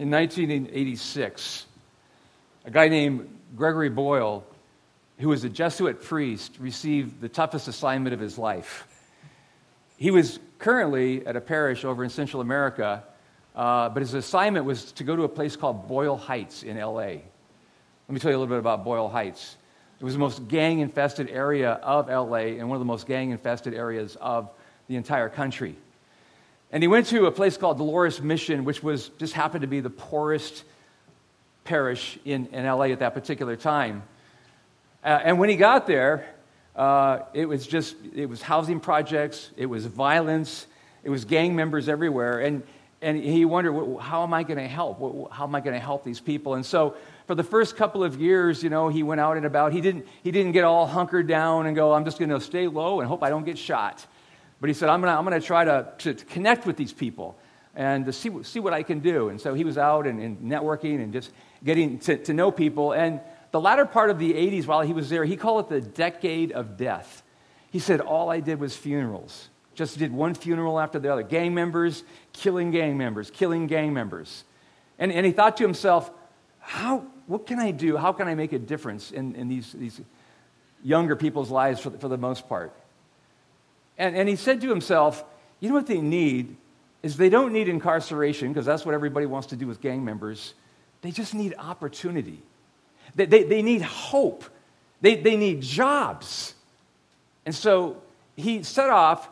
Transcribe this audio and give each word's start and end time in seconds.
in 0.00 0.10
1986, 0.10 1.66
a 2.64 2.70
guy 2.70 2.88
named 2.88 3.28
Gregory 3.54 3.90
Boyle, 3.90 4.46
who 5.18 5.28
was 5.28 5.44
a 5.44 5.50
Jesuit 5.50 6.02
priest, 6.02 6.56
received 6.58 7.20
the 7.20 7.28
toughest 7.28 7.68
assignment 7.68 8.14
of 8.14 8.18
his 8.18 8.38
life. 8.38 8.86
He 9.98 10.10
was 10.10 10.40
currently 10.58 11.26
at 11.26 11.36
a 11.36 11.40
parish 11.42 11.84
over 11.84 12.02
in 12.02 12.08
Central 12.08 12.40
America, 12.40 13.04
uh, 13.54 13.90
but 13.90 14.00
his 14.00 14.14
assignment 14.14 14.64
was 14.64 14.90
to 14.92 15.04
go 15.04 15.14
to 15.16 15.24
a 15.24 15.28
place 15.28 15.54
called 15.54 15.86
Boyle 15.86 16.16
Heights 16.16 16.62
in 16.62 16.78
LA. 16.78 16.94
Let 16.94 17.20
me 18.08 18.20
tell 18.20 18.30
you 18.30 18.38
a 18.38 18.40
little 18.40 18.46
bit 18.54 18.58
about 18.58 18.84
Boyle 18.84 19.10
Heights. 19.10 19.58
It 20.00 20.04
was 20.04 20.14
the 20.14 20.20
most 20.20 20.48
gang 20.48 20.78
infested 20.78 21.28
area 21.28 21.72
of 21.72 22.08
LA 22.08 22.56
and 22.56 22.70
one 22.70 22.76
of 22.76 22.80
the 22.80 22.86
most 22.86 23.06
gang 23.06 23.32
infested 23.32 23.74
areas 23.74 24.16
of 24.18 24.48
the 24.88 24.96
entire 24.96 25.28
country. 25.28 25.76
And 26.72 26.82
he 26.82 26.88
went 26.88 27.06
to 27.06 27.26
a 27.26 27.32
place 27.32 27.56
called 27.56 27.78
Dolores 27.78 28.22
Mission, 28.22 28.64
which 28.64 28.82
was 28.82 29.08
just 29.18 29.32
happened 29.32 29.62
to 29.62 29.66
be 29.66 29.80
the 29.80 29.90
poorest 29.90 30.64
parish 31.64 32.18
in, 32.24 32.46
in 32.46 32.64
LA 32.64 32.84
at 32.84 33.00
that 33.00 33.14
particular 33.14 33.56
time. 33.56 34.02
Uh, 35.02 35.18
and 35.24 35.38
when 35.38 35.48
he 35.48 35.56
got 35.56 35.86
there, 35.86 36.26
uh, 36.76 37.20
it 37.34 37.46
was 37.46 37.66
just, 37.66 37.96
it 38.14 38.26
was 38.26 38.40
housing 38.40 38.78
projects, 38.78 39.50
it 39.56 39.66
was 39.66 39.86
violence, 39.86 40.66
it 41.02 41.10
was 41.10 41.24
gang 41.24 41.56
members 41.56 41.88
everywhere. 41.88 42.38
And, 42.40 42.62
and 43.02 43.16
he 43.16 43.44
wondered, 43.44 43.98
how 43.98 44.22
am 44.22 44.32
I 44.32 44.44
going 44.44 44.58
to 44.58 44.68
help? 44.68 45.32
How 45.32 45.44
am 45.44 45.54
I 45.54 45.60
going 45.60 45.74
to 45.74 45.80
help 45.80 46.04
these 46.04 46.20
people? 46.20 46.54
And 46.54 46.64
so 46.64 46.94
for 47.26 47.34
the 47.34 47.42
first 47.42 47.76
couple 47.76 48.04
of 48.04 48.20
years, 48.20 48.62
you 48.62 48.70
know, 48.70 48.88
he 48.88 49.02
went 49.02 49.20
out 49.20 49.36
and 49.36 49.46
about. 49.46 49.72
He 49.72 49.80
didn't, 49.80 50.06
he 50.22 50.30
didn't 50.30 50.52
get 50.52 50.64
all 50.64 50.86
hunkered 50.86 51.26
down 51.26 51.66
and 51.66 51.74
go, 51.74 51.92
I'm 51.92 52.04
just 52.04 52.18
going 52.18 52.30
to 52.30 52.40
stay 52.40 52.68
low 52.68 53.00
and 53.00 53.08
hope 53.08 53.22
I 53.22 53.30
don't 53.30 53.44
get 53.44 53.58
shot. 53.58 54.06
But 54.60 54.68
he 54.68 54.74
said, 54.74 54.88
I'm 54.88 55.00
going 55.00 55.12
to 55.12 55.18
I'm 55.18 55.40
to 55.40 55.46
try 55.46 55.64
to, 55.64 55.92
to 55.98 56.14
connect 56.14 56.66
with 56.66 56.76
these 56.76 56.92
people 56.92 57.38
and 57.74 58.04
to 58.06 58.12
see, 58.12 58.30
see 58.42 58.60
what 58.60 58.72
I 58.72 58.82
can 58.82 59.00
do. 59.00 59.28
And 59.28 59.40
so 59.40 59.54
he 59.54 59.64
was 59.64 59.78
out 59.78 60.06
and, 60.06 60.20
and 60.20 60.38
networking 60.40 61.02
and 61.02 61.12
just 61.12 61.30
getting 61.64 61.98
to, 62.00 62.18
to 62.18 62.34
know 62.34 62.50
people. 62.50 62.92
And 62.92 63.20
the 63.52 63.60
latter 63.60 63.86
part 63.86 64.10
of 64.10 64.18
the 64.18 64.32
80s, 64.32 64.66
while 64.66 64.82
he 64.82 64.92
was 64.92 65.08
there, 65.08 65.24
he 65.24 65.36
called 65.36 65.66
it 65.66 65.68
the 65.70 65.80
decade 65.80 66.52
of 66.52 66.76
death. 66.76 67.22
He 67.70 67.78
said, 67.78 68.00
All 68.00 68.30
I 68.30 68.40
did 68.40 68.60
was 68.60 68.76
funerals. 68.76 69.48
Just 69.74 69.98
did 69.98 70.12
one 70.12 70.34
funeral 70.34 70.78
after 70.78 70.98
the 70.98 71.12
other. 71.12 71.22
Gang 71.22 71.54
members, 71.54 72.02
killing 72.32 72.70
gang 72.70 72.98
members, 72.98 73.30
killing 73.30 73.66
gang 73.66 73.94
members. 73.94 74.44
And, 74.98 75.10
and 75.10 75.24
he 75.24 75.32
thought 75.32 75.56
to 75.56 75.62
himself, 75.62 76.10
how, 76.58 77.04
what 77.26 77.46
can 77.46 77.58
I 77.58 77.70
do? 77.70 77.96
How 77.96 78.12
can 78.12 78.28
I 78.28 78.34
make 78.34 78.52
a 78.52 78.58
difference 78.58 79.10
in, 79.10 79.34
in 79.34 79.48
these, 79.48 79.72
these 79.72 80.00
younger 80.84 81.16
people's 81.16 81.50
lives 81.50 81.80
for, 81.80 81.90
for 81.90 82.08
the 82.08 82.18
most 82.18 82.48
part? 82.48 82.72
And, 84.00 84.16
and 84.16 84.28
he 84.28 84.34
said 84.34 84.62
to 84.62 84.68
himself, 84.70 85.22
you 85.60 85.68
know 85.68 85.74
what 85.74 85.86
they 85.86 86.00
need 86.00 86.56
is 87.02 87.18
they 87.18 87.28
don't 87.28 87.52
need 87.52 87.68
incarceration, 87.68 88.48
because 88.48 88.64
that's 88.64 88.84
what 88.84 88.94
everybody 88.94 89.26
wants 89.26 89.48
to 89.48 89.56
do 89.56 89.66
with 89.66 89.80
gang 89.80 90.04
members. 90.04 90.54
They 91.02 91.10
just 91.10 91.34
need 91.34 91.54
opportunity. 91.58 92.42
They, 93.14 93.26
they, 93.26 93.42
they 93.44 93.62
need 93.62 93.82
hope. 93.82 94.44
They, 95.02 95.16
they 95.16 95.36
need 95.36 95.60
jobs. 95.60 96.54
And 97.44 97.54
so 97.54 98.02
he 98.36 98.62
set 98.62 98.88
off 98.90 99.28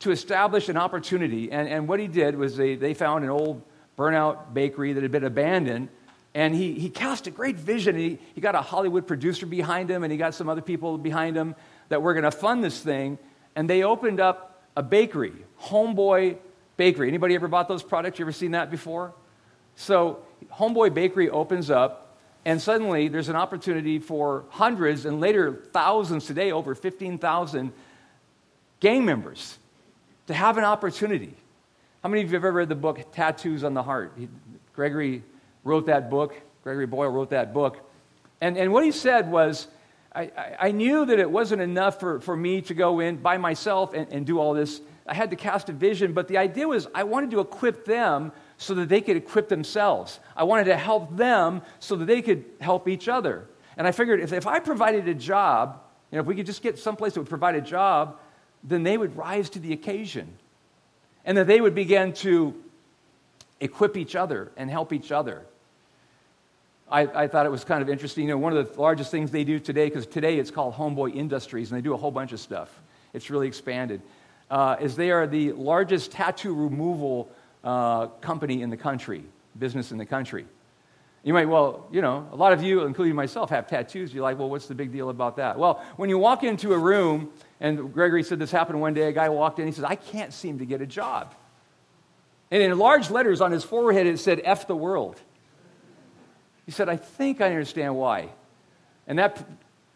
to 0.00 0.10
establish 0.10 0.68
an 0.68 0.78
opportunity. 0.78 1.52
And, 1.52 1.68
and 1.68 1.86
what 1.86 2.00
he 2.00 2.08
did 2.08 2.36
was 2.36 2.56
they, 2.56 2.76
they 2.76 2.94
found 2.94 3.24
an 3.24 3.30
old 3.30 3.60
burnout 3.98 4.54
bakery 4.54 4.94
that 4.94 5.02
had 5.02 5.12
been 5.12 5.24
abandoned. 5.24 5.88
And 6.34 6.54
he, 6.54 6.74
he 6.74 6.88
cast 6.88 7.26
a 7.26 7.30
great 7.30 7.56
vision. 7.56 7.96
He, 7.96 8.18
he 8.34 8.40
got 8.40 8.54
a 8.54 8.62
Hollywood 8.62 9.06
producer 9.06 9.44
behind 9.44 9.90
him, 9.90 10.02
and 10.02 10.12
he 10.12 10.16
got 10.16 10.34
some 10.34 10.48
other 10.48 10.62
people 10.62 10.96
behind 10.96 11.36
him 11.36 11.54
that 11.88 12.00
were 12.00 12.14
going 12.14 12.24
to 12.24 12.30
fund 12.30 12.64
this 12.64 12.80
thing. 12.80 13.18
And 13.58 13.68
they 13.68 13.82
opened 13.82 14.20
up 14.20 14.62
a 14.76 14.84
bakery, 14.84 15.32
Homeboy 15.62 16.36
Bakery. 16.76 17.08
Anybody 17.08 17.34
ever 17.34 17.48
bought 17.48 17.66
those 17.66 17.82
products? 17.82 18.20
You 18.20 18.24
ever 18.24 18.30
seen 18.30 18.52
that 18.52 18.70
before? 18.70 19.12
So 19.74 20.20
Homeboy 20.52 20.94
Bakery 20.94 21.28
opens 21.28 21.68
up, 21.68 22.16
and 22.44 22.62
suddenly 22.62 23.08
there's 23.08 23.28
an 23.28 23.34
opportunity 23.34 23.98
for 23.98 24.44
hundreds 24.50 25.06
and 25.06 25.18
later 25.18 25.64
thousands 25.72 26.24
today, 26.24 26.52
over 26.52 26.76
15,000 26.76 27.72
gang 28.78 29.04
members, 29.04 29.58
to 30.28 30.34
have 30.34 30.56
an 30.56 30.62
opportunity. 30.62 31.34
How 32.04 32.10
many 32.10 32.22
of 32.22 32.28
you 32.28 32.36
have 32.36 32.44
ever 32.44 32.58
read 32.58 32.68
the 32.68 32.76
book 32.76 33.10
Tattoos 33.10 33.64
on 33.64 33.74
the 33.74 33.82
Heart? 33.82 34.12
He, 34.16 34.28
Gregory 34.72 35.24
wrote 35.64 35.86
that 35.86 36.10
book. 36.10 36.40
Gregory 36.62 36.86
Boyle 36.86 37.10
wrote 37.10 37.30
that 37.30 37.52
book. 37.52 37.90
And, 38.40 38.56
and 38.56 38.72
what 38.72 38.84
he 38.84 38.92
said 38.92 39.28
was, 39.28 39.66
I, 40.18 40.56
I, 40.60 40.70
knew 40.72 41.06
that 41.06 41.20
it 41.20 41.30
wasn't 41.30 41.62
enough 41.62 42.00
for, 42.00 42.20
for 42.20 42.36
me 42.36 42.60
to 42.62 42.74
go 42.74 42.98
in 42.98 43.18
by 43.18 43.38
myself 43.38 43.94
and, 43.94 44.12
and 44.12 44.26
do 44.26 44.40
all 44.40 44.52
this. 44.52 44.80
I 45.06 45.14
had 45.14 45.30
to 45.30 45.36
cast 45.36 45.68
a 45.68 45.72
vision, 45.72 46.12
but 46.12 46.26
the 46.26 46.38
idea 46.38 46.66
was 46.66 46.88
I 46.92 47.04
wanted 47.04 47.30
to 47.30 47.40
equip 47.40 47.84
them 47.84 48.32
so 48.56 48.74
that 48.74 48.88
they 48.88 49.00
could 49.00 49.16
equip 49.16 49.48
themselves. 49.48 50.18
I 50.36 50.42
wanted 50.42 50.64
to 50.64 50.76
help 50.76 51.16
them 51.16 51.62
so 51.78 51.94
that 51.94 52.06
they 52.06 52.20
could 52.20 52.44
help 52.60 52.88
each 52.88 53.08
other. 53.08 53.46
And 53.76 53.86
I 53.86 53.92
figured 53.92 54.18
if, 54.18 54.32
if 54.32 54.48
I 54.48 54.58
provided 54.58 55.06
a 55.06 55.14
job, 55.14 55.80
you 56.10 56.16
know, 56.16 56.22
if 56.22 56.26
we 56.26 56.34
could 56.34 56.46
just 56.46 56.62
get 56.62 56.80
someplace 56.80 57.14
that 57.14 57.20
would 57.20 57.28
provide 57.28 57.54
a 57.54 57.60
job, 57.60 58.18
then 58.64 58.82
they 58.82 58.98
would 58.98 59.16
rise 59.16 59.48
to 59.50 59.60
the 59.60 59.72
occasion. 59.72 60.36
And 61.24 61.38
that 61.38 61.46
they 61.46 61.60
would 61.60 61.76
begin 61.76 62.12
to 62.14 62.54
equip 63.60 63.96
each 63.96 64.16
other 64.16 64.50
and 64.56 64.68
help 64.68 64.92
each 64.92 65.12
other. 65.12 65.46
I, 66.90 67.02
I, 67.24 67.28
thought 67.28 67.46
it 67.46 67.50
was 67.50 67.64
kind 67.64 67.82
of 67.82 67.88
interesting. 67.88 68.24
You 68.24 68.30
know, 68.30 68.38
one 68.38 68.56
of 68.56 68.74
the 68.74 68.80
largest 68.80 69.10
things 69.10 69.30
they 69.30 69.44
do 69.44 69.58
today, 69.58 69.86
because 69.86 70.06
today 70.06 70.38
it's 70.38 70.50
called 70.50 70.74
Homeboy 70.74 71.14
Industries, 71.14 71.70
and 71.70 71.78
they 71.78 71.82
do 71.82 71.94
a 71.94 71.96
whole 71.96 72.10
bunch 72.10 72.32
of 72.32 72.40
stuff. 72.40 72.80
It's 73.12 73.30
really 73.30 73.46
expanded. 73.46 74.00
Uh, 74.50 74.76
is 74.80 74.96
they 74.96 75.10
are 75.10 75.26
the 75.26 75.52
largest 75.52 76.12
tattoo 76.12 76.54
removal 76.54 77.30
uh, 77.64 78.06
company 78.20 78.62
in 78.62 78.70
the 78.70 78.76
country, 78.76 79.24
business 79.58 79.92
in 79.92 79.98
the 79.98 80.06
country. 80.06 80.46
You 81.24 81.34
might, 81.34 81.46
well, 81.46 81.86
you 81.90 82.00
know, 82.00 82.26
a 82.32 82.36
lot 82.36 82.52
of 82.52 82.62
you, 82.62 82.86
including 82.86 83.14
myself, 83.14 83.50
have 83.50 83.66
tattoos. 83.66 84.14
You're 84.14 84.22
like, 84.22 84.38
well, 84.38 84.48
what's 84.48 84.66
the 84.66 84.74
big 84.74 84.92
deal 84.92 85.10
about 85.10 85.36
that? 85.36 85.58
Well, 85.58 85.84
when 85.96 86.08
you 86.08 86.16
walk 86.16 86.44
into 86.44 86.72
a 86.72 86.78
room, 86.78 87.30
and 87.60 87.92
Gregory 87.92 88.22
said 88.22 88.38
this 88.38 88.50
happened 88.50 88.80
one 88.80 88.94
day, 88.94 89.08
a 89.08 89.12
guy 89.12 89.28
walked 89.28 89.58
in, 89.58 89.66
he 89.66 89.72
says, 89.72 89.84
I 89.84 89.96
can't 89.96 90.32
seem 90.32 90.60
to 90.60 90.64
get 90.64 90.80
a 90.80 90.86
job. 90.86 91.34
And 92.50 92.62
in 92.62 92.78
large 92.78 93.10
letters 93.10 93.40
on 93.40 93.52
his 93.52 93.64
forehead, 93.64 94.06
it 94.06 94.18
said, 94.18 94.40
F 94.44 94.66
the 94.66 94.76
world. 94.76 95.20
He 96.68 96.72
said, 96.72 96.90
I 96.90 96.98
think 96.98 97.40
I 97.40 97.48
understand 97.48 97.96
why. 97.96 98.28
And 99.06 99.18
that 99.18 99.42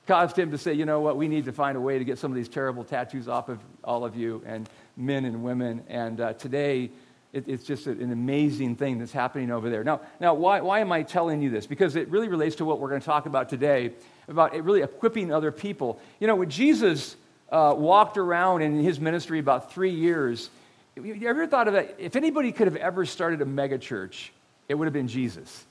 caused 0.06 0.38
him 0.38 0.53
to 0.53 0.56
say, 0.56 0.72
you 0.72 0.87
know 0.87 1.00
what, 1.00 1.19
we 1.19 1.28
need 1.28 1.44
to 1.44 1.53
find 1.53 1.77
a 1.77 1.81
way 1.83 1.99
to 1.99 2.05
get 2.05 2.19
some 2.19 2.33
of 2.33 2.34
these 2.34 2.49
terrible 2.49 2.83
tattoos 2.83 3.28
off 3.28 3.50
of 3.50 3.59
all 3.84 4.06
of 4.06 4.16
you, 4.16 4.43
and 4.47 4.66
men 4.97 5.27
and 5.27 5.44
women. 5.44 5.84
And 5.87 6.19
uh, 6.19 6.33
today, 6.33 6.91
it, 7.34 7.47
it's 7.47 7.65
just 7.65 7.87
an 7.88 8.10
amazing 8.10 8.77
thing 8.77 8.99
that's 8.99 9.12
happening 9.12 9.50
over 9.50 9.69
there. 9.69 9.84
Now, 9.84 10.00
now 10.19 10.33
why, 10.33 10.62
why 10.62 10.81
am 10.81 10.93
I 10.93 11.03
telling 11.03 11.43
you 11.43 11.50
this? 11.50 11.66
Because 11.66 11.94
it 11.94 12.09
really 12.09 12.28
relates 12.28 12.56
to 12.56 12.65
what 12.65 12.81
we're 12.81 12.89
going 12.89 13.03
to 13.03 13.06
talk 13.06 13.27
about 13.27 13.50
today, 13.50 13.93
about 14.27 14.59
really 14.65 14.81
equipping 14.81 15.31
other 15.31 15.53
people. 15.53 16.00
You 16.21 16.27
know, 16.27 16.37
when 16.37 16.49
Jesus 16.49 17.16
uh, 17.50 17.75
walked 17.77 18.16
around 18.16 18.62
in 18.62 18.83
his 18.83 18.99
ministry 18.99 19.41
about 19.41 19.75
three 19.75 19.93
years, 19.93 20.49
you 20.97 21.28
ever 21.28 21.47
thought 21.47 21.69
of 21.69 21.75
that? 21.75 21.97
If 21.99 22.16
anybody 22.16 22.50
could 22.50 22.66
have 22.66 22.77
ever 22.77 23.04
started 23.04 23.43
a 23.43 23.44
megachurch, 23.44 24.31
it 24.71 24.75
would 24.75 24.87
have 24.87 24.94
been 24.94 25.09
Jesus. 25.09 25.66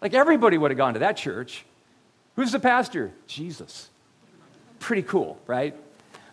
Like 0.00 0.14
everybody 0.14 0.58
would 0.58 0.70
have 0.70 0.78
gone 0.78 0.94
to 0.94 1.00
that 1.00 1.16
church. 1.16 1.64
Who's 2.36 2.52
the 2.52 2.60
pastor? 2.60 3.12
Jesus. 3.26 3.88
Pretty 4.78 5.02
cool, 5.02 5.38
right? 5.46 5.74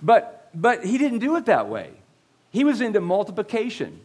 But 0.02 0.50
but 0.54 0.86
he 0.86 0.98
didn't 0.98 1.20
do 1.20 1.36
it 1.36 1.46
that 1.46 1.68
way. 1.68 1.92
He 2.52 2.64
was 2.64 2.82
into 2.82 3.02
multiplication. 3.02 4.00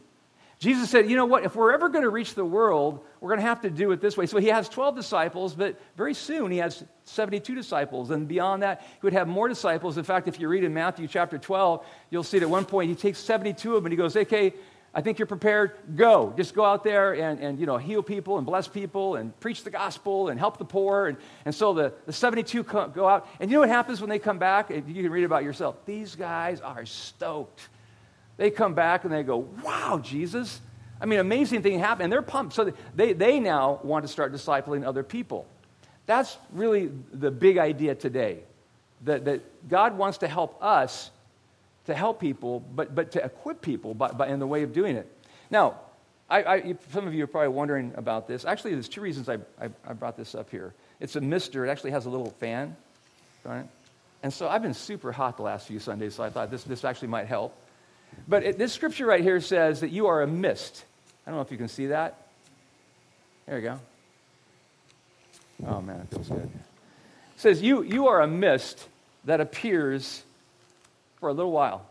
Jesus 0.59 0.91
said, 0.91 1.09
you 1.09 1.16
know 1.16 1.25
what, 1.25 1.44
if 1.44 1.56
we're 1.56 1.72
ever 1.72 1.88
going 1.88 2.04
to 2.04 2.10
reach 2.10 2.34
the 2.34 2.44
world, 2.44 3.00
we're 3.21 3.31
going 3.31 3.41
to 3.41 3.47
have 3.47 3.62
to 3.62 3.71
do 3.71 3.93
it 3.93 4.03
this 4.03 4.15
way. 4.19 4.26
So 4.26 4.37
he 4.37 4.48
has 4.48 4.69
12 4.69 4.94
disciples, 4.94 5.54
but 5.54 5.81
very 5.97 6.12
soon 6.12 6.50
he 6.50 6.59
has 6.59 6.84
72 7.04 7.54
disciples. 7.54 8.10
And 8.10 8.28
beyond 8.28 8.62
that, 8.62 8.82
he 8.82 8.98
would 9.00 9.15
have 9.15 9.27
more 9.27 9.48
disciples. 9.48 9.97
In 9.97 10.04
fact, 10.04 10.28
if 10.28 10.38
you 10.38 10.48
read 10.48 10.62
in 10.62 10.75
Matthew 10.75 11.09
chapter 11.09 11.38
12, 11.38 11.87
you'll 12.10 12.22
see 12.22 12.38
that 12.41 12.44
at 12.44 12.50
one 12.50 12.66
point 12.66 12.91
he 12.91 12.94
takes 12.94 13.19
72 13.21 13.71
of 13.71 13.77
them 13.77 13.87
and 13.87 13.92
he 13.92 13.97
goes, 13.97 14.15
okay, 14.15 14.53
I 14.92 15.02
think 15.02 15.18
you're 15.18 15.26
prepared. 15.26 15.72
Go. 15.94 16.34
Just 16.36 16.54
go 16.54 16.64
out 16.64 16.82
there 16.82 17.12
and, 17.12 17.38
and 17.38 17.60
you 17.60 17.66
know, 17.66 17.76
heal 17.76 18.02
people 18.02 18.38
and 18.38 18.46
bless 18.46 18.66
people 18.66 19.16
and 19.16 19.38
preach 19.38 19.62
the 19.62 19.70
gospel 19.70 20.28
and 20.28 20.38
help 20.38 20.59
the 20.59 20.65
poor. 20.65 21.06
And, 21.06 21.16
and 21.44 21.54
so 21.54 21.72
the, 21.72 21.92
the 22.06 22.12
72 22.12 22.65
go 22.65 23.09
out. 23.09 23.28
And 23.38 23.50
you 23.50 23.56
know 23.56 23.60
what 23.60 23.68
happens 23.68 24.00
when 24.00 24.10
they 24.10 24.18
come 24.18 24.38
back? 24.38 24.70
You 24.70 24.82
can 24.82 25.10
read 25.10 25.24
about 25.24 25.44
yourself. 25.44 25.76
These 25.86 26.16
guys 26.16 26.60
are 26.60 26.84
stoked. 26.86 27.68
They 28.36 28.50
come 28.50 28.74
back 28.74 29.04
and 29.04 29.12
they 29.12 29.22
go, 29.22 29.48
wow, 29.62 30.00
Jesus. 30.03 30.60
I 31.00 31.06
mean, 31.06 31.20
amazing 31.20 31.62
thing 31.62 31.78
happened. 31.78 32.04
And 32.04 32.12
they're 32.12 32.20
pumped. 32.20 32.54
So 32.54 32.72
they, 32.97 33.12
they 33.12 33.38
now 33.38 33.78
want 33.84 34.04
to 34.04 34.09
start 34.09 34.32
discipling 34.32 34.84
other 34.84 35.04
people. 35.04 35.47
That's 36.06 36.36
really 36.53 36.91
the 37.12 37.30
big 37.30 37.59
idea 37.59 37.94
today. 37.94 38.41
That, 39.04 39.24
that 39.24 39.68
God 39.68 39.97
wants 39.97 40.18
to 40.18 40.28
help 40.28 40.62
us 40.62 41.10
to 41.91 41.95
help 41.95 42.21
people, 42.21 42.60
but, 42.75 42.95
but 42.95 43.13
to 43.13 43.25
equip 43.25 43.60
people 43.60 43.95
by, 43.95 44.10
by, 44.13 44.28
in 44.28 44.39
the 44.39 44.47
way 44.47 44.63
of 44.63 44.72
doing 44.72 44.97
it. 44.97 45.07
Now, 45.51 45.81
I, 46.28 46.42
I, 46.42 46.75
some 46.92 47.07
of 47.07 47.15
you 47.15 47.25
are 47.25 47.27
probably 47.27 47.48
wondering 47.48 47.92
about 47.97 48.27
this. 48.27 48.45
Actually, 48.45 48.72
there's 48.72 48.89
two 48.89 49.01
reasons 49.01 49.28
I, 49.28 49.39
I, 49.60 49.92
brought 49.92 50.16
this 50.16 50.34
up 50.34 50.51
here. 50.51 50.75
It's 51.01 51.16
a 51.16 51.21
mister. 51.21 51.66
It 51.66 51.71
actually 51.71 51.91
has 51.91 52.07
a 52.07 52.10
little 52.10 52.31
fan 52.39 52.77
right? 53.45 53.66
And 54.22 54.33
so 54.33 54.48
I've 54.48 54.63
been 54.63 54.75
super 54.75 55.13
hot 55.13 55.37
the 55.37 55.42
last 55.42 55.66
few 55.66 55.78
Sundays, 55.78 56.15
so 56.15 56.22
I 56.22 56.31
thought 56.31 56.51
this, 56.51 56.65
this 56.65 56.84
actually 56.84 57.09
might 57.09 57.27
help. 57.27 57.57
But 58.28 58.42
it, 58.42 58.59
this 58.59 58.72
scripture 58.72 59.07
right 59.07 59.22
here 59.22 59.41
says 59.41 59.81
that 59.81 59.91
you 59.91 60.09
are 60.09 60.22
a 60.22 60.27
mist. 60.27 60.84
I 61.27 61.31
don't 61.31 61.39
know 61.39 61.42
if 61.42 61.51
you 61.51 61.59
can 61.59 61.69
see 61.69 61.87
that. 61.87 62.27
There 63.47 63.59
you 63.59 63.63
go. 63.63 63.81
Oh, 65.66 65.81
man, 65.81 66.01
it 66.01 66.15
feels 66.15 66.28
good. 66.28 66.42
It 66.42 67.41
says, 67.41 67.63
you, 67.63 67.83
you 67.83 68.09
are 68.09 68.21
a 68.21 68.27
mist 68.27 68.89
that 69.25 69.41
appears 69.41 70.22
for 71.20 71.28
a 71.28 71.32
little 71.32 71.52
while, 71.52 71.86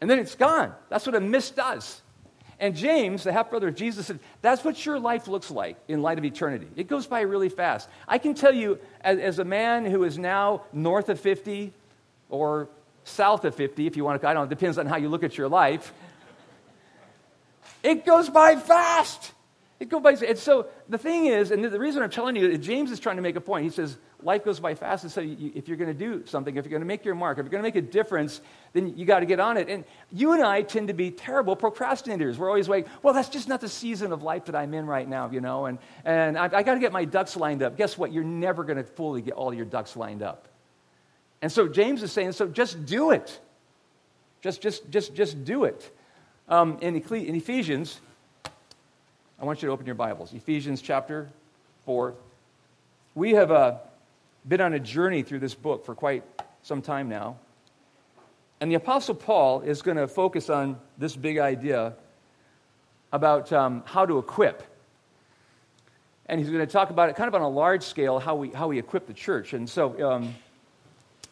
and 0.00 0.10
then 0.10 0.18
it's 0.18 0.34
gone. 0.34 0.74
That's 0.90 1.06
what 1.06 1.14
a 1.14 1.20
mist 1.20 1.56
does. 1.56 2.02
And 2.60 2.76
James, 2.76 3.24
the 3.24 3.32
half 3.32 3.50
brother 3.50 3.68
of 3.68 3.74
Jesus, 3.74 4.06
said, 4.06 4.20
That's 4.40 4.64
what 4.64 4.84
your 4.86 4.98
life 4.98 5.28
looks 5.28 5.50
like 5.50 5.76
in 5.88 6.02
light 6.02 6.18
of 6.18 6.24
eternity. 6.24 6.68
It 6.76 6.88
goes 6.88 7.06
by 7.06 7.22
really 7.22 7.48
fast. 7.48 7.88
I 8.06 8.18
can 8.18 8.34
tell 8.34 8.54
you, 8.54 8.78
as, 9.00 9.18
as 9.18 9.38
a 9.38 9.44
man 9.44 9.84
who 9.84 10.04
is 10.04 10.18
now 10.18 10.62
north 10.72 11.08
of 11.08 11.18
50 11.18 11.72
or 12.30 12.68
south 13.04 13.44
of 13.44 13.54
50, 13.54 13.86
if 13.86 13.96
you 13.96 14.04
want 14.04 14.20
to, 14.20 14.28
I 14.28 14.32
don't 14.32 14.42
know, 14.42 14.46
it 14.46 14.50
depends 14.50 14.78
on 14.78 14.86
how 14.86 14.96
you 14.96 15.08
look 15.08 15.24
at 15.24 15.36
your 15.36 15.48
life. 15.48 15.92
It 17.82 18.06
goes 18.06 18.30
by 18.30 18.56
fast. 18.56 19.32
It 19.80 19.88
goes 19.88 20.02
by, 20.02 20.12
and 20.12 20.38
so 20.38 20.68
the 20.88 20.98
thing 20.98 21.26
is, 21.26 21.50
and 21.50 21.64
the 21.64 21.78
reason 21.78 22.02
I'm 22.02 22.10
telling 22.10 22.36
you, 22.36 22.56
James 22.58 22.92
is 22.92 23.00
trying 23.00 23.16
to 23.16 23.22
make 23.22 23.34
a 23.34 23.40
point. 23.40 23.64
He 23.64 23.70
says, 23.70 23.98
life 24.22 24.44
goes 24.44 24.60
by 24.60 24.74
fast. 24.74 25.04
And 25.04 25.12
so 25.12 25.20
you, 25.20 25.52
if 25.54 25.68
you're 25.68 25.76
going 25.76 25.92
to 25.92 25.98
do 25.98 26.24
something, 26.26 26.56
if 26.56 26.64
you're 26.64 26.70
going 26.70 26.80
to 26.80 26.86
make 26.86 27.04
your 27.04 27.14
mark, 27.14 27.38
if 27.38 27.44
you're 27.44 27.50
going 27.50 27.62
to 27.62 27.66
make 27.66 27.76
a 27.76 27.82
difference, 27.82 28.40
then 28.72 28.96
you 28.96 29.04
got 29.04 29.20
to 29.20 29.26
get 29.26 29.40
on 29.40 29.56
it. 29.56 29.68
And 29.68 29.84
you 30.12 30.32
and 30.32 30.42
I 30.42 30.62
tend 30.62 30.88
to 30.88 30.94
be 30.94 31.10
terrible 31.10 31.56
procrastinators. 31.56 32.36
We're 32.36 32.48
always 32.48 32.68
like, 32.68 32.86
well, 33.02 33.12
that's 33.14 33.28
just 33.28 33.48
not 33.48 33.60
the 33.60 33.68
season 33.68 34.12
of 34.12 34.22
life 34.22 34.46
that 34.46 34.54
I'm 34.54 34.74
in 34.74 34.86
right 34.86 35.08
now, 35.08 35.28
you 35.30 35.40
know, 35.40 35.66
and, 35.66 35.78
and 36.04 36.38
I, 36.38 36.44
I 36.44 36.62
got 36.62 36.74
to 36.74 36.80
get 36.80 36.92
my 36.92 37.04
ducks 37.04 37.36
lined 37.36 37.62
up. 37.62 37.76
Guess 37.76 37.98
what? 37.98 38.12
You're 38.12 38.24
never 38.24 38.64
going 38.64 38.78
to 38.78 38.84
fully 38.84 39.22
get 39.22 39.34
all 39.34 39.52
your 39.52 39.66
ducks 39.66 39.96
lined 39.96 40.22
up. 40.22 40.48
And 41.42 41.50
so 41.50 41.68
James 41.68 42.02
is 42.02 42.12
saying, 42.12 42.32
so 42.32 42.46
just 42.46 42.86
do 42.86 43.10
it. 43.10 43.38
Just, 44.40 44.62
just, 44.62 44.88
just, 44.90 45.14
just 45.14 45.44
do 45.44 45.64
it. 45.64 45.90
Um, 46.48 46.78
in, 46.80 46.96
in 46.96 47.34
Ephesians, 47.34 48.00
I 49.40 49.44
want 49.44 49.62
you 49.62 49.68
to 49.68 49.72
open 49.72 49.84
your 49.84 49.96
Bibles. 49.96 50.32
Ephesians 50.32 50.80
chapter 50.80 51.28
4. 51.86 52.14
We 53.16 53.32
have 53.32 53.50
uh, 53.50 53.78
been 54.46 54.60
on 54.60 54.74
a 54.74 54.78
journey 54.78 55.22
through 55.22 55.40
this 55.40 55.56
book 55.56 55.84
for 55.84 55.94
quite 55.96 56.22
some 56.62 56.80
time 56.80 57.08
now. 57.08 57.36
And 58.60 58.70
the 58.70 58.76
Apostle 58.76 59.16
Paul 59.16 59.62
is 59.62 59.82
going 59.82 59.96
to 59.96 60.06
focus 60.06 60.50
on 60.50 60.78
this 60.98 61.16
big 61.16 61.38
idea 61.38 61.94
about 63.12 63.52
um, 63.52 63.82
how 63.86 64.06
to 64.06 64.18
equip. 64.18 64.62
And 66.26 66.38
he's 66.38 66.48
going 66.48 66.64
to 66.64 66.72
talk 66.72 66.90
about 66.90 67.08
it 67.08 67.16
kind 67.16 67.26
of 67.26 67.34
on 67.34 67.42
a 67.42 67.48
large 67.48 67.82
scale, 67.82 68.20
how 68.20 68.36
we, 68.36 68.50
how 68.50 68.68
we 68.68 68.78
equip 68.78 69.08
the 69.08 69.12
church. 69.12 69.52
And 69.52 69.68
so, 69.68 70.10
um, 70.10 70.34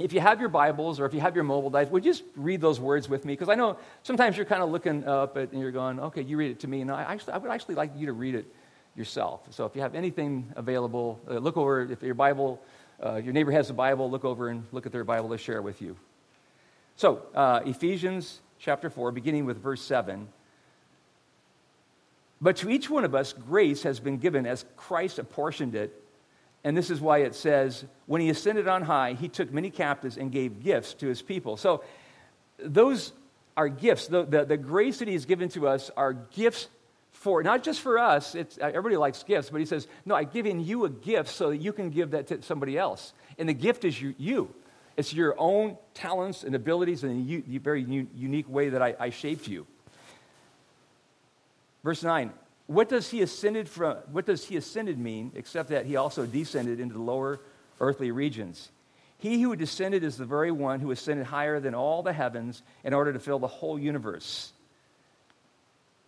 if 0.03 0.13
you 0.13 0.21
have 0.21 0.41
your 0.41 0.49
Bibles 0.49 0.99
or 0.99 1.07
if 1.07 1.15
you 1.15 1.21
have 1.21 1.35
your 1.35 1.45
mobile 1.45 1.71
device, 1.71 1.91
would 1.91 2.05
you 2.05 2.13
just 2.13 2.25
read 2.37 2.61
those 2.61 2.81
words 2.81 3.09
with 3.09 3.25
me? 3.25 3.35
Because 3.35 3.49
I 3.49 3.55
know 3.55 3.79
sometimes 4.03 4.37
you're 4.37 4.47
kind 4.47 4.63
of 4.63 4.71
looking 4.71 5.07
up 5.07 5.37
and 5.37 5.61
you're 5.61 5.71
going, 5.71 6.01
okay, 6.01 6.23
you 6.23 6.37
read 6.37 6.51
it 6.51 6.61
to 6.61 6.69
me. 6.69 6.81
And 6.81 6.91
I, 6.91 7.03
actually, 7.03 7.35
I 7.35 7.39
would 7.39 7.51
actually 7.51 7.77
like 7.77 7.93
you 7.97 8.07
to 8.07 8.13
read 8.13 8.35
it 8.35 8.47
yourself. 8.97 9.47
So 9.51 9.65
if 9.65 9.77
you 9.77 9.83
have 9.83 9.95
anything 9.95 10.53
available, 10.57 11.21
uh, 11.31 11.35
look 11.39 11.57
over, 11.57 11.83
if 11.83 12.03
your 12.03 12.15
Bible, 12.15 12.61
uh, 13.05 13.17
your 13.17 13.33
neighbor 13.33 13.53
has 13.53 13.71
a 13.71 13.75
Bible, 13.75 14.11
look 14.11 14.25
over 14.25 14.49
and 14.49 14.65
look 14.73 14.87
at 14.87 14.93
their 14.93 15.05
Bible 15.05 15.31
to 15.31 15.39
share 15.39 15.63
with 15.63 15.81
you. 15.81 15.97
So, 16.97 17.23
uh, 17.35 17.61
Ephesians 17.65 18.41
chapter 18.59 18.91
4, 18.91 19.13
beginning 19.13 19.47
with 19.47 19.63
verse 19.63 19.83
7. 19.83 20.29
But 22.41 22.57
to 22.57 22.71
each 22.71 22.91
one 22.91 23.05
of 23.05 23.15
us, 23.15 23.33
grace 23.33 23.85
has 23.85 24.01
been 24.01 24.19
given 24.19 24.47
as 24.47 24.65
Christ 24.77 25.19
apportioned 25.19 25.75
it. 25.75 26.02
And 26.65 26.77
this 26.77 26.91
is 26.91 27.01
why 27.01 27.19
it 27.19 27.35
says, 27.35 27.85
when 28.07 28.21
he 28.21 28.31
ascended 28.31 28.69
on 28.69 28.83
high, 28.83 29.15
he 29.15 29.29
took 29.29 29.53
many 29.53 29.71
captives 29.71 30.17
and 30.17 30.31
gave 30.31 30.63
gifts 30.63 30.95
to 30.95 31.09
his 31.09 31.21
people. 31.21 31.57
So, 31.57 31.83
those 32.59 33.13
are 33.57 33.69
gifts. 33.69 34.07
The, 34.07 34.25
the, 34.25 34.45
the 34.45 34.57
grace 34.57 35.01
that 35.01 35.09
he's 35.09 35.25
given 35.25 35.49
to 35.51 35.67
us 35.67 35.91
are 35.97 36.13
gifts 36.13 36.69
for, 37.11 37.43
not 37.43 37.63
just 37.63 37.81
for 37.81 37.99
us, 37.99 38.35
it's, 38.35 38.59
uh, 38.59 38.67
everybody 38.67 38.97
likes 38.97 39.23
gifts, 39.23 39.51
but 39.51 39.61
he 39.61 39.67
says, 39.67 39.87
No, 40.05 40.15
I've 40.15 40.33
given 40.33 40.65
you 40.65 40.85
a 40.85 40.89
gift 40.89 41.31
so 41.31 41.51
that 41.51 41.59
you 41.59 41.73
can 41.73 41.91
give 41.91 42.13
that 42.13 42.29
to 42.29 42.43
somebody 42.43 42.79
else. 42.79 43.13
And 43.39 43.49
the 43.49 43.55
gift 43.55 43.85
is 43.85 44.01
you. 44.01 44.15
you. 44.19 44.55
It's 44.97 45.13
your 45.13 45.35
own 45.39 45.79
talents 45.95 46.45
and 46.45 46.55
abilities 46.55 47.03
in 47.03 47.45
a 47.51 47.59
very 47.59 47.83
unique 47.83 48.49
way 48.49 48.69
that 48.71 48.83
I, 48.83 48.95
I 48.99 49.11
shaped 49.11 49.49
you. 49.49 49.67
Verse 51.83 52.03
9 52.03 52.33
What 52.67 52.89
does 52.89 53.11
he 53.11 53.23
ascended 53.23 53.69
from? 53.69 53.97
What 54.11 54.27
does 54.27 54.45
he 54.45 54.57
ascended 54.57 54.99
mean, 54.99 55.33
except 55.35 55.71
that 55.71 55.87
he 55.87 55.97
also 55.97 56.27
descended 56.27 56.81
into 56.81 56.95
the 56.95 57.03
lower 57.03 57.41
earthly 57.81 58.11
regions? 58.11 58.71
He 59.19 59.41
who 59.41 59.55
descended 59.55 60.03
is 60.03 60.17
the 60.17 60.25
very 60.25 60.51
one 60.51 60.81
who 60.81 60.91
ascended 60.91 61.27
higher 61.27 61.61
than 61.61 61.75
all 61.75 62.03
the 62.03 62.13
heavens 62.13 62.63
in 62.83 62.93
order 62.93 63.13
to 63.13 63.21
fill 63.21 63.39
the 63.39 63.47
whole 63.47 63.79
universe. 63.79 64.53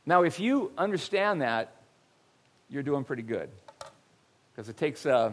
Now, 0.07 0.23
if 0.23 0.41
you 0.41 0.73
understand 0.77 1.43
that, 1.43 1.73
you're 2.69 2.83
doing 2.83 3.05
pretty 3.05 3.23
good. 3.23 3.51
Because 4.53 4.69
it 4.69 4.77
takes. 4.77 5.07
Uh, 5.07 5.33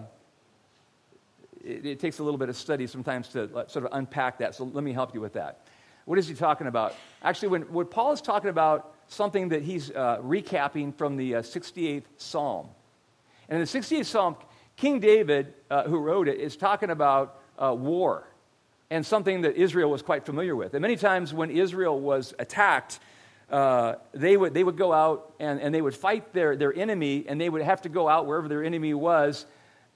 it, 1.63 1.85
it, 1.85 1.99
takes 1.99 2.19
a 2.19 2.23
little 2.23 2.39
bit 2.39 2.49
of 2.49 2.55
study 2.55 2.87
sometimes 2.87 3.27
to 3.29 3.47
sort 3.67 3.85
of 3.85 3.89
unpack 3.91 4.39
that. 4.39 4.55
So 4.55 4.63
let 4.63 4.83
me 4.83 4.93
help 4.93 5.13
you 5.13 5.21
with 5.21 5.33
that. 5.33 5.59
What 6.05 6.17
is 6.17 6.27
he 6.27 6.33
talking 6.33 6.67
about? 6.67 6.95
Actually, 7.23 7.49
when, 7.49 7.61
when 7.73 7.85
Paul 7.85 8.13
is 8.13 8.21
talking 8.21 8.49
about 8.49 8.90
something 9.11 9.49
that 9.49 9.61
he's 9.61 9.91
uh, 9.91 10.19
recapping 10.23 10.95
from 10.95 11.17
the 11.17 11.35
uh, 11.35 11.41
68th 11.41 12.03
Psalm. 12.17 12.67
And 13.49 13.59
in 13.59 13.65
the 13.65 13.79
68th 13.79 14.05
Psalm, 14.05 14.35
King 14.77 14.99
David, 14.99 15.53
uh, 15.69 15.83
who 15.83 15.97
wrote 15.99 16.27
it, 16.27 16.39
is 16.39 16.55
talking 16.55 16.89
about 16.89 17.39
uh, 17.59 17.75
war 17.77 18.27
and 18.89 19.05
something 19.05 19.41
that 19.41 19.55
Israel 19.55 19.89
was 19.89 20.01
quite 20.01 20.25
familiar 20.25 20.55
with. 20.55 20.73
And 20.73 20.81
many 20.81 20.95
times 20.95 21.33
when 21.33 21.51
Israel 21.51 21.99
was 21.99 22.33
attacked, 22.39 22.99
uh, 23.49 23.95
they, 24.13 24.37
would, 24.37 24.53
they 24.53 24.63
would 24.63 24.77
go 24.77 24.93
out 24.93 25.33
and, 25.39 25.59
and 25.59 25.75
they 25.75 25.81
would 25.81 25.95
fight 25.95 26.33
their, 26.33 26.55
their 26.55 26.73
enemy, 26.73 27.25
and 27.27 27.39
they 27.39 27.49
would 27.49 27.61
have 27.61 27.81
to 27.81 27.89
go 27.89 28.07
out 28.07 28.25
wherever 28.25 28.47
their 28.47 28.63
enemy 28.63 28.93
was 28.93 29.45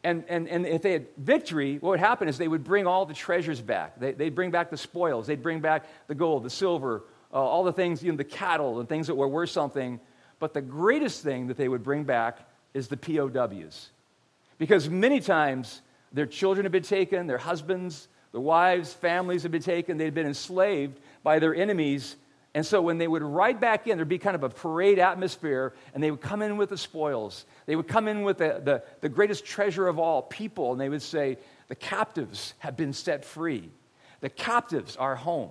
and, 0.05 0.23
and, 0.29 0.47
and 0.47 0.67
if 0.67 0.83
they 0.83 0.91
had 0.91 1.07
victory, 1.17 1.79
what 1.79 1.89
would 1.89 1.99
happen 1.99 2.29
is 2.29 2.37
they 2.37 2.47
would 2.47 2.63
bring 2.63 2.85
all 2.85 3.07
the 3.07 3.13
treasures 3.15 3.59
back. 3.59 3.99
They, 3.99 4.13
would 4.13 4.35
bring 4.35 4.51
back 4.51 4.69
the 4.69 4.77
spoils. 4.77 5.25
They'd 5.25 5.41
bring 5.41 5.61
back 5.61 5.83
the 6.05 6.13
gold, 6.13 6.43
the 6.43 6.51
silver, 6.51 7.01
uh, 7.35 7.39
all 7.39 7.63
the 7.63 7.73
things, 7.73 8.01
you 8.01 8.11
know, 8.11 8.17
the 8.17 8.23
cattle 8.23 8.79
and 8.79 8.89
things 8.89 9.07
that 9.07 9.15
were 9.15 9.27
worth 9.27 9.49
something. 9.51 9.99
But 10.39 10.53
the 10.53 10.61
greatest 10.61 11.21
thing 11.21 11.47
that 11.47 11.57
they 11.57 11.67
would 11.67 11.83
bring 11.83 12.05
back 12.05 12.39
is 12.73 12.87
the 12.87 12.97
POWs. 12.97 13.89
Because 14.57 14.89
many 14.89 15.19
times 15.19 15.81
their 16.11 16.25
children 16.25 16.65
had 16.65 16.71
been 16.71 16.83
taken, 16.83 17.27
their 17.27 17.37
husbands, 17.37 18.07
their 18.31 18.41
wives, 18.41 18.93
families 18.93 19.43
had 19.43 19.51
been 19.51 19.61
taken, 19.61 19.97
they'd 19.97 20.13
been 20.13 20.25
enslaved 20.25 20.99
by 21.23 21.39
their 21.39 21.53
enemies, 21.53 22.15
and 22.55 22.65
so 22.65 22.81
when 22.81 22.97
they 22.97 23.07
would 23.07 23.21
ride 23.21 23.59
back 23.59 23.85
in, 23.85 23.97
there'd 23.97 24.07
be 24.07 24.17
kind 24.17 24.33
of 24.33 24.43
a 24.43 24.49
parade 24.49 24.97
atmosphere, 24.97 25.73
and 25.93 26.01
they 26.01 26.09
would 26.09 26.21
come 26.21 26.41
in 26.41 26.55
with 26.55 26.69
the 26.69 26.77
spoils. 26.77 27.45
They 27.65 27.75
would 27.75 27.89
come 27.89 28.07
in 28.07 28.23
with 28.23 28.37
the, 28.37 28.61
the, 28.63 28.83
the 29.01 29.09
greatest 29.09 29.45
treasure 29.45 29.89
of 29.89 29.99
all, 29.99 30.21
people, 30.21 30.71
and 30.71 30.79
they 30.79 30.87
would 30.87 31.01
say, 31.01 31.37
The 31.67 31.75
captives 31.75 32.53
have 32.59 32.77
been 32.77 32.93
set 32.93 33.25
free. 33.25 33.69
The 34.21 34.29
captives 34.29 34.95
are 34.95 35.17
home. 35.17 35.49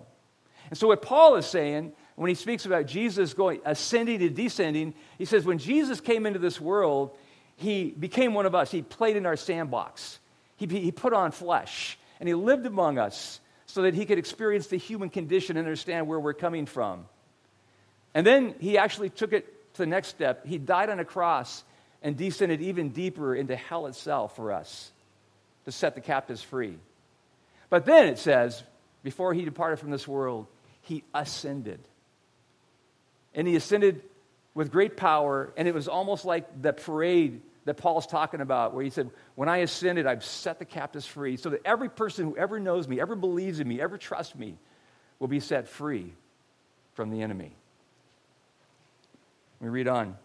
And 0.70 0.78
so 0.78 0.88
what 0.88 1.02
Paul 1.02 1.36
is 1.36 1.46
saying, 1.46 1.92
when 2.16 2.28
he 2.28 2.34
speaks 2.34 2.64
about 2.66 2.86
Jesus 2.86 3.34
going 3.34 3.60
ascending 3.64 4.22
and 4.22 4.34
descending, 4.34 4.94
he 5.18 5.24
says, 5.24 5.44
when 5.44 5.58
Jesus 5.58 6.00
came 6.00 6.26
into 6.26 6.38
this 6.38 6.60
world, 6.60 7.16
he 7.56 7.90
became 7.90 8.34
one 8.34 8.46
of 8.46 8.54
us. 8.54 8.70
He 8.70 8.82
played 8.82 9.16
in 9.16 9.26
our 9.26 9.36
sandbox. 9.36 10.18
He, 10.56 10.66
he 10.66 10.92
put 10.92 11.12
on 11.12 11.32
flesh, 11.32 11.98
and 12.20 12.28
he 12.28 12.34
lived 12.34 12.66
among 12.66 12.98
us 12.98 13.40
so 13.66 13.82
that 13.82 13.94
he 13.94 14.06
could 14.06 14.18
experience 14.18 14.68
the 14.68 14.76
human 14.76 15.10
condition 15.10 15.56
and 15.56 15.66
understand 15.66 16.06
where 16.06 16.20
we're 16.20 16.34
coming 16.34 16.66
from. 16.66 17.06
And 18.14 18.26
then 18.26 18.54
he 18.60 18.78
actually 18.78 19.10
took 19.10 19.32
it 19.32 19.74
to 19.74 19.78
the 19.78 19.86
next 19.86 20.08
step. 20.08 20.46
He 20.46 20.58
died 20.58 20.90
on 20.90 21.00
a 21.00 21.04
cross 21.04 21.64
and 22.02 22.16
descended 22.16 22.60
even 22.60 22.90
deeper 22.90 23.34
into 23.34 23.56
hell 23.56 23.86
itself 23.86 24.36
for 24.36 24.52
us 24.52 24.92
to 25.64 25.72
set 25.72 25.94
the 25.94 26.00
captives 26.00 26.42
free. 26.42 26.76
But 27.70 27.86
then 27.86 28.06
it 28.06 28.18
says, 28.18 28.62
before 29.04 29.34
he 29.34 29.44
departed 29.44 29.78
from 29.78 29.90
this 29.90 30.08
world, 30.08 30.46
he 30.80 31.04
ascended. 31.14 31.78
And 33.34 33.46
he 33.46 33.54
ascended 33.54 34.02
with 34.54 34.72
great 34.72 34.96
power, 34.96 35.52
and 35.56 35.68
it 35.68 35.74
was 35.74 35.86
almost 35.86 36.24
like 36.24 36.62
the 36.62 36.72
parade 36.72 37.42
that 37.66 37.76
Paul's 37.76 38.06
talking 38.06 38.40
about, 38.40 38.74
where 38.74 38.82
he 38.82 38.90
said, 38.90 39.10
When 39.34 39.48
I 39.48 39.58
ascended, 39.58 40.06
I've 40.06 40.24
set 40.24 40.58
the 40.58 40.64
captives 40.64 41.06
free, 41.06 41.36
so 41.36 41.50
that 41.50 41.60
every 41.64 41.88
person 41.88 42.24
who 42.24 42.36
ever 42.36 42.58
knows 42.58 42.88
me, 42.88 43.00
ever 43.00 43.14
believes 43.14 43.60
in 43.60 43.68
me, 43.68 43.80
ever 43.80 43.98
trusts 43.98 44.34
me, 44.34 44.56
will 45.18 45.28
be 45.28 45.40
set 45.40 45.68
free 45.68 46.12
from 46.94 47.10
the 47.10 47.22
enemy. 47.22 47.54
We 49.60 49.68
read 49.68 49.88
on. 49.88 50.16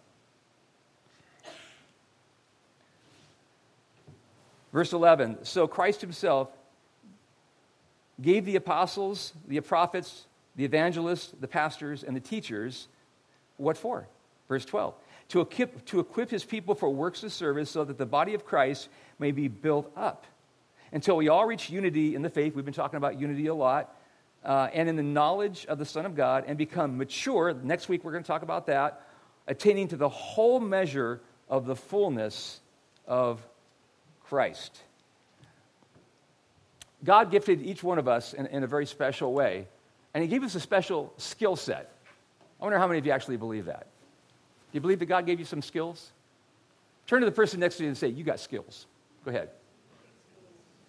Verse 4.72 4.94
11 4.94 5.40
So 5.44 5.68
Christ 5.68 6.02
himself 6.02 6.50
gave 8.22 8.46
the 8.46 8.56
apostles, 8.56 9.34
the 9.48 9.60
prophets, 9.62 10.26
the 10.56 10.66
evangelists, 10.66 11.34
the 11.40 11.48
pastors, 11.48 12.04
and 12.04 12.16
the 12.16 12.22
teachers 12.22 12.88
what 13.58 13.78
for? 13.78 14.08
Verse 14.48 14.66
12 14.66 14.94
to 15.30 15.42
equip, 15.42 15.86
to 15.86 16.00
equip 16.00 16.30
his 16.30 16.44
people 16.44 16.76
for 16.76 16.90
works 16.90 17.24
of 17.24 17.32
service 17.32 17.70
so 17.70 17.84
that 17.84 17.98
the 17.98 18.06
body 18.06 18.34
of 18.34 18.46
Christ 18.46 18.90
may 19.20 19.32
be 19.32 19.48
built 19.48 19.92
up 19.96 20.26
until 20.92 21.16
we 21.16 21.30
all 21.30 21.46
reach 21.46 21.70
unity 21.70 22.16
in 22.16 22.24
the 22.24 22.30
faith. 22.30 22.56
We've 22.56 22.66
been 22.66 22.74
talking 22.74 22.98
about 22.98 23.20
unity 23.20 23.48
a 23.48 23.54
lot. 23.54 23.96
Uh, 24.44 24.70
and 24.74 24.90
in 24.90 24.96
the 24.96 25.04
knowledge 25.04 25.66
of 25.68 25.78
the 25.78 25.86
Son 25.86 26.06
of 26.06 26.16
God 26.16 26.46
and 26.48 26.58
become 26.58 26.98
mature. 26.98 27.54
Next 27.54 27.90
week, 27.90 28.04
we're 28.04 28.14
going 28.14 28.24
to 28.24 28.28
talk 28.28 28.42
about 28.42 28.68
that. 28.68 29.06
Attaining 29.48 29.90
to 29.90 29.98
the 29.98 30.10
whole 30.10 30.60
measure 30.60 31.22
of 31.50 31.66
the 31.66 31.76
fullness 31.76 32.62
of 33.06 33.46
Christ. 34.24 34.82
God 37.04 37.32
gifted 37.32 37.62
each 37.62 37.84
one 37.84 37.98
of 37.98 38.08
us 38.08 38.34
in, 38.34 38.46
in, 38.48 38.64
a 38.64 38.68
very 38.68 38.86
special 38.86 39.34
way, 39.34 39.68
and 40.14 40.22
He 40.22 40.28
gave 40.28 40.44
us 40.44 40.56
a 40.56 40.60
special 40.60 41.14
skill 41.18 41.56
set. 41.56 41.92
I 42.60 42.64
wonder 42.64 42.78
how 42.78 42.88
many 42.88 43.00
of 43.00 43.06
you 43.06 43.12
actually 43.12 43.38
believe 43.38 43.66
that. 43.66 43.88
Do 44.72 44.76
you 44.76 44.82
believe 44.82 45.00
that 45.00 45.06
God 45.06 45.26
gave 45.26 45.40
you 45.40 45.46
some 45.46 45.62
skills? 45.62 46.12
Turn 47.08 47.22
to 47.22 47.26
the 47.26 47.32
person 47.32 47.60
next 47.60 47.78
to 47.78 47.84
you 47.84 47.90
and 47.90 47.98
say, 47.98 48.10
You 48.10 48.24
got 48.24 48.40
skills. 48.40 48.86
Go 49.24 49.32
ahead. 49.32 49.50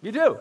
You 0.03 0.13
do. 0.13 0.39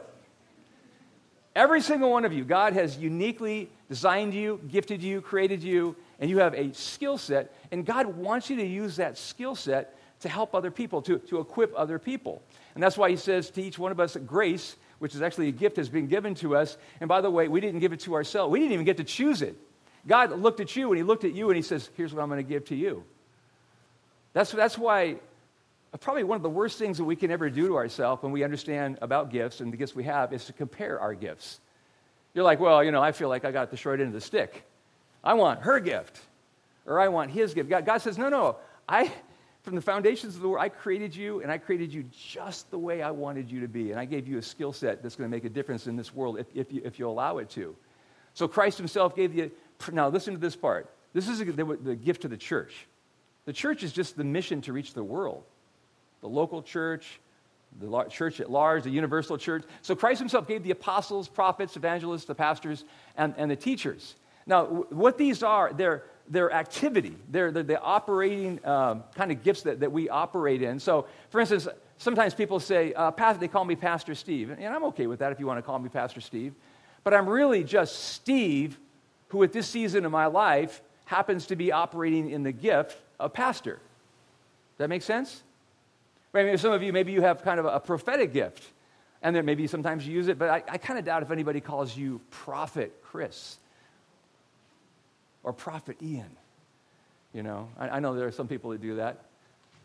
Every 1.55 1.81
single 1.81 2.11
one 2.11 2.25
of 2.25 2.33
you, 2.33 2.43
God 2.45 2.73
has 2.73 2.97
uniquely 2.97 3.69
designed 3.89 4.33
you, 4.33 4.61
gifted 4.67 5.01
you, 5.01 5.19
created 5.21 5.63
you, 5.63 5.95
and 6.19 6.29
you 6.29 6.39
have 6.39 6.53
a 6.53 6.73
skill 6.73 7.17
set, 7.17 7.53
and 7.71 7.85
God 7.85 8.07
wants 8.07 8.49
you 8.49 8.55
to 8.57 8.65
use 8.65 8.95
that 8.97 9.17
skill 9.17 9.55
set 9.55 9.97
to 10.21 10.29
help 10.29 10.53
other 10.53 10.69
people, 10.69 11.01
to, 11.01 11.17
to 11.17 11.39
equip 11.39 11.73
other 11.75 11.97
people. 11.97 12.41
And 12.75 12.83
that's 12.83 12.97
why 12.97 13.09
He 13.09 13.15
says 13.15 13.49
to 13.51 13.61
each 13.61 13.79
one 13.79 13.91
of 13.91 13.99
us 13.99 14.15
grace, 14.25 14.75
which 14.99 15.15
is 15.15 15.21
actually 15.21 15.47
a 15.47 15.51
gift, 15.51 15.77
that's 15.77 15.89
been 15.89 16.07
given 16.07 16.35
to 16.35 16.55
us. 16.55 16.77
And 16.99 17.07
by 17.07 17.21
the 17.21 17.31
way, 17.31 17.47
we 17.47 17.59
didn't 17.61 17.79
give 17.79 17.93
it 17.93 18.01
to 18.01 18.13
ourselves, 18.13 18.51
we 18.51 18.59
didn't 18.59 18.73
even 18.73 18.85
get 18.85 18.97
to 18.97 19.03
choose 19.03 19.41
it. 19.41 19.55
God 20.07 20.31
looked 20.39 20.59
at 20.59 20.75
you 20.75 20.89
and 20.89 20.97
He 20.97 21.03
looked 21.03 21.23
at 21.23 21.33
you 21.33 21.49
and 21.49 21.55
He 21.55 21.61
says, 21.61 21.89
Here's 21.95 22.13
what 22.13 22.21
I'm 22.21 22.29
going 22.29 22.43
to 22.43 22.49
give 22.49 22.65
to 22.65 22.75
you. 22.75 23.03
That's, 24.33 24.51
that's 24.51 24.77
why 24.77 25.17
uh, 25.93 25.97
probably 25.97 26.23
one 26.23 26.35
of 26.35 26.43
the 26.43 26.49
worst 26.49 26.77
things 26.77 26.97
that 26.97 27.03
we 27.03 27.15
can 27.15 27.31
ever 27.31 27.49
do 27.49 27.67
to 27.67 27.75
ourselves 27.75 28.21
when 28.21 28.31
we 28.31 28.43
understand 28.43 28.99
about 29.01 29.31
gifts 29.31 29.59
and 29.59 29.73
the 29.73 29.77
gifts 29.77 29.95
we 29.95 30.03
have 30.03 30.33
is 30.33 30.45
to 30.45 30.53
compare 30.53 30.99
our 30.99 31.13
gifts. 31.13 31.59
You're 32.33 32.43
like, 32.43 32.59
well, 32.59 32.83
you 32.83 32.91
know, 32.91 33.01
I 33.01 33.11
feel 33.11 33.29
like 33.29 33.43
I 33.43 33.51
got 33.51 33.71
the 33.71 33.77
short 33.77 33.99
end 33.99 34.07
of 34.07 34.13
the 34.13 34.21
stick. 34.21 34.63
I 35.23 35.33
want 35.33 35.61
her 35.61 35.79
gift, 35.79 36.19
or 36.85 36.99
I 36.99 37.07
want 37.07 37.31
his 37.31 37.53
gift. 37.53 37.69
God, 37.69 37.85
God 37.85 37.97
says, 37.97 38.17
no, 38.17 38.29
no. 38.29 38.57
I, 38.87 39.11
from 39.63 39.75
the 39.75 39.81
foundations 39.81 40.35
of 40.35 40.41
the 40.41 40.47
world, 40.47 40.63
I 40.63 40.69
created 40.69 41.15
you, 41.15 41.41
and 41.41 41.51
I 41.51 41.57
created 41.57 41.93
you 41.93 42.05
just 42.11 42.71
the 42.71 42.79
way 42.79 43.01
I 43.01 43.11
wanted 43.11 43.51
you 43.51 43.59
to 43.61 43.67
be. 43.67 43.91
And 43.91 43.99
I 43.99 44.05
gave 44.05 44.27
you 44.27 44.37
a 44.37 44.41
skill 44.41 44.71
set 44.71 45.03
that's 45.03 45.15
going 45.15 45.29
to 45.29 45.35
make 45.35 45.45
a 45.45 45.49
difference 45.49 45.87
in 45.87 45.95
this 45.95 46.13
world 46.13 46.39
if, 46.39 46.47
if, 46.55 46.71
you, 46.71 46.81
if 46.85 46.97
you 46.97 47.09
allow 47.09 47.39
it 47.39 47.49
to. 47.51 47.75
So 48.33 48.47
Christ 48.47 48.77
himself 48.77 49.15
gave 49.15 49.35
you. 49.35 49.51
Now, 49.91 50.07
listen 50.07 50.33
to 50.33 50.39
this 50.39 50.55
part. 50.55 50.89
This 51.13 51.27
is 51.27 51.39
the, 51.39 51.77
the 51.81 51.95
gift 51.95 52.21
to 52.21 52.27
the 52.27 52.37
church. 52.37 52.87
The 53.45 53.53
church 53.53 53.83
is 53.83 53.91
just 53.91 54.15
the 54.15 54.23
mission 54.23 54.61
to 54.61 54.73
reach 54.73 54.93
the 54.93 55.03
world 55.03 55.43
the 56.21 56.27
local 56.27 56.61
church, 56.61 57.19
the 57.79 58.03
church 58.09 58.41
at 58.41 58.51
large, 58.51 58.83
the 58.83 58.89
universal 58.89 59.37
church. 59.37 59.63
So 59.81 59.95
Christ 59.95 60.19
himself 60.19 60.47
gave 60.47 60.63
the 60.63 60.71
apostles, 60.71 61.29
prophets, 61.29 61.77
evangelists, 61.77 62.25
the 62.25 62.35
pastors, 62.35 62.83
and, 63.15 63.33
and 63.37 63.49
the 63.49 63.55
teachers. 63.55 64.15
Now, 64.45 64.65
what 64.65 65.17
these 65.17 65.43
are, 65.43 65.71
they're, 65.71 66.03
they're 66.29 66.51
activity, 66.51 67.15
they're, 67.29 67.51
they're 67.51 67.63
the 67.63 67.81
operating 67.81 68.63
um, 68.65 69.03
kind 69.15 69.31
of 69.31 69.43
gifts 69.43 69.63
that, 69.63 69.79
that 69.79 69.91
we 69.91 70.09
operate 70.09 70.61
in. 70.61 70.79
So, 70.79 71.07
for 71.29 71.41
instance, 71.41 71.67
sometimes 71.97 72.33
people 72.33 72.59
say, 72.59 72.93
uh, 72.93 73.11
they 73.33 73.47
call 73.47 73.65
me 73.65 73.75
Pastor 73.75 74.15
Steve. 74.15 74.51
And 74.51 74.67
I'm 74.67 74.83
okay 74.85 75.07
with 75.07 75.19
that 75.19 75.31
if 75.31 75.39
you 75.39 75.47
want 75.47 75.57
to 75.57 75.63
call 75.63 75.79
me 75.79 75.89
Pastor 75.89 76.21
Steve. 76.21 76.53
But 77.03 77.13
I'm 77.13 77.27
really 77.27 77.63
just 77.63 78.13
Steve, 78.13 78.77
who 79.29 79.43
at 79.43 79.53
this 79.53 79.67
season 79.67 80.05
of 80.05 80.11
my 80.11 80.27
life 80.27 80.81
happens 81.05 81.47
to 81.47 81.55
be 81.55 81.71
operating 81.71 82.29
in 82.29 82.43
the 82.43 82.51
gift 82.51 82.97
of 83.19 83.33
pastor. 83.33 83.75
Does 83.75 84.77
that 84.77 84.89
make 84.89 85.01
sense? 85.01 85.41
Maybe 86.33 86.55
some 86.57 86.71
of 86.71 86.83
you, 86.83 86.93
maybe 86.93 87.11
you 87.11 87.21
have 87.21 87.41
kind 87.41 87.59
of 87.59 87.65
a 87.65 87.79
prophetic 87.79 88.31
gift, 88.31 88.63
and 89.23 89.35
then 89.35 89.45
maybe 89.45 89.65
sometimes 89.65 90.05
you 90.05 90.13
use 90.13 90.27
it, 90.27 90.37
but 90.37 90.49
I, 90.49 90.63
I 90.67 90.77
kind 90.77 90.99
of 90.99 91.05
doubt 91.05 91.23
if 91.23 91.31
anybody 91.31 91.59
calls 91.59 91.97
you 91.97 92.21
Prophet 92.29 92.93
Chris 93.03 93.57
or 95.49 95.53
Prophet 95.53 95.97
Ian. 96.03 96.29
You 97.33 97.41
know, 97.41 97.69
I, 97.75 97.89
I 97.89 97.99
know 97.99 98.13
there 98.13 98.27
are 98.27 98.31
some 98.31 98.47
people 98.47 98.69
that 98.69 98.81
do 98.81 98.97
that. 98.97 99.25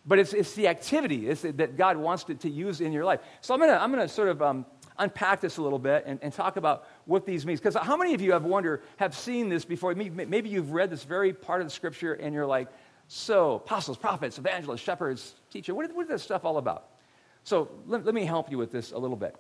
But 0.05 0.19
it's, 0.19 0.35
it's 0.35 0.53
the 0.53 0.69
activity 0.69 1.31
it's 1.31 1.41
that 1.41 1.79
God 1.79 1.97
wants 1.97 2.25
to, 2.25 2.35
to 2.35 2.51
use 2.51 2.83
in 2.83 2.93
your 2.93 3.07
life. 3.07 3.21
So 3.41 3.55
I'm 3.55 3.61
going 3.61 3.71
to 3.71 3.81
I'm 3.81 3.91
gonna 3.91 4.07
sort 4.07 4.29
of 4.29 4.43
um, 4.43 4.67
unpack 4.99 5.41
this 5.41 5.57
a 5.57 5.63
little 5.63 5.79
bit 5.79 6.05
and, 6.07 6.19
and 6.21 6.35
talk 6.35 6.59
about 6.59 6.87
what 7.07 7.25
these 7.25 7.47
means. 7.47 7.61
Because 7.61 7.83
how 7.83 7.97
many 7.97 8.13
of 8.13 8.21
you 8.21 8.33
have 8.33 8.45
wondered, 8.45 8.83
have 8.99 9.15
seen 9.15 9.49
this 9.49 9.65
before? 9.65 9.95
Maybe 9.95 10.51
you've 10.51 10.73
read 10.73 10.91
this 10.91 11.05
very 11.05 11.33
part 11.33 11.63
of 11.63 11.67
the 11.67 11.71
scripture 11.71 12.13
and 12.13 12.35
you're 12.35 12.45
like, 12.45 12.69
so, 13.09 13.55
apostles, 13.55 13.97
prophets, 13.97 14.37
evangelists, 14.37 14.81
shepherds, 14.81 15.35
teacher, 15.51 15.75
what 15.75 15.95
what 15.95 16.03
is 16.03 16.09
this 16.09 16.23
stuff 16.23 16.45
all 16.45 16.59
about? 16.59 16.89
So, 17.45 17.71
let, 17.87 18.05
let 18.05 18.15
me 18.15 18.25
help 18.25 18.51
you 18.51 18.59
with 18.59 18.73
this 18.73 18.93
a 18.93 18.99
little 18.99 19.17
bit. 19.17 19.37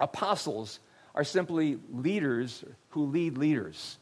Apostles 0.00 0.80
are 1.14 1.24
simply 1.24 1.78
leaders 1.92 2.64
who 2.90 3.06
lead 3.06 3.38
leaders. 3.38 3.98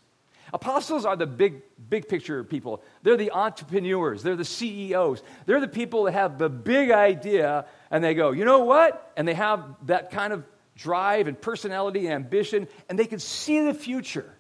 Apostles 0.53 1.05
are 1.05 1.17
the 1.17 1.27
big, 1.27 1.63
big 1.89 2.09
picture 2.09 2.43
people. 2.45 2.83
They're 3.03 3.17
the 3.17 3.31
entrepreneurs. 3.31 4.23
They're 4.23 4.37
the 4.37 4.45
CEOs. 4.45 5.23
They're 5.47 5.61
the 5.61 5.69
people 5.69 6.05
that 6.05 6.13
have 6.13 6.39
the 6.39 6.49
big 6.49 6.91
idea 6.91 7.67
and 7.91 8.03
they 8.03 8.15
go, 8.15 8.33
you 8.33 8.45
know 8.45 8.61
what? 8.61 9.13
And 9.17 9.27
they 9.27 9.35
have 9.35 9.65
that 9.87 10.11
kind 10.11 10.33
of 10.33 10.45
drive 10.77 11.29
and 11.29 11.41
personality 11.41 12.07
and 12.07 12.15
ambition 12.15 12.69
and 12.89 12.99
they 12.99 13.07
can 13.07 13.19
see 13.19 13.61
the 13.61 13.75
future. 13.75 14.35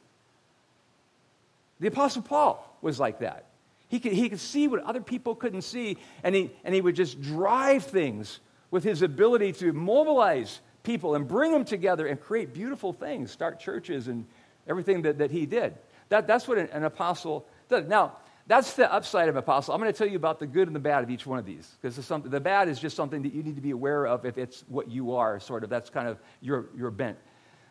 The 1.80 1.88
Apostle 1.88 2.22
Paul 2.22 2.78
was 2.82 3.00
like 3.00 3.20
that. 3.20 3.46
He 3.88 3.98
could, 3.98 4.12
he 4.12 4.28
could 4.28 4.38
see 4.38 4.68
what 4.68 4.84
other 4.84 5.00
people 5.00 5.34
couldn't 5.34 5.62
see, 5.62 5.98
and 6.22 6.32
he, 6.32 6.52
and 6.62 6.72
he 6.72 6.80
would 6.80 6.94
just 6.94 7.20
drive 7.20 7.84
things 7.84 8.38
with 8.70 8.84
his 8.84 9.02
ability 9.02 9.52
to 9.54 9.72
mobilize 9.72 10.60
people 10.84 11.16
and 11.16 11.26
bring 11.26 11.50
them 11.50 11.64
together 11.64 12.06
and 12.06 12.20
create 12.20 12.54
beautiful 12.54 12.92
things, 12.92 13.32
start 13.32 13.58
churches 13.58 14.06
and 14.06 14.26
everything 14.68 15.02
that, 15.02 15.18
that 15.18 15.32
he 15.32 15.44
did. 15.44 15.74
That, 16.10 16.26
that's 16.26 16.46
what 16.46 16.58
an, 16.58 16.68
an 16.72 16.84
apostle 16.84 17.46
does. 17.68 17.86
Now, 17.88 18.16
that's 18.46 18.74
the 18.74 18.92
upside 18.92 19.28
of 19.28 19.36
apostle. 19.36 19.72
I'm 19.72 19.80
going 19.80 19.92
to 19.92 19.96
tell 19.96 20.08
you 20.08 20.16
about 20.16 20.40
the 20.40 20.46
good 20.46 20.66
and 20.66 20.74
the 20.74 20.80
bad 20.80 21.04
of 21.04 21.10
each 21.10 21.24
one 21.24 21.38
of 21.38 21.46
these 21.46 21.76
because 21.80 21.96
the 21.96 22.40
bad 22.40 22.68
is 22.68 22.80
just 22.80 22.96
something 22.96 23.22
that 23.22 23.32
you 23.32 23.42
need 23.42 23.54
to 23.54 23.62
be 23.62 23.70
aware 23.70 24.06
of 24.06 24.26
if 24.26 24.38
it's 24.38 24.64
what 24.66 24.90
you 24.90 25.14
are, 25.14 25.38
sort 25.38 25.62
of. 25.62 25.70
That's 25.70 25.88
kind 25.88 26.08
of 26.08 26.18
your, 26.40 26.66
your 26.76 26.90
bent. 26.90 27.16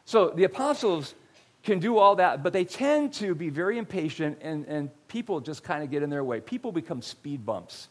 So 0.06 0.30
the 0.30 0.46
apostles 0.46 1.16
can 1.64 1.80
do 1.80 1.98
all 1.98 2.16
that, 2.16 2.44
but 2.44 2.54
they 2.54 2.64
tend 2.64 3.14
to 3.16 3.36
be 3.36 3.50
very 3.50 3.78
impatient 3.78 4.40
and, 4.42 4.66
and 4.68 4.90
people 5.10 5.42
just 5.42 5.64
kind 5.64 5.84
of 5.84 5.92
get 5.92 6.02
in 6.02 6.10
their 6.10 6.24
way. 6.24 6.40
People 6.40 6.72
become 6.72 7.02
speed 7.02 7.46
bumps 7.46 7.90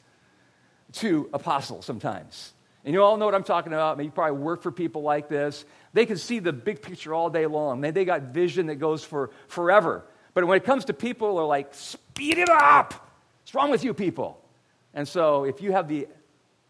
to 0.93 1.29
apostles 1.35 1.85
sometimes. 1.85 2.55
And 2.87 2.95
you 2.95 3.03
all 3.03 3.19
know 3.19 3.27
what 3.27 3.35
I'm 3.35 3.45
talking 3.45 3.75
about. 3.75 4.03
You 4.03 4.11
probably 4.11 4.39
work 4.39 4.63
for 4.63 4.73
people 4.73 5.03
like 5.03 5.29
this. 5.29 5.67
They 5.93 6.07
can 6.07 6.17
see 6.17 6.39
the 6.39 6.55
big 6.55 6.81
picture 6.81 7.13
all 7.13 7.29
day 7.29 7.45
long. 7.45 7.83
They, 7.83 7.91
they 7.91 8.07
got 8.07 8.23
vision 8.23 8.67
that 8.69 8.77
goes 8.77 9.05
for 9.05 9.31
forever. 9.49 10.05
But 10.39 10.47
when 10.47 10.57
it 10.57 10.63
comes 10.63 10.85
to 10.85 10.93
people, 10.93 11.35
they're 11.35 11.45
like, 11.45 11.75
speed 11.75 12.39
it 12.39 12.49
up. 12.49 12.95
What's 13.43 13.57
wrong 13.57 13.73
with 13.73 13.83
you 13.83 13.93
people? 13.93 14.41
And 14.95 15.09
so 15.09 15.43
if 15.43 15.61
you 15.61 15.73
have 15.73 15.89
the 15.89 16.07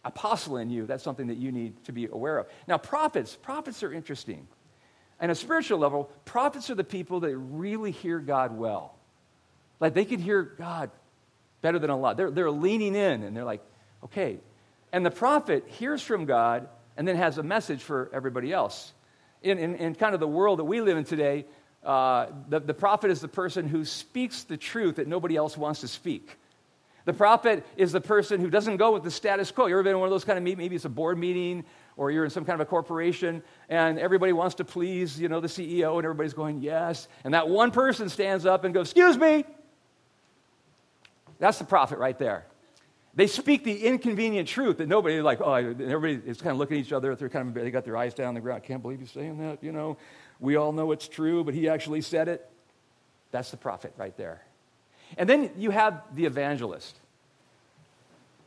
apostle 0.02 0.56
in 0.56 0.70
you, 0.70 0.86
that's 0.86 1.04
something 1.04 1.26
that 1.26 1.36
you 1.36 1.52
need 1.52 1.84
to 1.84 1.92
be 1.92 2.06
aware 2.06 2.38
of. 2.38 2.46
Now, 2.66 2.78
prophets, 2.78 3.36
prophets 3.36 3.82
are 3.82 3.92
interesting. 3.92 4.48
And 5.20 5.30
a 5.30 5.34
spiritual 5.34 5.80
level, 5.80 6.10
prophets 6.24 6.70
are 6.70 6.76
the 6.76 6.82
people 6.82 7.20
that 7.20 7.36
really 7.36 7.90
hear 7.90 8.20
God 8.20 8.56
well. 8.56 8.94
Like 9.80 9.92
they 9.92 10.06
can 10.06 10.18
hear 10.18 10.40
God 10.40 10.90
better 11.60 11.78
than 11.78 11.90
a 11.90 11.96
lot. 11.98 12.16
They're, 12.16 12.30
they're 12.30 12.50
leaning 12.50 12.94
in 12.94 13.22
and 13.22 13.36
they're 13.36 13.44
like, 13.44 13.60
okay. 14.04 14.38
And 14.94 15.04
the 15.04 15.10
prophet 15.10 15.64
hears 15.66 16.00
from 16.00 16.24
God 16.24 16.70
and 16.96 17.06
then 17.06 17.16
has 17.16 17.36
a 17.36 17.42
message 17.42 17.82
for 17.82 18.08
everybody 18.14 18.50
else. 18.50 18.94
In, 19.42 19.58
in, 19.58 19.74
in 19.74 19.94
kind 19.94 20.14
of 20.14 20.20
the 20.20 20.26
world 20.26 20.58
that 20.58 20.64
we 20.64 20.80
live 20.80 20.96
in 20.96 21.04
today, 21.04 21.44
uh, 21.88 22.26
the, 22.50 22.60
the 22.60 22.74
prophet 22.74 23.10
is 23.10 23.22
the 23.22 23.28
person 23.28 23.66
who 23.66 23.82
speaks 23.82 24.42
the 24.42 24.58
truth 24.58 24.96
that 24.96 25.08
nobody 25.08 25.36
else 25.36 25.56
wants 25.56 25.80
to 25.80 25.88
speak. 25.88 26.36
The 27.06 27.14
prophet 27.14 27.64
is 27.78 27.92
the 27.92 28.00
person 28.02 28.42
who 28.42 28.50
doesn't 28.50 28.76
go 28.76 28.92
with 28.92 29.04
the 29.04 29.10
status 29.10 29.50
quo. 29.50 29.66
You 29.66 29.74
ever 29.74 29.82
been 29.82 29.94
in 29.94 29.98
one 29.98 30.06
of 30.06 30.10
those 30.10 30.26
kind 30.26 30.36
of 30.36 30.44
meetings? 30.44 30.58
Maybe 30.58 30.76
it's 30.76 30.84
a 30.84 30.90
board 30.90 31.16
meeting 31.16 31.64
or 31.96 32.10
you're 32.10 32.24
in 32.24 32.30
some 32.30 32.44
kind 32.44 32.60
of 32.60 32.66
a 32.66 32.68
corporation 32.68 33.42
and 33.70 33.98
everybody 33.98 34.34
wants 34.34 34.56
to 34.56 34.66
please, 34.66 35.18
you 35.18 35.30
know, 35.30 35.40
the 35.40 35.48
CEO 35.48 35.96
and 35.96 36.04
everybody's 36.04 36.34
going, 36.34 36.60
yes. 36.60 37.08
And 37.24 37.32
that 37.32 37.48
one 37.48 37.70
person 37.70 38.10
stands 38.10 38.44
up 38.44 38.64
and 38.64 38.74
goes, 38.74 38.88
excuse 38.88 39.16
me. 39.16 39.46
That's 41.38 41.58
the 41.58 41.64
prophet 41.64 41.98
right 41.98 42.18
there. 42.18 42.44
They 43.14 43.28
speak 43.28 43.64
the 43.64 43.86
inconvenient 43.86 44.46
truth 44.46 44.76
that 44.76 44.88
nobody 44.88 45.22
like, 45.22 45.40
oh, 45.40 45.54
everybody 45.54 46.20
is 46.26 46.36
kind 46.36 46.52
of 46.52 46.58
looking 46.58 46.76
at 46.76 46.84
each 46.84 46.92
other. 46.92 47.16
They're 47.16 47.30
kind 47.30 47.48
of, 47.48 47.54
they 47.54 47.70
got 47.70 47.86
their 47.86 47.96
eyes 47.96 48.12
down 48.12 48.28
on 48.28 48.34
the 48.34 48.40
ground. 48.40 48.62
Can't 48.64 48.82
believe 48.82 49.00
he's 49.00 49.10
saying 49.10 49.38
that, 49.38 49.64
you 49.64 49.72
know. 49.72 49.96
We 50.40 50.56
all 50.56 50.72
know 50.72 50.92
it's 50.92 51.08
true, 51.08 51.44
but 51.44 51.54
he 51.54 51.68
actually 51.68 52.00
said 52.00 52.28
it. 52.28 52.48
That's 53.30 53.50
the 53.50 53.56
prophet 53.56 53.92
right 53.96 54.16
there. 54.16 54.40
And 55.16 55.28
then 55.28 55.50
you 55.56 55.70
have 55.70 56.02
the 56.14 56.26
evangelist. 56.26 56.96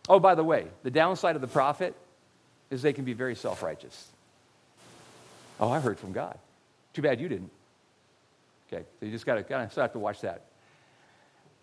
Oh, 0.08 0.20
by 0.20 0.36
the 0.36 0.44
way, 0.44 0.68
the 0.84 0.92
downside 0.92 1.36
of 1.36 1.42
the 1.42 1.48
prophet 1.48 1.96
is 2.70 2.82
they 2.82 2.94
can 2.94 3.06
be 3.06 3.14
very 3.14 3.36
self 3.36 3.62
righteous. 3.62 4.08
Oh, 5.60 5.70
I 5.70 5.80
heard 5.80 6.00
from 6.00 6.12
God. 6.12 6.38
Too 6.94 7.02
bad 7.02 7.20
you 7.20 7.30
didn't. 7.30 7.52
Okay, 8.72 8.84
so 9.00 9.06
you 9.06 9.12
just 9.12 9.26
got 9.26 9.36
to 9.36 9.44
kind 9.44 9.64
of 9.64 9.74
have 9.76 9.94
to 9.94 10.00
watch 10.00 10.22
that. 10.22 10.44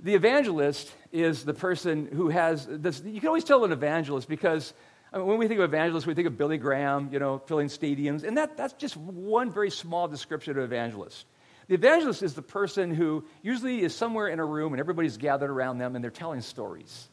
The 0.01 0.15
evangelist 0.15 0.93
is 1.11 1.45
the 1.45 1.55
person 1.55 2.09
who 2.13 2.29
has 2.29 2.67
this. 2.69 3.03
You 3.05 3.19
can 3.19 3.29
always 3.29 3.45
tell 3.45 3.65
an 3.65 3.73
evangelist 3.73 4.29
because 4.29 4.73
I 5.13 5.19
mean, 5.19 5.27
when 5.27 5.39
we 5.39 5.49
think 5.49 5.61
of 5.61 5.65
evangelists, 5.65 6.07
we 6.07 6.15
think 6.15 6.27
of 6.27 6.37
Billy 6.37 6.59
Graham, 6.59 7.09
you 7.13 7.19
know, 7.19 7.39
filling 7.39 7.69
stadiums, 7.69 8.25
and 8.25 8.37
that, 8.37 8.57
that's 8.57 8.75
just 8.75 8.97
one 8.97 9.51
very 9.51 9.71
small 9.71 10.07
description 10.09 10.59
of 10.59 10.65
evangelist. 10.65 11.25
The 11.69 11.75
evangelist 11.75 12.23
is 12.23 12.35
the 12.35 12.43
person 12.43 12.95
who 12.95 13.25
usually 13.43 13.83
is 13.83 13.95
somewhere 13.95 14.29
in 14.29 14.39
a 14.39 14.45
room 14.45 14.73
and 14.73 14.81
everybody's 14.81 15.19
gathered 15.19 15.51
around 15.51 15.79
them 15.79 15.95
and 15.95 16.03
they're 16.03 16.11
telling 16.11 16.41
stories. 16.41 17.09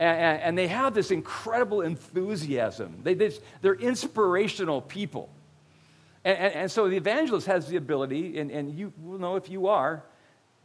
And, 0.00 0.42
and, 0.42 0.58
they 0.58 0.68
have 0.68 0.94
this 0.94 1.10
incredible 1.10 1.80
enthusiasm. 1.80 3.00
They, 3.02 3.14
they're 3.14 3.74
inspirational 3.74 4.80
people. 4.80 5.28
And, 6.24 6.38
and, 6.38 6.54
and, 6.54 6.70
so 6.70 6.88
the 6.88 6.96
evangelist 6.96 7.48
has 7.48 7.66
the 7.66 7.76
ability, 7.76 8.38
and, 8.38 8.50
and 8.52 8.78
you 8.78 8.92
will 9.02 9.18
know 9.18 9.34
if 9.34 9.48
you 9.48 9.66
are, 9.66 10.04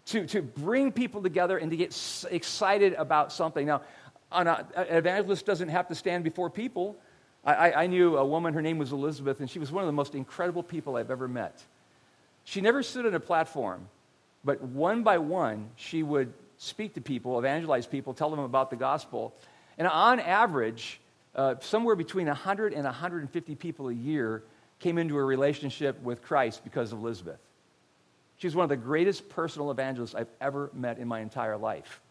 to, 0.08 0.28
to 0.28 0.42
bring 0.42 0.92
people 0.92 1.24
together 1.24 1.58
and 1.58 1.72
to 1.72 1.78
get 1.78 1.98
excited 2.30 2.94
about 2.94 3.32
something. 3.32 3.66
Now, 3.66 3.82
an 4.34 4.66
evangelist 4.76 5.46
doesn't 5.46 5.70
have 5.70 5.88
to 5.88 5.96
stand 5.96 6.24
before 6.24 6.50
people. 6.50 6.96
I, 7.46 7.74
I 7.74 7.88
knew 7.88 8.18
a 8.18 8.26
woman, 8.26 8.54
her 8.54 8.62
name 8.62 8.78
was 8.78 8.92
Elizabeth, 8.92 9.40
and 9.42 9.50
she 9.50 9.60
was 9.60 9.72
one 9.72 9.84
of 9.84 9.88
the 9.88 9.94
most 9.94 10.16
incredible 10.16 10.64
people 10.64 10.96
I've 10.96 11.12
ever 11.12 11.28
met. 11.28 11.62
She 12.46 12.62
never 12.62 12.84
stood 12.84 13.06
on 13.06 13.14
a 13.14 13.20
platform, 13.20 13.88
but 14.46 14.62
one 14.62 15.04
by 15.04 15.18
one, 15.18 15.70
she 15.76 16.04
would 16.04 16.34
speak 16.58 16.94
to 16.94 17.02
people, 17.02 17.38
evangelize 17.38 17.86
people, 17.86 18.14
tell 18.14 18.30
them 18.30 18.40
about 18.40 18.70
the 18.70 18.76
gospel. 18.76 19.34
And 19.78 19.88
on 19.88 20.20
average, 20.20 21.02
uh, 21.36 21.56
somewhere 21.60 21.96
between 21.96 22.28
100 22.28 22.74
and 22.74 22.86
150 22.86 23.56
people 23.56 23.90
a 23.90 23.94
year 23.94 24.44
came 24.80 24.98
into 24.98 25.18
a 25.18 25.24
relationship 25.24 26.02
with 26.02 26.22
Christ 26.22 26.64
because 26.64 26.94
of 26.94 27.00
Elizabeth. 27.00 27.40
She's 28.38 28.56
one 28.56 28.64
of 28.64 28.70
the 28.70 28.78
greatest 28.78 29.30
personal 29.30 29.72
evangelists 29.72 30.16
I've 30.16 30.32
ever 30.42 30.70
met 30.74 30.98
in 30.98 31.08
my 31.08 31.22
entire 31.22 31.58
life. 31.58 32.02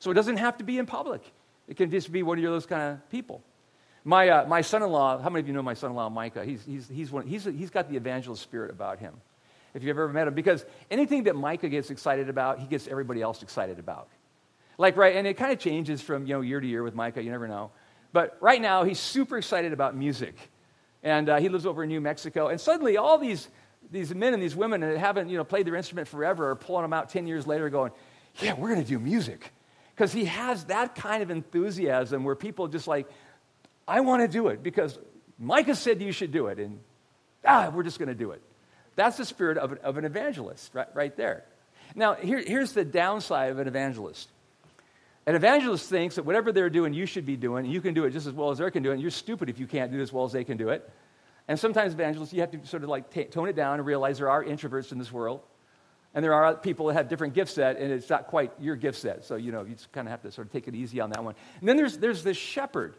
So 0.00 0.10
it 0.10 0.14
doesn't 0.14 0.38
have 0.38 0.58
to 0.58 0.64
be 0.64 0.78
in 0.78 0.86
public, 0.86 1.22
it 1.68 1.76
can 1.76 1.90
just 1.90 2.10
be 2.10 2.22
one 2.22 2.38
of 2.38 2.44
those 2.44 2.66
kind 2.66 2.92
of 2.92 3.10
people. 3.10 3.42
My, 4.04 4.28
uh, 4.28 4.46
my 4.46 4.62
son 4.62 4.82
in 4.82 4.90
law, 4.90 5.18
how 5.18 5.28
many 5.28 5.40
of 5.40 5.48
you 5.48 5.52
know 5.52 5.62
my 5.62 5.74
son 5.74 5.90
in 5.90 5.96
law, 5.96 6.08
Micah? 6.08 6.44
He's, 6.44 6.64
he's, 6.64 6.88
he's, 6.88 7.10
one, 7.10 7.26
he's, 7.26 7.44
he's 7.44 7.70
got 7.70 7.90
the 7.90 7.96
evangelist 7.96 8.42
spirit 8.42 8.70
about 8.70 8.98
him 8.98 9.14
if 9.74 9.82
you've 9.82 9.96
ever 9.96 10.08
met 10.08 10.26
him, 10.28 10.34
because 10.34 10.64
anything 10.90 11.24
that 11.24 11.36
Micah 11.36 11.68
gets 11.68 11.90
excited 11.90 12.28
about, 12.28 12.58
he 12.58 12.66
gets 12.66 12.88
everybody 12.88 13.22
else 13.22 13.42
excited 13.42 13.78
about. 13.78 14.08
Like, 14.78 14.96
right, 14.96 15.16
and 15.16 15.26
it 15.26 15.34
kind 15.34 15.52
of 15.52 15.58
changes 15.58 16.00
from, 16.00 16.26
you 16.26 16.34
know, 16.34 16.40
year 16.40 16.60
to 16.60 16.66
year 16.66 16.82
with 16.82 16.94
Micah, 16.94 17.22
you 17.22 17.30
never 17.30 17.48
know. 17.48 17.70
But 18.12 18.36
right 18.40 18.60
now, 18.60 18.84
he's 18.84 18.98
super 18.98 19.36
excited 19.36 19.72
about 19.72 19.94
music. 19.94 20.34
And 21.02 21.28
uh, 21.28 21.36
he 21.36 21.48
lives 21.48 21.66
over 21.66 21.82
in 21.82 21.88
New 21.88 22.00
Mexico. 22.00 22.48
And 22.48 22.60
suddenly, 22.60 22.96
all 22.96 23.18
these, 23.18 23.48
these 23.90 24.14
men 24.14 24.34
and 24.34 24.42
these 24.42 24.56
women 24.56 24.80
that 24.80 24.96
haven't, 24.96 25.28
you 25.28 25.36
know, 25.36 25.44
played 25.44 25.66
their 25.66 25.76
instrument 25.76 26.08
forever 26.08 26.50
are 26.50 26.56
pulling 26.56 26.82
them 26.82 26.92
out 26.92 27.10
10 27.10 27.26
years 27.26 27.46
later 27.46 27.68
going, 27.68 27.92
yeah, 28.40 28.54
we're 28.54 28.68
going 28.68 28.82
to 28.82 28.88
do 28.88 28.98
music. 28.98 29.52
Because 29.98 30.12
he 30.12 30.26
has 30.26 30.66
that 30.66 30.94
kind 30.94 31.24
of 31.24 31.30
enthusiasm 31.32 32.22
where 32.22 32.36
people 32.36 32.68
just 32.68 32.86
like, 32.86 33.08
I 33.88 33.98
want 33.98 34.22
to 34.22 34.28
do 34.28 34.46
it 34.46 34.62
because 34.62 34.96
Micah 35.40 35.74
said 35.74 36.00
you 36.00 36.12
should 36.12 36.30
do 36.30 36.46
it. 36.46 36.60
And 36.60 36.78
ah, 37.44 37.72
we're 37.74 37.82
just 37.82 37.98
going 37.98 38.08
to 38.08 38.14
do 38.14 38.30
it. 38.30 38.40
That's 38.94 39.16
the 39.16 39.24
spirit 39.24 39.58
of, 39.58 39.72
of 39.72 39.98
an 39.98 40.04
evangelist 40.04 40.72
right, 40.72 40.86
right 40.94 41.16
there. 41.16 41.42
Now, 41.96 42.14
here, 42.14 42.38
here's 42.38 42.70
the 42.74 42.84
downside 42.84 43.50
of 43.50 43.58
an 43.58 43.66
evangelist. 43.66 44.28
An 45.26 45.34
evangelist 45.34 45.90
thinks 45.90 46.14
that 46.14 46.24
whatever 46.24 46.52
they're 46.52 46.70
doing, 46.70 46.94
you 46.94 47.04
should 47.04 47.26
be 47.26 47.36
doing, 47.36 47.64
and 47.64 47.74
you 47.74 47.80
can 47.80 47.92
do 47.92 48.04
it 48.04 48.12
just 48.12 48.28
as 48.28 48.32
well 48.32 48.52
as 48.52 48.58
they 48.58 48.70
can 48.70 48.84
do 48.84 48.90
it, 48.90 48.94
and 48.94 49.02
you're 49.02 49.10
stupid 49.10 49.50
if 49.50 49.58
you 49.58 49.66
can't 49.66 49.90
do 49.90 49.98
it 49.98 50.02
as 50.02 50.12
well 50.12 50.24
as 50.24 50.30
they 50.30 50.44
can 50.44 50.56
do 50.56 50.68
it. 50.68 50.88
And 51.48 51.58
sometimes 51.58 51.92
evangelists, 51.92 52.32
you 52.32 52.40
have 52.42 52.52
to 52.52 52.64
sort 52.68 52.84
of 52.84 52.88
like 52.88 53.10
t- 53.10 53.24
tone 53.24 53.48
it 53.48 53.56
down 53.56 53.80
and 53.80 53.86
realize 53.86 54.18
there 54.18 54.30
are 54.30 54.44
introverts 54.44 54.92
in 54.92 54.98
this 54.98 55.10
world, 55.10 55.40
and 56.14 56.24
there 56.24 56.34
are 56.34 56.54
people 56.54 56.86
that 56.86 56.94
have 56.94 57.08
different 57.08 57.34
gift 57.34 57.52
set, 57.52 57.76
and 57.78 57.92
it's 57.92 58.08
not 58.08 58.26
quite 58.26 58.52
your 58.58 58.76
gift 58.76 58.98
set. 58.98 59.24
So, 59.24 59.36
you 59.36 59.52
know, 59.52 59.64
you 59.64 59.74
just 59.74 59.92
kind 59.92 60.08
of 60.08 60.10
have 60.10 60.22
to 60.22 60.32
sort 60.32 60.46
of 60.46 60.52
take 60.52 60.66
it 60.66 60.74
easy 60.74 61.00
on 61.00 61.10
that 61.10 61.22
one. 61.22 61.34
And 61.60 61.68
then 61.68 61.76
there's, 61.76 61.98
there's 61.98 62.24
this 62.24 62.36
shepherd. 62.36 62.96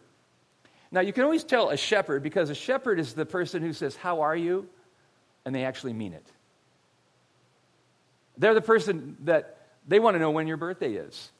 Now, 0.91 1.01
you 1.01 1.13
can 1.13 1.23
always 1.23 1.43
tell 1.43 1.69
a 1.69 1.77
shepherd 1.77 2.23
because 2.23 2.49
a 2.49 2.55
shepherd 2.55 2.99
is 2.99 3.13
the 3.13 3.25
person 3.25 3.61
who 3.61 3.73
says, 3.73 3.95
How 3.95 4.21
are 4.21 4.35
you? 4.35 4.69
and 5.45 5.55
they 5.55 5.65
actually 5.65 5.93
mean 5.93 6.13
it. 6.13 6.31
They're 8.37 8.53
the 8.53 8.61
person 8.61 9.17
that 9.21 9.57
they 9.87 9.99
want 9.99 10.15
to 10.15 10.19
know 10.19 10.31
when 10.31 10.47
your 10.47 10.57
birthday 10.57 10.93
is 10.93 11.31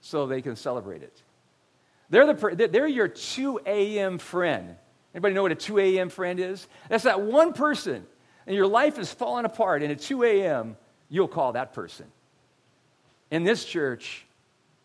so 0.00 0.26
they 0.26 0.42
can 0.42 0.56
celebrate 0.56 1.02
it. 1.02 1.22
They're, 2.08 2.32
the, 2.32 2.68
they're 2.70 2.86
your 2.86 3.08
2 3.08 3.60
a.m. 3.66 4.18
friend. 4.18 4.76
Anybody 5.14 5.34
know 5.34 5.42
what 5.42 5.52
a 5.52 5.56
2 5.56 5.78
a.m. 5.78 6.08
friend 6.08 6.38
is? 6.38 6.66
That's 6.88 7.04
that 7.04 7.20
one 7.20 7.52
person, 7.52 8.06
and 8.46 8.54
your 8.54 8.68
life 8.68 8.98
is 8.98 9.12
falling 9.12 9.44
apart, 9.44 9.82
and 9.82 9.90
at 9.90 10.00
2 10.00 10.22
a.m., 10.22 10.76
you'll 11.08 11.28
call 11.28 11.52
that 11.52 11.72
person. 11.72 12.06
In 13.30 13.44
this 13.44 13.64
church, 13.64 14.24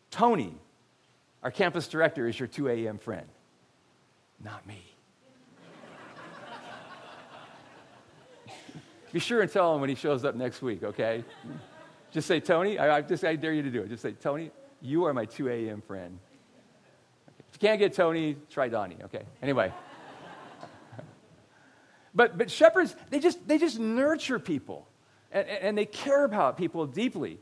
Tony, 0.10 0.54
our 1.44 1.52
campus 1.52 1.88
director, 1.88 2.28
is 2.28 2.40
your 2.40 2.48
2 2.48 2.70
a.m. 2.70 2.98
friend, 2.98 3.28
not 4.44 4.66
me. 4.66 4.84
Be 9.14 9.20
sure 9.20 9.42
and 9.42 9.52
tell 9.52 9.76
him 9.76 9.82
when 9.82 9.90
he 9.90 9.96
shows 9.96 10.24
up 10.24 10.36
next 10.36 10.62
week, 10.62 10.84
okay? 10.84 11.24
Just 12.12 12.28
say, 12.28 12.40
Tony, 12.40 12.80
I, 12.80 12.98
I 12.98 13.02
just 13.02 13.24
I 13.24 13.36
dare 13.36 13.54
you 13.54 13.64
to 13.64 13.70
do 13.70 13.82
it. 13.82 13.90
Just 13.90 14.02
say, 14.02 14.14
Tony, 14.14 14.52
you 14.82 15.06
are 15.06 15.14
my 15.14 15.26
2 15.26 15.50
a.m. 15.50 15.82
friend. 15.82 16.18
Okay. 17.28 17.44
If 17.50 17.62
you 17.62 17.68
can't 17.68 17.80
get 17.80 17.94
Tony, 17.94 18.38
try 18.50 18.70
Donnie, 18.70 18.98
okay? 19.06 19.24
Anyway. 19.42 19.74
but, 22.16 22.38
but 22.38 22.50
shepherds, 22.50 22.96
they 23.10 23.20
just, 23.20 23.46
they 23.48 23.58
just 23.58 23.80
nurture 23.80 24.40
people, 24.40 24.88
and, 25.32 25.48
and 25.48 25.78
they 25.78 25.86
care 25.86 26.24
about 26.24 26.58
people 26.58 26.86
deeply. 26.86 27.40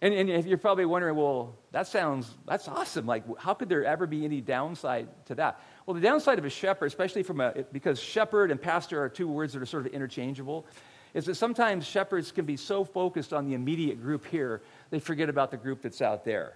And, 0.00 0.14
and 0.14 0.30
if 0.30 0.46
you're 0.46 0.58
probably 0.58 0.84
wondering, 0.84 1.16
well, 1.16 1.56
that 1.72 1.88
sounds, 1.88 2.36
that's 2.46 2.68
awesome. 2.68 3.06
Like, 3.06 3.24
how 3.38 3.54
could 3.54 3.68
there 3.68 3.84
ever 3.84 4.06
be 4.06 4.24
any 4.24 4.40
downside 4.40 5.08
to 5.26 5.34
that? 5.34 5.60
Well, 5.86 5.94
the 5.94 6.00
downside 6.00 6.38
of 6.38 6.44
a 6.44 6.50
shepherd, 6.50 6.86
especially 6.86 7.24
from 7.24 7.40
a, 7.40 7.64
because 7.72 7.98
shepherd 7.98 8.52
and 8.52 8.62
pastor 8.62 9.02
are 9.02 9.08
two 9.08 9.26
words 9.26 9.52
that 9.54 9.62
are 9.62 9.66
sort 9.66 9.86
of 9.86 9.92
interchangeable, 9.92 10.66
is 11.14 11.24
that 11.24 11.34
sometimes 11.34 11.84
shepherds 11.84 12.30
can 12.30 12.44
be 12.44 12.56
so 12.56 12.84
focused 12.84 13.32
on 13.32 13.44
the 13.46 13.54
immediate 13.54 14.00
group 14.00 14.24
here, 14.26 14.62
they 14.90 15.00
forget 15.00 15.28
about 15.28 15.50
the 15.50 15.56
group 15.56 15.82
that's 15.82 16.00
out 16.00 16.24
there. 16.24 16.54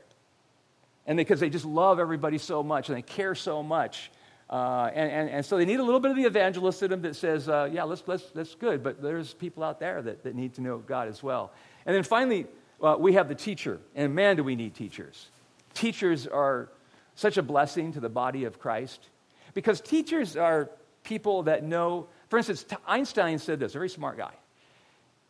And 1.07 1.17
because 1.17 1.41
they 1.41 1.51
just 1.51 1.65
love 1.65 1.99
everybody 1.99 2.39
so 2.39 2.63
much 2.63 2.89
and 2.89 2.97
they 2.97 3.03
care 3.03 3.35
so 3.35 3.63
much. 3.63 4.13
Uh, 4.53 4.91
and, 4.95 5.11
and, 5.11 5.31
and 5.31 5.47
so 5.47 5.57
they 5.57 5.65
need 5.65 5.81
a 5.81 5.83
little 5.83 5.99
bit 5.99 6.11
of 6.11 6.17
the 6.19 6.25
evangelist 6.25 6.83
in 6.83 6.91
them 6.91 7.01
that 7.01 7.17
says, 7.17 7.49
uh, 7.49 7.67
yeah, 7.73 7.85
let's, 7.85 8.03
let's, 8.07 8.29
that's 8.33 8.55
good, 8.55 8.83
but 8.83 9.01
there's 9.01 9.33
people 9.33 9.63
out 9.63 9.81
there 9.81 10.03
that, 10.03 10.25
that 10.25 10.35
need 10.35 10.53
to 10.53 10.61
know 10.61 10.77
God 10.77 11.09
as 11.09 11.23
well. 11.23 11.53
And 11.87 11.97
then 11.97 12.03
finally, 12.03 12.47
uh, 12.83 12.97
we 12.99 13.15
have 13.15 13.29
the 13.29 13.35
teacher. 13.35 13.81
And 13.95 14.15
man, 14.15 14.37
do 14.37 14.45
we 14.45 14.55
need 14.55 14.75
teachers. 14.75 15.31
Teachers 15.73 16.27
are 16.27 16.69
such 17.15 17.39
a 17.39 17.43
blessing 17.43 17.95
to 17.95 18.01
the 18.01 18.11
body 18.11 18.45
of 18.45 18.59
Christ. 18.61 19.09
Because 19.55 19.81
teachers 19.81 20.37
are 20.37 20.69
people 21.03 21.45
that 21.45 21.65
know, 21.65 22.09
for 22.29 22.37
instance, 22.37 22.67
Einstein 22.87 23.39
said 23.39 23.59
this, 23.59 23.75
a 23.75 23.79
very 23.79 23.89
smart 23.89 24.19
guy. 24.19 24.35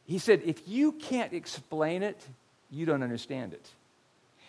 He 0.05 0.19
said, 0.19 0.43
if 0.45 0.67
you 0.67 0.91
can't 0.91 1.33
explain 1.33 2.03
it, 2.03 2.21
you 2.73 2.87
don't 2.87 3.05
understand 3.05 3.53
it. 3.53 3.71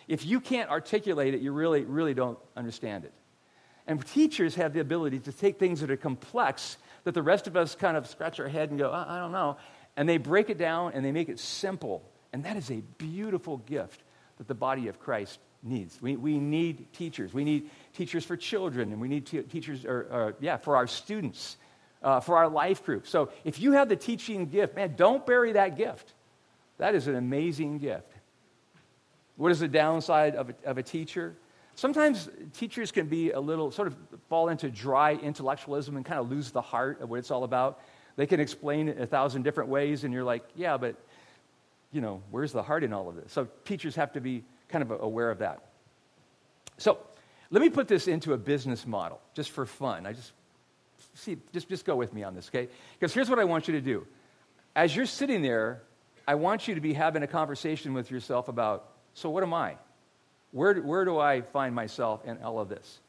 If 0.08 0.26
you 0.26 0.40
can't 0.40 0.68
articulate 0.68 1.32
it, 1.32 1.42
you 1.42 1.52
really, 1.52 1.84
really 1.84 2.12
don't 2.12 2.38
understand 2.56 3.04
it. 3.04 3.12
And 3.86 4.04
teachers 4.06 4.54
have 4.54 4.72
the 4.72 4.80
ability 4.80 5.18
to 5.20 5.32
take 5.32 5.58
things 5.58 5.80
that 5.80 5.90
are 5.90 5.96
complex 5.96 6.78
that 7.04 7.12
the 7.12 7.22
rest 7.22 7.46
of 7.46 7.56
us 7.56 7.74
kind 7.74 7.96
of 7.96 8.06
scratch 8.06 8.40
our 8.40 8.48
head 8.48 8.70
and 8.70 8.78
go, 8.78 8.90
I, 8.90 9.16
I 9.16 9.18
don't 9.18 9.32
know. 9.32 9.56
And 9.96 10.08
they 10.08 10.16
break 10.16 10.50
it 10.50 10.58
down 10.58 10.92
and 10.94 11.04
they 11.04 11.12
make 11.12 11.28
it 11.28 11.38
simple. 11.38 12.02
And 12.32 12.44
that 12.44 12.56
is 12.56 12.70
a 12.70 12.82
beautiful 12.98 13.58
gift 13.58 14.02
that 14.38 14.48
the 14.48 14.54
body 14.54 14.88
of 14.88 14.98
Christ 14.98 15.38
needs. 15.62 16.00
We, 16.00 16.16
we 16.16 16.38
need 16.38 16.92
teachers. 16.92 17.32
We 17.32 17.44
need 17.44 17.70
teachers 17.94 18.24
for 18.24 18.36
children, 18.36 18.92
and 18.92 19.00
we 19.00 19.08
need 19.08 19.26
teachers, 19.26 19.84
or, 19.84 20.08
or, 20.10 20.36
yeah, 20.40 20.56
for 20.56 20.76
our 20.76 20.86
students, 20.86 21.56
uh, 22.02 22.20
for 22.20 22.36
our 22.36 22.48
life 22.48 22.84
group. 22.84 23.06
So 23.06 23.30
if 23.44 23.60
you 23.60 23.72
have 23.72 23.88
the 23.88 23.96
teaching 23.96 24.46
gift, 24.46 24.76
man, 24.76 24.94
don't 24.96 25.24
bury 25.24 25.52
that 25.52 25.76
gift. 25.76 26.12
That 26.78 26.94
is 26.94 27.06
an 27.06 27.14
amazing 27.14 27.78
gift. 27.78 28.10
What 29.36 29.52
is 29.52 29.60
the 29.60 29.68
downside 29.68 30.34
of 30.34 30.50
a, 30.50 30.54
of 30.64 30.78
a 30.78 30.82
teacher? 30.82 31.34
Sometimes 31.76 32.28
teachers 32.52 32.92
can 32.92 33.06
be 33.06 33.32
a 33.32 33.40
little, 33.40 33.70
sort 33.70 33.88
of 33.88 33.96
fall 34.28 34.48
into 34.48 34.70
dry 34.70 35.14
intellectualism 35.14 35.96
and 35.96 36.04
kind 36.04 36.20
of 36.20 36.30
lose 36.30 36.50
the 36.50 36.62
heart 36.62 37.00
of 37.00 37.10
what 37.10 37.18
it's 37.18 37.30
all 37.30 37.44
about. 37.44 37.80
They 38.16 38.26
can 38.26 38.38
explain 38.38 38.88
it 38.88 39.00
a 39.00 39.06
thousand 39.06 39.42
different 39.42 39.70
ways, 39.70 40.04
and 40.04 40.14
you're 40.14 40.24
like, 40.24 40.44
yeah, 40.54 40.76
but, 40.76 40.94
you 41.90 42.00
know, 42.00 42.22
where's 42.30 42.52
the 42.52 42.62
heart 42.62 42.84
in 42.84 42.92
all 42.92 43.08
of 43.08 43.16
this? 43.16 43.32
So 43.32 43.48
teachers 43.64 43.96
have 43.96 44.12
to 44.12 44.20
be 44.20 44.44
kind 44.68 44.82
of 44.82 44.92
aware 44.92 45.30
of 45.30 45.38
that. 45.38 45.64
So 46.78 46.98
let 47.50 47.60
me 47.60 47.70
put 47.70 47.88
this 47.88 48.06
into 48.06 48.32
a 48.32 48.38
business 48.38 48.86
model 48.86 49.20
just 49.34 49.50
for 49.50 49.66
fun. 49.66 50.06
I 50.06 50.12
just 50.12 50.32
see, 51.14 51.38
just, 51.52 51.68
just 51.68 51.84
go 51.84 51.96
with 51.96 52.12
me 52.14 52.22
on 52.22 52.34
this, 52.34 52.48
okay? 52.48 52.68
Because 52.98 53.12
here's 53.12 53.28
what 53.28 53.38
I 53.40 53.44
want 53.44 53.66
you 53.66 53.74
to 53.74 53.80
do. 53.80 54.06
As 54.76 54.94
you're 54.94 55.06
sitting 55.06 55.42
there, 55.42 55.82
I 56.26 56.36
want 56.36 56.68
you 56.68 56.74
to 56.76 56.80
be 56.80 56.92
having 56.92 57.22
a 57.22 57.26
conversation 57.26 57.94
with 57.94 58.10
yourself 58.10 58.48
about, 58.48 58.88
so 59.14 59.28
what 59.28 59.42
am 59.42 59.54
I? 59.54 59.76
Where, 60.54 60.74
where 60.76 61.04
do 61.04 61.18
I 61.18 61.42
find 61.42 61.74
myself 61.74 62.24
in 62.24 62.42
all 62.42 62.60
of 62.60 62.68
this? 62.68 63.00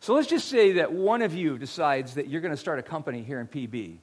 So 0.00 0.14
let's 0.14 0.28
just 0.28 0.48
say 0.48 0.72
that 0.72 0.92
one 0.92 1.20
of 1.20 1.34
you 1.34 1.58
decides 1.58 2.14
that 2.14 2.28
you're 2.28 2.40
going 2.40 2.54
to 2.54 2.56
start 2.56 2.78
a 2.78 2.82
company 2.82 3.22
here 3.22 3.40
in 3.40 3.46
PB, 3.46 3.98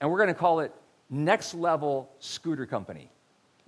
and 0.00 0.10
we're 0.10 0.18
going 0.18 0.28
to 0.28 0.34
call 0.34 0.60
it 0.60 0.72
Next 1.10 1.54
Level 1.54 2.10
Scooter 2.18 2.64
Company 2.64 3.10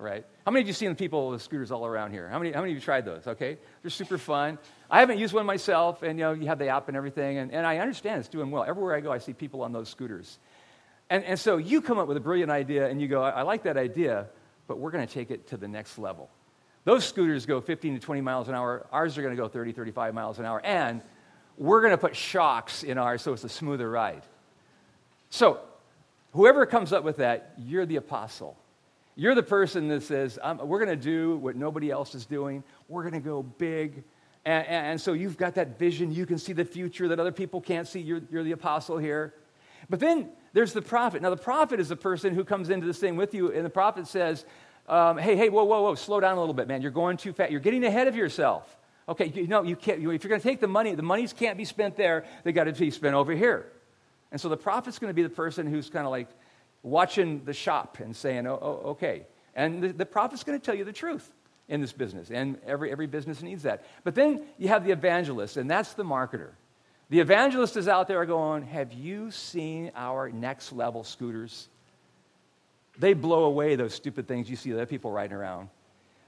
right? 0.01 0.25
How 0.45 0.51
many 0.51 0.63
of 0.63 0.67
you 0.67 0.73
seen 0.73 0.89
the 0.89 0.95
people 0.95 1.29
with 1.29 1.41
scooters 1.41 1.71
all 1.71 1.85
around 1.85 2.11
here? 2.11 2.27
How 2.27 2.39
many, 2.39 2.51
how 2.51 2.61
many 2.61 2.71
of 2.73 2.77
you 2.77 2.81
tried 2.81 3.05
those? 3.05 3.27
Okay, 3.27 3.57
they're 3.81 3.91
super 3.91 4.17
fun. 4.17 4.57
I 4.89 4.99
haven't 4.99 5.19
used 5.19 5.33
one 5.33 5.45
myself, 5.45 6.01
and 6.01 6.17
you 6.17 6.25
know, 6.25 6.31
you 6.33 6.47
have 6.47 6.59
the 6.59 6.69
app 6.69 6.87
and 6.87 6.97
everything, 6.97 7.37
and, 7.37 7.51
and 7.51 7.65
I 7.65 7.77
understand 7.77 8.19
it's 8.19 8.27
doing 8.27 8.51
well. 8.51 8.63
Everywhere 8.63 8.95
I 8.95 8.99
go, 8.99 9.11
I 9.11 9.19
see 9.19 9.33
people 9.33 9.61
on 9.61 9.71
those 9.71 9.89
scooters. 9.89 10.39
And, 11.09 11.23
and 11.23 11.39
so 11.39 11.57
you 11.57 11.81
come 11.81 11.99
up 11.99 12.07
with 12.07 12.17
a 12.17 12.21
brilliant 12.21 12.51
idea, 12.51 12.89
and 12.89 12.99
you 12.99 13.07
go, 13.07 13.21
I, 13.21 13.29
I 13.29 13.41
like 13.43 13.63
that 13.63 13.77
idea, 13.77 14.27
but 14.67 14.79
we're 14.79 14.91
going 14.91 15.05
to 15.05 15.13
take 15.13 15.29
it 15.29 15.47
to 15.47 15.57
the 15.57 15.67
next 15.67 15.97
level. 15.99 16.29
Those 16.83 17.05
scooters 17.05 17.45
go 17.45 17.61
15 17.61 17.95
to 17.95 17.99
20 17.99 18.21
miles 18.21 18.47
an 18.47 18.55
hour. 18.55 18.87
Ours 18.91 19.17
are 19.17 19.21
going 19.21 19.35
to 19.35 19.41
go 19.41 19.47
30, 19.47 19.71
35 19.71 20.13
miles 20.13 20.39
an 20.39 20.45
hour. 20.45 20.61
And 20.63 21.01
we're 21.57 21.81
going 21.81 21.91
to 21.91 21.97
put 21.97 22.15
shocks 22.15 22.83
in 22.83 22.97
ours 22.97 23.21
so 23.21 23.33
it's 23.33 23.43
a 23.43 23.49
smoother 23.49 23.89
ride. 23.89 24.23
So, 25.29 25.59
whoever 26.33 26.65
comes 26.65 26.91
up 26.91 27.03
with 27.03 27.17
that, 27.17 27.53
you're 27.57 27.85
the 27.85 27.97
apostle. 27.97 28.57
You're 29.15 29.35
the 29.35 29.43
person 29.43 29.89
that 29.89 30.03
says, 30.03 30.39
We're 30.43 30.83
going 30.83 30.89
to 30.89 31.03
do 31.03 31.37
what 31.37 31.55
nobody 31.55 31.91
else 31.91 32.15
is 32.15 32.25
doing. 32.25 32.63
We're 32.87 33.03
going 33.03 33.13
to 33.13 33.19
go 33.19 33.43
big. 33.43 34.03
And, 34.43 34.65
and, 34.65 34.87
and, 34.87 35.01
so 35.01 35.13
you've 35.13 35.37
got 35.37 35.55
that 35.55 35.77
vision. 35.77 36.11
You 36.11 36.25
can 36.25 36.39
see 36.39 36.53
the 36.53 36.65
future 36.65 37.07
that 37.09 37.19
other 37.19 37.31
people 37.31 37.61
can't 37.61 37.87
see. 37.87 37.99
You're, 37.99 38.21
you're 38.31 38.43
the 38.43 38.53
apostle 38.53 38.97
here. 38.97 39.35
But 39.87 39.99
then 39.99 40.29
there's 40.53 40.73
the 40.73 40.81
prophet. 40.81 41.21
Now, 41.21 41.29
the 41.29 41.37
prophet 41.37 41.79
is 41.79 41.89
the 41.89 41.95
person 41.95 42.33
who 42.33 42.43
comes 42.43 42.71
into 42.71 42.87
this 42.87 42.97
thing 42.97 43.15
with 43.15 43.35
you, 43.35 43.51
and 43.51 43.63
the 43.63 43.69
prophet 43.69 44.07
says, 44.07 44.45
um, 44.91 45.17
Hey, 45.17 45.35
hey, 45.35 45.49
whoa, 45.49 45.63
whoa, 45.63 45.81
whoa, 45.81 45.95
slow 45.95 46.19
down 46.19 46.37
a 46.37 46.39
little 46.39 46.53
bit, 46.53 46.67
man. 46.67 46.81
You're 46.81 46.91
going 46.91 47.17
too 47.17 47.33
fast. 47.33 47.51
You're 47.51 47.61
getting 47.61 47.83
ahead 47.83 48.07
of 48.07 48.15
yourself. 48.15 48.77
Okay, 49.09 49.25
you 49.33 49.47
know, 49.47 49.63
you 49.63 49.75
can't, 49.75 49.99
you, 49.99 50.11
if 50.11 50.23
you're 50.23 50.29
going 50.29 50.41
to 50.41 50.47
take 50.47 50.59
the 50.59 50.67
money, 50.67 50.93
the 50.93 51.01
monies 51.01 51.33
can't 51.33 51.57
be 51.57 51.65
spent 51.65 51.97
there. 51.97 52.25
They 52.43 52.51
got 52.51 52.65
to 52.65 52.73
be 52.73 52.91
spent 52.91 53.15
over 53.15 53.33
here. 53.33 53.65
And 54.31 54.39
so 54.39 54.47
the 54.47 54.57
prophet's 54.57 54.99
going 54.99 55.09
to 55.09 55.15
be 55.15 55.23
the 55.23 55.29
person 55.29 55.65
who's 55.65 55.89
kind 55.89 56.05
of 56.05 56.11
like 56.11 56.29
watching 56.83 57.43
the 57.43 57.53
shop 57.53 57.99
and 57.99 58.15
saying, 58.15 58.47
oh, 58.47 58.59
oh 58.61 58.89
okay. 58.91 59.25
And 59.55 59.83
the, 59.83 59.87
the 59.89 60.05
prophet's 60.05 60.43
going 60.43 60.59
to 60.59 60.63
tell 60.63 60.75
you 60.75 60.83
the 60.83 60.93
truth 60.93 61.29
in 61.67 61.81
this 61.81 61.91
business. 61.93 62.29
And 62.29 62.57
every, 62.65 62.91
every 62.91 63.07
business 63.07 63.41
needs 63.41 63.63
that. 63.63 63.85
But 64.03 64.15
then 64.15 64.43
you 64.57 64.67
have 64.67 64.85
the 64.85 64.91
evangelist, 64.91 65.57
and 65.57 65.69
that's 65.69 65.93
the 65.93 66.03
marketer. 66.03 66.51
The 67.09 67.19
evangelist 67.19 67.75
is 67.75 67.87
out 67.87 68.07
there 68.07 68.25
going, 68.25 68.63
Have 68.63 68.93
you 68.93 69.31
seen 69.31 69.91
our 69.95 70.29
next 70.29 70.71
level 70.71 71.03
scooters? 71.03 71.67
They 72.97 73.13
blow 73.13 73.45
away 73.45 73.75
those 73.75 73.93
stupid 73.93 74.27
things 74.27 74.49
you 74.49 74.55
see 74.55 74.73
other 74.73 74.85
people 74.85 75.11
riding 75.11 75.35
around. 75.35 75.69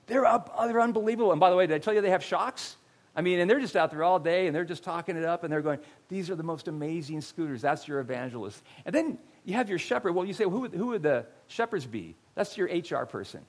They're, 0.07 0.25
up, 0.25 0.53
uh, 0.55 0.67
they're 0.67 0.81
unbelievable. 0.81 1.31
And 1.31 1.39
by 1.39 1.49
the 1.49 1.55
way, 1.55 1.67
did 1.67 1.75
I 1.75 1.79
tell 1.79 1.93
you 1.93 2.01
they 2.01 2.09
have 2.09 2.23
shocks? 2.23 2.77
I 3.15 3.21
mean, 3.21 3.39
and 3.39 3.49
they're 3.49 3.59
just 3.59 3.75
out 3.75 3.91
there 3.91 4.03
all 4.03 4.19
day 4.19 4.47
and 4.47 4.55
they're 4.55 4.65
just 4.65 4.83
talking 4.83 5.15
it 5.15 5.23
up 5.23 5.43
and 5.43 5.53
they're 5.53 5.61
going, 5.61 5.79
These 6.09 6.29
are 6.29 6.35
the 6.35 6.43
most 6.43 6.67
amazing 6.67 7.21
scooters. 7.21 7.61
That's 7.61 7.87
your 7.87 7.99
evangelist. 7.99 8.61
And 8.85 8.93
then 8.93 9.17
you 9.45 9.53
have 9.53 9.69
your 9.69 9.77
shepherd. 9.77 10.13
Well, 10.13 10.25
you 10.25 10.33
say, 10.33 10.45
Who 10.45 10.61
would, 10.61 10.73
who 10.73 10.87
would 10.87 11.03
the 11.03 11.25
shepherds 11.47 11.85
be? 11.85 12.15
That's 12.35 12.57
your 12.57 12.67
HR 12.67 13.05
person. 13.05 13.41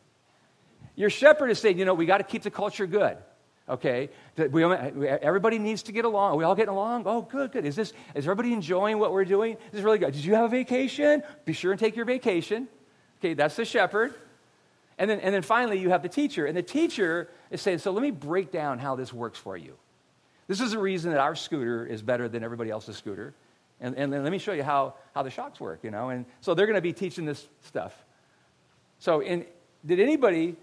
Your 0.97 1.11
shepherd 1.11 1.51
is 1.51 1.59
saying, 1.59 1.79
You 1.79 1.87
know, 1.87 1.95
we 1.95 2.05
got 2.07 2.19
to 2.19 2.25
keep 2.25 2.43
the 2.43 2.51
culture 2.51 2.87
good. 2.87 3.17
Okay? 3.67 4.11
We, 4.37 4.63
everybody 4.65 5.59
needs 5.59 5.85
to 5.85 5.93
get 5.93 6.05
along. 6.05 6.33
Are 6.33 6.37
we 6.37 6.45
all 6.45 6.55
getting 6.55 6.75
along? 6.75 7.05
Oh, 7.07 7.23
good, 7.23 7.51
good. 7.51 7.65
Is, 7.65 7.75
this, 7.75 7.95
is 8.15 8.27
everybody 8.27 8.53
enjoying 8.53 8.99
what 8.99 9.13
we're 9.13 9.25
doing? 9.25 9.57
This 9.71 9.79
is 9.79 9.85
really 9.85 9.99
good. 9.99 10.13
Did 10.13 10.25
you 10.25 10.35
have 10.35 10.45
a 10.45 10.49
vacation? 10.49 11.23
Be 11.47 11.55
sure 11.55 11.73
and 11.73 11.81
take 11.81 11.97
your 11.97 12.05
vacation. 12.05 12.69
Okay, 13.21 13.35
that's 13.35 13.57
the 13.57 13.65
shepherd. 13.65 14.15
And 14.99 15.11
then, 15.11 15.21
and 15.21 15.35
then 15.35 15.43
finally, 15.43 15.79
you 15.79 15.91
have 15.91 16.03
the 16.03 16.09
teacher. 16.09 16.47
And 16.47 16.57
the 16.57 16.63
teacher 16.63 17.29
is 17.51 17.61
saying, 17.61 17.79
So 17.79 17.91
let 17.91 18.03
me 18.03 18.11
break 18.11 18.53
down 18.53 18.79
how 18.79 18.95
this 18.95 19.13
works 19.13 19.39
for 19.39 19.57
you. 19.57 19.77
This 20.47 20.61
is 20.61 20.73
the 20.73 20.79
reason 20.79 21.11
that 21.13 21.21
our 21.21 21.35
scooter 21.35 21.87
is 21.87 22.03
better 22.03 22.29
than 22.29 22.45
everybody 22.45 22.71
else's 22.71 22.97
scooter. 22.97 23.35
And, 23.81 23.97
and 23.97 24.13
let 24.13 24.31
me 24.31 24.39
show 24.39 24.53
you 24.53 24.63
how, 24.63 24.95
how 25.15 25.23
the 25.23 25.31
shocks 25.31 25.59
work, 25.59 25.81
you 25.83 25.91
know. 25.91 26.11
And 26.11 26.27
so 26.41 26.55
they're 26.55 26.67
going 26.67 26.77
to 26.77 26.83
be 26.83 26.93
teaching 26.93 27.25
this 27.25 27.47
stuff. 27.63 27.93
So, 28.99 29.21
in, 29.21 29.47
did 29.85 30.01
anybody 30.01 30.57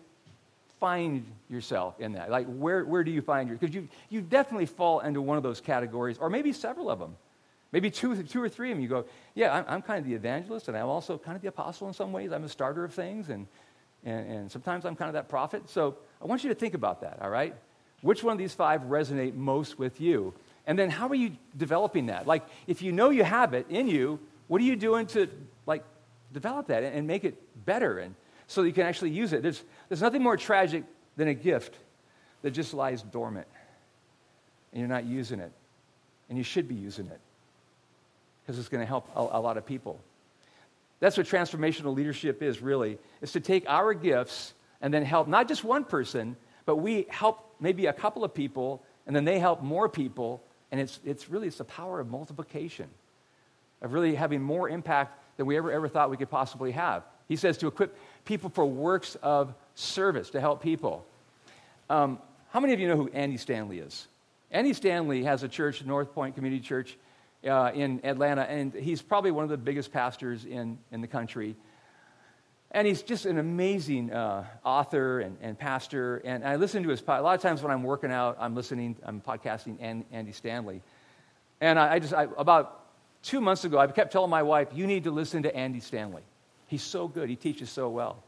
find 0.80 1.26
yourself 1.50 2.00
in 2.00 2.14
that? 2.14 2.32
Like, 2.32 2.48
where, 2.48 2.86
where 2.86 3.04
do 3.04 3.12
you 3.12 3.22
find 3.22 3.50
your? 3.50 3.58
Because 3.58 3.76
you, 3.76 3.88
you 4.10 4.22
definitely 4.22 4.66
fall 4.66 5.02
into 5.02 5.22
one 5.22 5.38
of 5.38 5.44
those 5.44 5.60
categories, 5.60 6.18
or 6.20 6.30
maybe 6.30 6.54
several 6.54 6.90
of 6.90 7.00
them. 7.00 7.16
Maybe 7.72 7.90
two, 7.90 8.22
two 8.24 8.42
or 8.42 8.50
three 8.50 8.72
of 8.72 8.78
them. 8.78 8.84
You 8.84 8.90
go, 8.90 9.06
yeah, 9.34 9.54
I'm, 9.54 9.66
I'm 9.68 9.82
kind 9.82 10.00
of 10.00 10.06
the 10.06 10.14
evangelist, 10.14 10.68
and 10.68 10.78
I'm 10.78 10.88
also 10.88 11.18
kind 11.18 11.36
of 11.36 11.42
the 11.42 11.48
apostle 11.48 11.88
in 11.88 11.94
some 11.94 12.12
ways. 12.12 12.32
I'm 12.32 12.44
a 12.44 12.50
starter 12.50 12.84
of 12.84 12.94
things, 12.94 13.30
and, 13.30 13.48
and, 14.04 14.30
and 14.30 14.52
sometimes 14.52 14.86
I'm 14.86 14.96
kind 14.96 15.08
of 15.08 15.14
that 15.14 15.30
prophet. 15.30 15.70
So 15.70 15.96
I 16.22 16.26
want 16.26 16.44
you 16.44 16.50
to 16.50 16.56
think 16.56 16.74
about 16.74 17.02
that, 17.02 17.20
all 17.22 17.30
right? 17.30 17.56
Which 18.02 18.24
one 18.24 18.34
of 18.34 18.38
these 18.38 18.54
five 18.54 18.82
resonate 18.84 19.36
most 19.36 19.80
with 19.80 20.02
you? 20.02 20.34
And 20.68 20.78
then 20.78 20.90
how 20.90 21.08
are 21.08 21.16
you 21.16 21.32
developing 21.58 22.08
that? 22.08 22.28
Like, 22.28 22.44
if 22.68 22.82
you 22.82 22.92
know 22.92 23.10
you 23.10 23.24
have 23.24 23.54
it 23.54 23.68
in 23.70 23.88
you, 23.88 24.20
what 24.48 24.60
are 24.60 24.66
you 24.66 24.76
doing 24.76 25.08
to, 25.08 25.30
like, 25.66 25.84
develop 26.34 26.68
that 26.68 26.84
and 26.84 27.08
make 27.08 27.24
it 27.24 27.36
better 27.66 28.00
and 28.00 28.16
so 28.48 28.64
you 28.64 28.74
can 28.74 28.86
actually 28.86 29.12
use 29.12 29.32
it? 29.32 29.44
There's, 29.44 29.64
there's 29.88 30.02
nothing 30.02 30.22
more 30.22 30.36
tragic 30.36 30.84
than 31.16 31.30
a 31.30 31.34
gift 31.34 31.76
that 32.42 32.52
just 32.52 32.74
lies 32.74 33.02
dormant 33.02 33.48
and 34.74 34.80
you're 34.80 34.90
not 34.90 35.06
using 35.06 35.40
it. 35.40 35.52
And 36.30 36.38
you 36.38 36.44
should 36.44 36.68
be 36.68 36.76
using 36.76 37.08
it 37.08 37.20
because 38.52 38.60
it's 38.60 38.70
going 38.70 38.82
to 38.82 38.88
help 38.88 39.08
a, 39.16 39.38
a 39.38 39.40
lot 39.40 39.56
of 39.56 39.66
people. 39.66 39.98
That's 41.00 41.16
what 41.16 41.26
transformational 41.26 41.96
leadership 41.96 42.44
is, 42.44 42.62
really, 42.62 42.98
is 43.22 43.32
to 43.32 43.40
take 43.40 43.64
our 43.70 43.94
gifts 43.94 44.54
and 44.82 44.94
then 44.94 45.06
help 45.06 45.30
not 45.30 45.48
just 45.48 45.64
one 45.64 45.86
person, 45.86 46.36
but 46.66 46.76
we 46.76 47.06
help 47.10 47.56
maybe 47.62 47.86
a 47.86 47.94
couple 47.94 48.26
of 48.26 48.34
people, 48.34 48.84
and 49.08 49.16
then 49.16 49.24
they 49.24 49.40
help 49.40 49.64
more 49.64 49.88
people, 49.88 50.44
and 50.70 50.82
it's, 50.82 51.00
it's 51.06 51.30
really 51.30 51.48
it's 51.48 51.60
the 51.60 51.64
power 51.64 52.02
of 52.02 52.10
multiplication, 52.10 52.88
of 53.82 53.94
really 53.94 54.16
having 54.16 54.42
more 54.42 54.68
impact 54.68 55.18
than 55.38 55.46
we 55.46 55.56
ever, 55.56 55.72
ever 55.72 55.88
thought 55.88 56.10
we 56.10 56.18
could 56.18 56.30
possibly 56.30 56.72
have. 56.72 57.04
He 57.30 57.38
says 57.38 57.58
to 57.60 57.68
equip 57.68 57.98
people 58.26 58.50
for 58.50 58.66
works 58.66 59.16
of 59.24 59.54
service, 59.76 60.30
to 60.32 60.42
help 60.42 60.62
people. 60.62 61.06
Um, 61.90 62.20
how 62.50 62.60
many 62.60 62.74
of 62.74 62.82
you 62.82 62.90
know 62.90 62.98
who 62.98 63.10
Andy 63.14 63.38
Stanley 63.38 63.80
is? 63.80 64.08
Andy 64.52 64.74
Stanley 64.74 65.24
has 65.24 65.42
a 65.42 65.48
church, 65.48 65.86
North 65.86 66.14
Point 66.14 66.36
Community 66.36 66.62
Church, 66.62 66.98
uh, 67.48 67.72
in 67.74 68.02
Atlanta, 68.04 68.44
and 68.44 68.74
he's 68.74 69.02
probably 69.02 69.32
one 69.32 69.44
of 69.44 69.50
the 69.50 69.58
biggest 69.58 69.92
pastors 69.92 70.46
in, 70.46 70.78
in 70.92 71.02
the 71.02 71.08
country. 71.08 71.56
And 72.74 72.88
he's 72.88 73.02
just 73.02 73.26
an 73.26 73.38
amazing 73.38 74.14
uh, 74.14 74.46
author 74.64 75.20
and, 75.20 75.38
and, 75.42 75.60
pastor. 75.60 76.22
And 76.24 76.46
I 76.46 76.56
listen 76.56 76.84
to 76.84 76.90
his. 76.90 77.02
A 77.06 77.22
lot 77.22 77.36
of 77.36 77.42
times 77.42 77.62
when 77.62 77.72
I'm 77.72 77.84
working 77.84 78.12
out, 78.12 78.38
I'm 78.40 78.56
listening, 78.56 78.96
I'm 79.04 79.20
podcasting 79.20 79.78
and 79.82 80.06
Andy 80.12 80.32
Stanley. 80.32 80.82
And 81.60 81.78
I, 81.78 81.96
I 81.96 82.00
just, 82.00 82.14
I, 82.14 82.28
about 82.38 82.86
two 83.24 83.42
months 83.42 83.66
ago, 83.66 83.78
I 83.78 83.88
kept 83.88 84.14
telling 84.14 84.30
my 84.30 84.44
wife, 84.44 84.70
you 84.74 84.88
need 84.88 85.04
to 85.04 85.12
listen 85.12 85.44
to 85.44 85.54
Andy 85.54 85.82
Stanley. 85.82 86.24
He's 86.68 86.82
so 86.82 87.10
good. 87.10 87.28
He 87.28 87.36
teaches 87.36 87.70
so 87.70 87.90
well. 87.90 88.24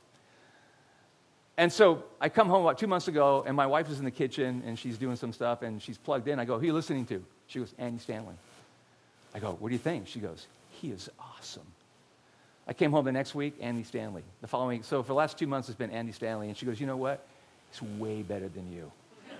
And 1.57 1.71
so 1.71 2.03
I 2.19 2.27
come 2.29 2.49
home 2.49 2.63
about 2.63 2.79
two 2.79 2.87
months 2.87 3.07
ago, 3.07 3.43
and 3.45 3.55
my 3.55 3.67
wife 3.67 3.89
is 3.89 3.99
in 3.99 4.05
the 4.05 4.11
kitchen, 4.11 4.63
and 4.65 4.77
she's 4.77 4.97
doing 4.97 5.15
some 5.15 5.31
stuff, 5.31 5.61
and 5.61 5.81
she's 5.81 5.97
plugged 5.97 6.27
in. 6.27 6.39
I 6.39 6.45
go, 6.45 6.55
who 6.55 6.63
are 6.63 6.65
you 6.65 6.73
listening 6.73 7.05
to? 7.05 7.23
She 7.47 7.59
goes, 7.59 7.73
Andy 7.77 7.99
Stanley. 7.99 8.35
I 9.33 9.39
go, 9.39 9.57
what 9.59 9.69
do 9.69 9.73
you 9.73 9.79
think? 9.79 10.07
She 10.07 10.19
goes, 10.19 10.47
he 10.69 10.89
is 10.89 11.09
awesome. 11.19 11.65
I 12.67 12.73
came 12.73 12.91
home 12.91 13.03
the 13.03 13.11
next 13.11 13.35
week, 13.35 13.55
Andy 13.59 13.83
Stanley. 13.83 14.23
The 14.41 14.47
following 14.47 14.83
so 14.83 15.03
for 15.03 15.07
the 15.07 15.15
last 15.15 15.37
two 15.37 15.47
months, 15.47 15.69
it's 15.69 15.77
been 15.77 15.91
Andy 15.91 16.11
Stanley. 16.11 16.47
And 16.47 16.57
she 16.57 16.65
goes, 16.65 16.79
you 16.79 16.87
know 16.87 16.97
what? 16.97 17.25
He's 17.71 17.81
way 17.81 18.21
better 18.21 18.47
than 18.47 18.71
you. 18.71 18.91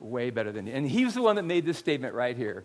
way 0.00 0.30
better 0.30 0.52
than 0.52 0.66
you. 0.66 0.74
And 0.74 0.88
he 0.88 1.04
was 1.04 1.14
the 1.14 1.22
one 1.22 1.36
that 1.36 1.44
made 1.44 1.64
this 1.64 1.78
statement 1.78 2.14
right 2.14 2.36
here. 2.36 2.64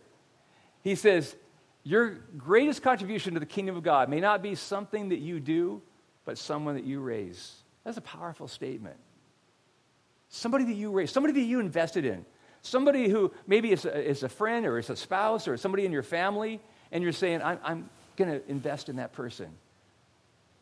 He 0.84 0.96
says, 0.96 1.36
Your 1.84 2.20
greatest 2.38 2.84
contribution 2.84 3.34
to 3.34 3.40
the 3.40 3.46
kingdom 3.46 3.76
of 3.76 3.84
God 3.84 4.10
may 4.10 4.20
not 4.20 4.44
be 4.44 4.54
something 4.54 5.10
that 5.10 5.20
you 5.20 5.40
do, 5.40 5.82
but 6.26 6.38
someone 6.38 6.76
that 6.76 6.84
you 6.84 7.00
raise. 7.00 7.56
That's 7.84 7.98
a 7.98 8.02
powerful 8.02 8.48
statement. 8.48 8.98
Somebody 10.30 10.66
that 10.66 10.74
you 10.74 10.92
raise, 10.92 11.12
somebody 11.12 11.34
that 11.34 11.46
you 11.46 11.60
invested 11.60 12.06
in. 12.06 12.26
Somebody 12.68 13.10
who 13.10 13.32
maybe 13.46 13.72
is 13.72 13.86
a, 13.86 14.10
is 14.10 14.24
a 14.24 14.30
friend 14.30 14.66
or 14.66 14.78
is 14.78 14.90
a 14.90 14.96
spouse 14.96 15.48
or 15.48 15.58
somebody 15.58 15.86
in 15.86 15.92
your 15.92 16.04
family, 16.04 16.60
and 16.92 17.04
you're 17.04 17.14
saying, 17.14 17.42
I'm, 17.42 17.60
I'm 17.64 17.90
going 18.18 18.30
to 18.32 18.50
invest 18.50 18.90
in 18.90 18.98
that 18.98 19.14
person. 19.14 19.48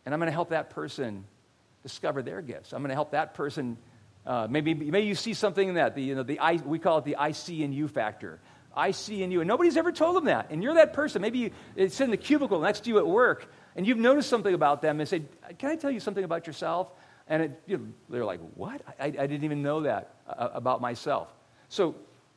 And 0.05 0.13
I'm 0.13 0.19
going 0.19 0.27
to 0.27 0.33
help 0.33 0.49
that 0.49 0.69
person 0.69 1.25
discover 1.81 2.21
their 2.21 2.41
gifts. 2.41 2.73
I'm 2.73 2.81
going 2.81 2.89
to 2.89 2.95
help 2.95 3.11
that 3.11 3.33
person. 3.33 3.77
Uh, 4.25 4.47
maybe, 4.49 4.73
maybe 4.73 5.07
you 5.07 5.15
see 5.15 5.33
something 5.33 5.67
in 5.67 5.75
that. 5.75 5.95
The, 5.95 6.01
you 6.03 6.15
know, 6.15 6.23
the 6.23 6.39
I, 6.39 6.53
we 6.53 6.79
call 6.79 6.99
it 6.99 7.05
the 7.05 7.15
I 7.15 7.31
see 7.31 7.63
in 7.63 7.73
you 7.73 7.87
factor. 7.87 8.39
I 8.75 8.91
see 8.91 9.23
in 9.23 9.31
you. 9.31 9.41
And 9.41 9.47
nobody's 9.47 9.77
ever 9.77 9.91
told 9.91 10.15
them 10.15 10.25
that. 10.25 10.51
And 10.51 10.61
you're 10.61 10.75
that 10.75 10.93
person. 10.93 11.21
Maybe 11.21 11.39
you, 11.39 11.51
it's 11.75 11.99
in 12.01 12.11
the 12.11 12.17
cubicle 12.17 12.59
next 12.59 12.81
to 12.81 12.89
you 12.89 12.97
at 12.99 13.07
work, 13.07 13.51
and 13.75 13.87
you've 13.87 13.97
noticed 13.97 14.29
something 14.29 14.53
about 14.53 14.81
them 14.81 14.99
and 14.99 15.09
say, 15.09 15.23
Can 15.57 15.69
I 15.69 15.75
tell 15.75 15.91
you 15.91 15.99
something 15.99 16.23
about 16.23 16.45
yourself? 16.45 16.91
And 17.27 17.43
it, 17.43 17.61
you 17.65 17.77
know, 17.77 17.85
they're 18.09 18.25
like, 18.25 18.41
What? 18.55 18.81
I, 18.99 19.05
I, 19.05 19.09
didn't 19.09 19.43
even 19.43 19.63
know 19.63 19.81
that 19.81 20.15
uh, 20.27 20.49
about 20.53 20.81
myself. 20.81 21.29
So, 21.69 21.95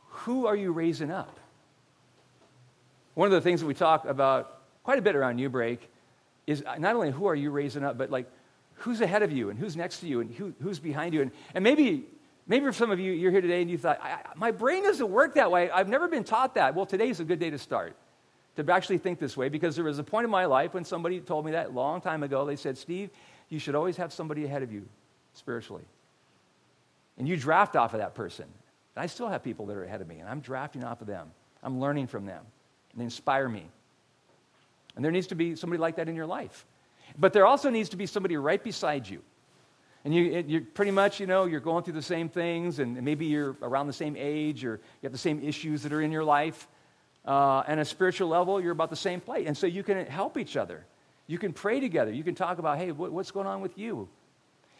who 0.08 0.46
are 0.46 0.56
you 0.56 0.72
raising 0.72 1.10
up? 1.10 1.38
One 3.14 3.26
of 3.26 3.32
the 3.32 3.40
things 3.40 3.60
that 3.60 3.66
we 3.66 3.74
talk 3.74 4.04
about 4.04 4.60
quite 4.82 4.98
a 4.98 5.02
bit 5.02 5.16
around 5.16 5.36
New 5.36 5.48
Break 5.48 5.80
is 6.46 6.62
uh, 6.66 6.76
not 6.78 6.94
only 6.94 7.10
who 7.10 7.26
are 7.26 7.34
you 7.34 7.50
raising 7.50 7.84
up, 7.84 7.98
but 7.98 8.10
like 8.10 8.26
who's 8.74 9.00
ahead 9.00 9.22
of 9.22 9.32
you 9.32 9.50
and 9.50 9.58
who's 9.58 9.76
next 9.76 10.00
to 10.00 10.06
you 10.06 10.20
and 10.20 10.32
who, 10.34 10.54
who's 10.62 10.78
behind 10.78 11.14
you. 11.14 11.22
And, 11.22 11.30
and 11.54 11.62
maybe, 11.62 12.04
maybe 12.46 12.64
for 12.64 12.72
some 12.72 12.90
of 12.90 13.00
you, 13.00 13.12
you're 13.12 13.32
here 13.32 13.40
today 13.40 13.60
and 13.60 13.70
you 13.70 13.76
thought, 13.76 14.00
my 14.36 14.50
brain 14.50 14.82
doesn't 14.82 15.10
work 15.10 15.34
that 15.34 15.50
way. 15.50 15.70
I've 15.70 15.88
never 15.88 16.08
been 16.08 16.24
taught 16.24 16.54
that. 16.54 16.74
Well, 16.74 16.86
today's 16.86 17.20
a 17.20 17.24
good 17.24 17.38
day 17.38 17.50
to 17.50 17.58
start 17.58 17.96
to 18.56 18.72
actually 18.72 18.98
think 18.98 19.18
this 19.18 19.36
way 19.36 19.48
because 19.48 19.76
there 19.76 19.84
was 19.84 19.98
a 19.98 20.04
point 20.04 20.24
in 20.24 20.30
my 20.30 20.46
life 20.46 20.74
when 20.74 20.84
somebody 20.84 21.20
told 21.20 21.44
me 21.44 21.52
that 21.52 21.68
a 21.68 21.70
long 21.70 22.00
time 22.00 22.22
ago. 22.22 22.44
They 22.44 22.56
said, 22.56 22.76
Steve, 22.76 23.10
you 23.48 23.58
should 23.58 23.74
always 23.74 23.96
have 23.96 24.12
somebody 24.12 24.44
ahead 24.44 24.62
of 24.62 24.72
you 24.72 24.86
spiritually. 25.34 25.84
And 27.18 27.28
you 27.28 27.36
draft 27.36 27.76
off 27.76 27.94
of 27.94 28.00
that 28.00 28.14
person. 28.14 28.46
I 29.00 29.06
still 29.06 29.28
have 29.28 29.42
people 29.42 29.66
that 29.66 29.76
are 29.76 29.84
ahead 29.84 30.00
of 30.00 30.08
me, 30.08 30.18
and 30.18 30.28
I'm 30.28 30.40
drafting 30.40 30.84
off 30.84 31.00
of 31.00 31.06
them. 31.06 31.30
I'm 31.62 31.80
learning 31.80 32.06
from 32.06 32.26
them, 32.26 32.44
and 32.92 33.00
they 33.00 33.04
inspire 33.04 33.48
me. 33.48 33.66
And 34.96 35.04
there 35.04 35.12
needs 35.12 35.28
to 35.28 35.34
be 35.34 35.56
somebody 35.56 35.80
like 35.80 35.96
that 35.96 36.08
in 36.08 36.16
your 36.16 36.26
life. 36.26 36.66
But 37.18 37.32
there 37.32 37.46
also 37.46 37.70
needs 37.70 37.90
to 37.90 37.96
be 37.96 38.06
somebody 38.06 38.37
right 38.37 38.62
beside 38.62 39.08
you. 39.08 39.22
And 40.04 40.14
you, 40.14 40.44
you're 40.46 40.61
pretty 40.61 40.90
much, 40.90 41.20
you 41.20 41.26
know, 41.26 41.44
you're 41.44 41.61
going 41.61 41.84
through 41.84 41.94
the 41.94 42.02
same 42.02 42.28
things, 42.28 42.78
and 42.78 43.02
maybe 43.02 43.26
you're 43.26 43.56
around 43.62 43.87
the 43.88 43.92
same 43.92 44.16
age, 44.16 44.64
or 44.64 44.74
you 44.74 45.06
have 45.06 45.12
the 45.12 45.18
same 45.18 45.42
issues 45.42 45.82
that 45.82 45.92
are 45.92 46.00
in 46.00 46.12
your 46.12 46.24
life. 46.24 46.68
Uh, 47.24 47.62
and 47.66 47.78
a 47.78 47.84
spiritual 47.84 48.28
level, 48.28 48.61
you're 48.61 48.72
about 48.72 48.90
the 48.90 48.96
same 48.96 49.20
place. 49.20 49.46
And 49.46 49.56
so 49.56 49.66
you 49.66 49.82
can 49.82 50.06
help 50.06 50.38
each 50.38 50.56
other. 50.56 50.84
You 51.26 51.38
can 51.38 51.52
pray 51.52 51.78
together. 51.78 52.11
You 52.11 52.24
can 52.24 52.34
talk 52.34 52.58
about, 52.58 52.78
hey, 52.78 52.90
what, 52.92 53.12
what's 53.12 53.30
going 53.30 53.46
on 53.46 53.61
with 53.61 53.76
you? 53.76 54.08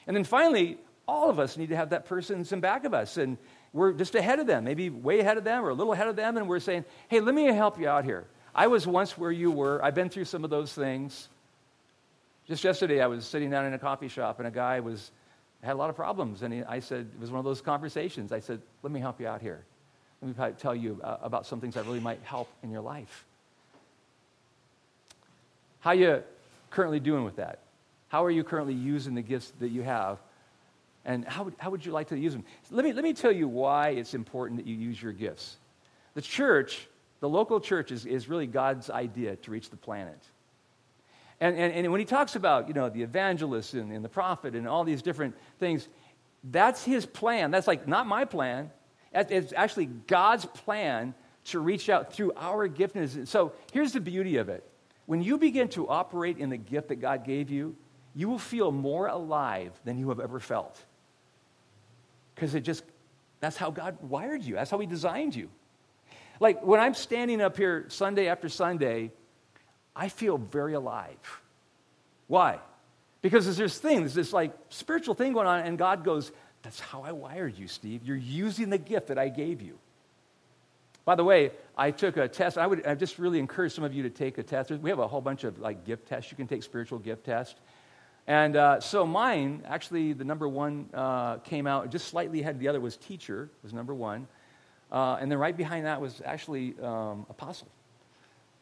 And 0.07 0.17
then 0.17 0.25
finally, 0.25 0.79
all 1.07 1.29
of 1.29 1.39
us 1.39 1.57
need 1.57 1.69
to 1.71 1.77
have 1.77 1.91
that 1.91 2.07
person 2.07 2.47
in 2.51 2.61
back 2.61 2.85
of 2.85 2.95
us. 2.95 3.17
And 3.17 3.37
we're 3.73 3.93
just 3.93 4.15
ahead 4.15 4.39
of 4.39 4.47
them, 4.47 4.65
maybe 4.65 4.91
way 4.91 5.21
ahead 5.21 5.37
of 5.37 5.45
them 5.45 5.65
or 5.65 5.71
a 5.71 5.75
little 5.75 5.93
ahead 5.93 6.09
of 6.09 6.17
them. 6.17 6.37
And 6.37 6.49
we're 6.49 6.61
saying, 6.61 6.85
hey, 7.09 7.21
let 7.21 7.35
me 7.35 7.45
help 7.47 7.79
you 7.79 7.89
out 7.89 8.05
here. 8.05 8.27
I 8.55 8.67
was 8.67 8.87
once 8.87 9.17
where 9.17 9.31
you 9.31 9.51
were. 9.51 9.85
I've 9.85 9.95
been 9.95 10.09
through 10.09 10.25
some 10.25 10.45
of 10.45 10.51
those 10.51 10.73
things. 10.73 11.29
Just 12.47 12.65
yesterday, 12.65 13.01
I 13.03 13.07
was 13.07 13.27
sitting 13.27 13.51
down 13.51 13.67
in 13.67 13.75
a 13.75 13.79
coffee 13.79 14.09
shop, 14.09 14.39
and 14.39 14.49
a 14.49 14.51
guy 14.51 14.81
was 14.81 15.11
had 15.63 15.73
a 15.73 15.77
lot 15.77 15.91
of 15.91 15.97
problems. 15.97 16.43
And 16.43 16.55
he, 16.55 16.63
I 16.63 16.81
said, 16.81 17.07
it 17.15 17.21
was 17.21 17.31
one 17.31 17.39
of 17.39 17.45
those 17.45 17.61
conversations. 17.61 18.33
I 18.33 18.41
said, 18.41 18.61
let 18.83 18.93
me 18.93 19.01
help 19.01 19.21
you 19.21 19.27
out 19.27 19.43
here. 19.43 19.65
Let 20.23 20.39
me 20.39 20.55
tell 20.59 20.75
you 20.75 21.01
uh, 21.05 21.19
about 21.23 21.47
some 21.47 21.61
things 21.61 21.75
that 21.75 21.85
really 21.85 22.01
might 22.01 22.21
help 22.23 22.49
in 22.63 22.71
your 22.71 22.81
life. 22.81 23.25
How 25.81 25.93
you 25.93 26.23
currently 26.71 27.01
doing 27.01 27.25
with 27.25 27.37
that? 27.37 27.61
How 28.09 28.25
are 28.25 28.31
you 28.31 28.43
currently 28.43 28.75
using 28.75 29.15
the 29.15 29.23
gifts 29.23 29.53
that 29.61 29.69
you 29.69 29.83
have? 29.83 30.19
And 31.09 31.25
how 31.25 31.45
would, 31.45 31.55
how 31.57 31.71
would 31.71 31.87
you 31.87 31.91
like 31.91 32.09
to 32.09 32.19
use 32.19 32.35
them? 32.35 32.45
Let 32.71 32.85
me, 32.85 32.93
let 32.93 33.03
me 33.03 33.15
tell 33.15 33.33
you 33.33 33.49
why 33.49 33.89
it's 33.89 34.13
important 34.13 34.61
that 34.61 34.67
you 34.67 34.77
use 34.77 35.03
your 35.03 35.13
gifts. 35.13 35.57
The 36.13 36.21
church, 36.21 36.87
the 37.21 37.29
local 37.29 37.61
church, 37.61 37.91
is, 37.91 38.05
is 38.05 38.29
really 38.29 38.47
God's 38.47 38.91
idea 38.91 39.37
to 39.37 39.51
reach 39.51 39.71
the 39.71 39.79
planet. 39.79 40.21
And, 41.41 41.57
and, 41.57 41.73
and 41.73 41.91
when 41.91 41.99
he 41.99 42.05
talks 42.05 42.37
about, 42.37 42.69
you 42.69 42.75
know, 42.75 42.91
the 42.91 43.03
evangelist 43.03 43.73
and, 43.73 43.91
and 43.91 44.05
the 44.05 44.09
prophet 44.11 44.55
and 44.55 44.69
all 44.69 44.85
these 44.85 45.01
different 45.01 45.35
things, 45.59 45.89
that's 46.45 46.85
his 46.85 47.07
plan. 47.07 47.51
That's 47.51 47.67
like 47.67 47.89
not 47.89 48.07
my 48.07 48.27
plan. 48.27 48.71
It's 49.15 49.55
actually 49.57 49.87
God's 49.87 50.45
plan 50.45 51.15
to 51.47 51.59
reach 51.59 51.89
out 51.89 52.13
through 52.13 52.33
our 52.37 52.69
giftedness. 52.69 53.27
So 53.29 53.53
here's 53.73 53.93
the 53.93 54.01
beauty 54.01 54.37
of 54.37 54.51
it. 54.51 54.63
When 55.07 55.23
you 55.23 55.39
begin 55.39 55.69
to 55.69 55.89
operate 55.89 56.37
in 56.37 56.51
the 56.51 56.59
gift 56.59 56.89
that 56.89 56.97
God 56.97 57.25
gave 57.25 57.49
you, 57.49 57.77
you 58.15 58.29
will 58.29 58.39
feel 58.39 58.71
more 58.71 59.07
alive 59.07 59.73
than 59.87 59.99
you 59.99 60.11
have 60.11 60.21
ever 60.21 60.39
felt. 60.39 60.85
Because 62.39 62.55
it 62.55 62.61
just, 62.61 62.85
that's 63.41 63.57
how 63.57 63.73
God 63.73 63.99
wired 64.01 64.45
you, 64.45 64.55
that's 64.55 64.71
how 64.71 64.79
He 64.79 64.87
designed 64.87 65.35
you. 65.35 65.51
Like 66.39 66.63
when 66.63 66.79
I'm 66.79 66.95
standing 66.95 67.41
up 67.41 67.57
here 67.57 67.87
Sunday 67.89 68.29
after 68.29 68.49
Sunday, 68.49 69.11
I 69.97 70.09
feel 70.09 70.39
very 70.39 70.75
alive. 70.75 71.17
Why? 72.29 72.61
Because 73.23 73.45
there's 73.45 73.57
this 73.57 73.79
thing, 73.79 74.01
there's 74.01 74.15
this 74.15 74.33
like 74.33 74.53
spiritual 74.69 75.15
thing 75.15 75.33
going 75.33 75.49
on, 75.49 75.61
and 75.61 75.77
God 75.77 76.05
goes, 76.05 76.31
That's 76.63 76.79
how 76.79 77.03
I 77.03 77.11
wired 77.11 77.59
you, 77.59 77.67
Steve. 77.67 78.05
You're 78.05 78.17
using 78.17 78.71
the 78.71 78.79
gift 78.79 79.09
that 79.09 79.19
I 79.19 79.31
gave 79.31 79.61
you. 79.61 79.77
By 81.05 81.17
the 81.17 81.25
way, 81.25 81.51
I 81.77 81.91
took 81.91 82.19
a 82.19 82.29
test. 82.29 82.57
I 82.57 82.69
would 82.69 82.87
I 82.87 82.95
just 82.95 83.19
really 83.19 83.41
encourage 83.41 83.73
some 83.73 83.83
of 83.83 83.93
you 83.93 84.05
to 84.05 84.11
take 84.11 84.39
a 84.39 84.45
test. 84.45 84.71
We 84.71 84.91
have 84.91 85.01
a 85.01 85.09
whole 85.09 85.21
bunch 85.21 85.43
of 85.43 85.59
like 85.59 85.85
gift 85.85 86.07
tests. 86.07 86.31
You 86.31 86.37
can 86.37 86.47
take 86.47 86.63
spiritual 86.63 87.01
gift 87.01 87.25
test. 87.25 87.57
And 88.29 88.57
uh, 88.57 88.79
so 88.81 89.07
mine, 89.07 89.63
actually, 89.67 90.13
the 90.13 90.23
number 90.23 90.47
one 90.47 90.91
uh, 90.93 91.39
came 91.39 91.67
out 91.67 91.91
just 91.91 92.09
slightly 92.09 92.43
ahead 92.43 92.61
the 92.61 92.69
other 92.69 92.79
was 92.79 92.99
teacher, 92.99 93.49
was 93.63 93.73
number 93.73 93.95
one. 93.95 94.29
Uh, 94.93 95.17
and 95.19 95.33
then 95.33 95.39
right 95.39 95.57
behind 95.57 95.87
that 95.87 95.99
was 95.99 96.21
actually 96.23 96.75
um, 96.83 97.25
apostle. 97.31 97.69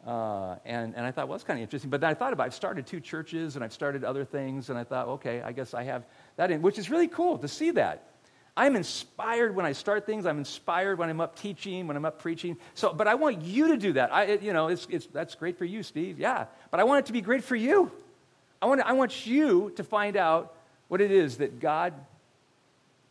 Uh, 0.06 0.54
and, 0.64 0.94
and 0.94 1.04
I 1.04 1.10
thought, 1.10 1.26
well, 1.26 1.36
that's 1.36 1.42
kind 1.42 1.58
of 1.58 1.64
interesting. 1.64 1.90
But 1.90 2.00
then 2.00 2.10
I 2.10 2.14
thought 2.14 2.32
about 2.32 2.44
it. 2.44 2.46
I've 2.46 2.54
started 2.54 2.86
two 2.86 3.00
churches 3.00 3.56
and 3.56 3.64
I've 3.64 3.72
started 3.72 4.04
other 4.04 4.24
things. 4.24 4.70
And 4.70 4.78
I 4.78 4.84
thought, 4.84 5.08
okay, 5.08 5.42
I 5.42 5.50
guess 5.50 5.74
I 5.74 5.82
have 5.82 6.04
that 6.36 6.52
in, 6.52 6.62
which 6.62 6.78
is 6.78 6.88
really 6.88 7.08
cool 7.08 7.36
to 7.38 7.48
see 7.48 7.72
that. 7.72 8.12
I'm 8.56 8.76
inspired 8.76 9.56
when 9.56 9.66
I 9.66 9.72
start 9.72 10.06
things. 10.06 10.26
I'm 10.26 10.38
inspired 10.38 10.96
when 10.96 11.10
I'm 11.10 11.20
up 11.20 11.36
teaching, 11.36 11.88
when 11.88 11.96
I'm 11.96 12.04
up 12.04 12.20
preaching. 12.20 12.56
So, 12.74 12.92
but 12.92 13.08
I 13.08 13.16
want 13.16 13.42
you 13.42 13.66
to 13.68 13.76
do 13.76 13.94
that. 13.94 14.14
I, 14.14 14.24
it, 14.26 14.42
you 14.42 14.52
know, 14.52 14.68
it's, 14.68 14.86
it's, 14.90 15.06
that's 15.06 15.34
great 15.34 15.58
for 15.58 15.64
you, 15.64 15.82
Steve. 15.82 16.20
Yeah. 16.20 16.46
But 16.70 16.78
I 16.78 16.84
want 16.84 17.00
it 17.00 17.06
to 17.06 17.12
be 17.12 17.20
great 17.20 17.42
for 17.42 17.56
you. 17.56 17.90
I 18.60 18.66
want, 18.66 18.80
I 18.80 18.92
want 18.92 19.26
you 19.26 19.72
to 19.76 19.84
find 19.84 20.16
out 20.16 20.54
what 20.88 21.00
it 21.00 21.10
is 21.10 21.38
that 21.38 21.60
God 21.60 21.92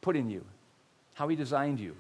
put 0.02 0.16
in 0.16 0.30
you, 0.30 0.44
how 1.14 1.28
He 1.28 1.36
designed 1.36 1.80
you. 1.80 1.96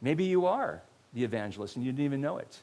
Maybe 0.00 0.24
you 0.24 0.46
are 0.46 0.82
the 1.12 1.24
evangelist 1.24 1.76
and 1.76 1.84
you 1.84 1.92
didn't 1.92 2.04
even 2.04 2.20
know 2.20 2.38
it. 2.38 2.58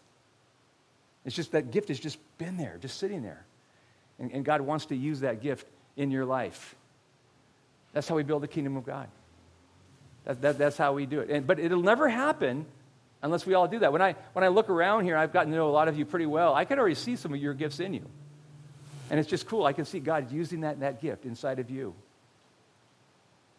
It's 1.26 1.36
just 1.36 1.52
that 1.52 1.72
gift 1.72 1.90
has 1.90 2.00
just 2.00 2.18
been 2.38 2.58
there, 2.58 2.78
just 2.82 3.00
sitting 3.00 3.24
there. 3.24 3.44
And, 4.20 4.32
and 4.32 4.46
God 4.46 4.62
wants 4.62 4.86
to 4.88 4.96
use 4.96 5.22
that 5.22 5.42
gift 5.42 5.68
in 5.98 6.12
your 6.12 6.26
life. 6.26 6.76
That's 7.94 8.08
how 8.08 8.16
we 8.16 8.24
build 8.24 8.44
the 8.44 8.48
kingdom 8.48 8.78
of 8.78 8.86
God. 8.86 9.08
That, 10.26 10.42
that, 10.42 10.58
that's 10.58 10.78
how 10.78 10.94
we 10.94 11.06
do 11.06 11.20
it. 11.22 11.30
And, 11.30 11.48
but 11.48 11.60
it'll 11.60 11.82
never 11.82 12.08
happen 12.08 12.66
unless 13.22 13.46
we 13.46 13.54
all 13.54 13.68
do 13.68 13.80
that. 13.80 13.92
When 13.92 14.02
I, 14.02 14.16
when 14.34 14.44
I 14.44 14.50
look 14.50 14.70
around 14.70 15.04
here, 15.04 15.18
I've 15.18 15.34
gotten 15.34 15.52
to 15.52 15.58
know 15.58 15.70
a 15.70 15.72
lot 15.72 15.88
of 15.88 15.98
you 15.98 16.06
pretty 16.06 16.26
well. 16.26 16.54
I 16.54 16.66
can 16.66 16.78
already 16.80 16.96
see 16.96 17.16
some 17.16 17.34
of 17.34 17.42
your 17.42 17.54
gifts 17.54 17.80
in 17.80 17.94
you. 17.94 18.06
And 19.10 19.20
it's 19.20 19.30
just 19.30 19.46
cool. 19.46 19.66
I 19.66 19.74
can 19.74 19.86
see 19.86 20.00
God 20.00 20.32
using 20.32 20.62
that, 20.62 20.80
that 20.80 21.02
gift 21.02 21.26
inside 21.26 21.60
of 21.60 21.70
you. 21.70 21.94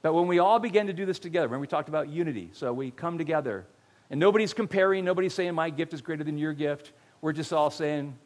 But 0.03 0.15
when 0.15 0.27
we 0.27 0.39
all 0.39 0.59
begin 0.59 0.87
to 0.87 0.93
do 0.93 1.07
this 1.07 1.19
together, 1.19 1.49
when 1.49 1.61
we 1.61 1.67
talked 1.67 1.89
about 1.89 2.09
unity, 2.09 2.51
so 2.53 2.73
we 2.73 2.91
come 2.91 3.19
together, 3.19 3.65
and 4.11 4.21
nobody's 4.21 4.55
comparing, 4.55 5.05
nobody's 5.05 5.35
saying 5.35 5.55
my 5.55 5.71
gift 5.71 5.93
is 5.95 6.01
greater 6.01 6.25
than 6.25 6.39
your 6.39 6.53
gift. 6.53 6.93
We're 7.21 7.33
just 7.33 7.53
all 7.53 7.71
saying 7.71 8.17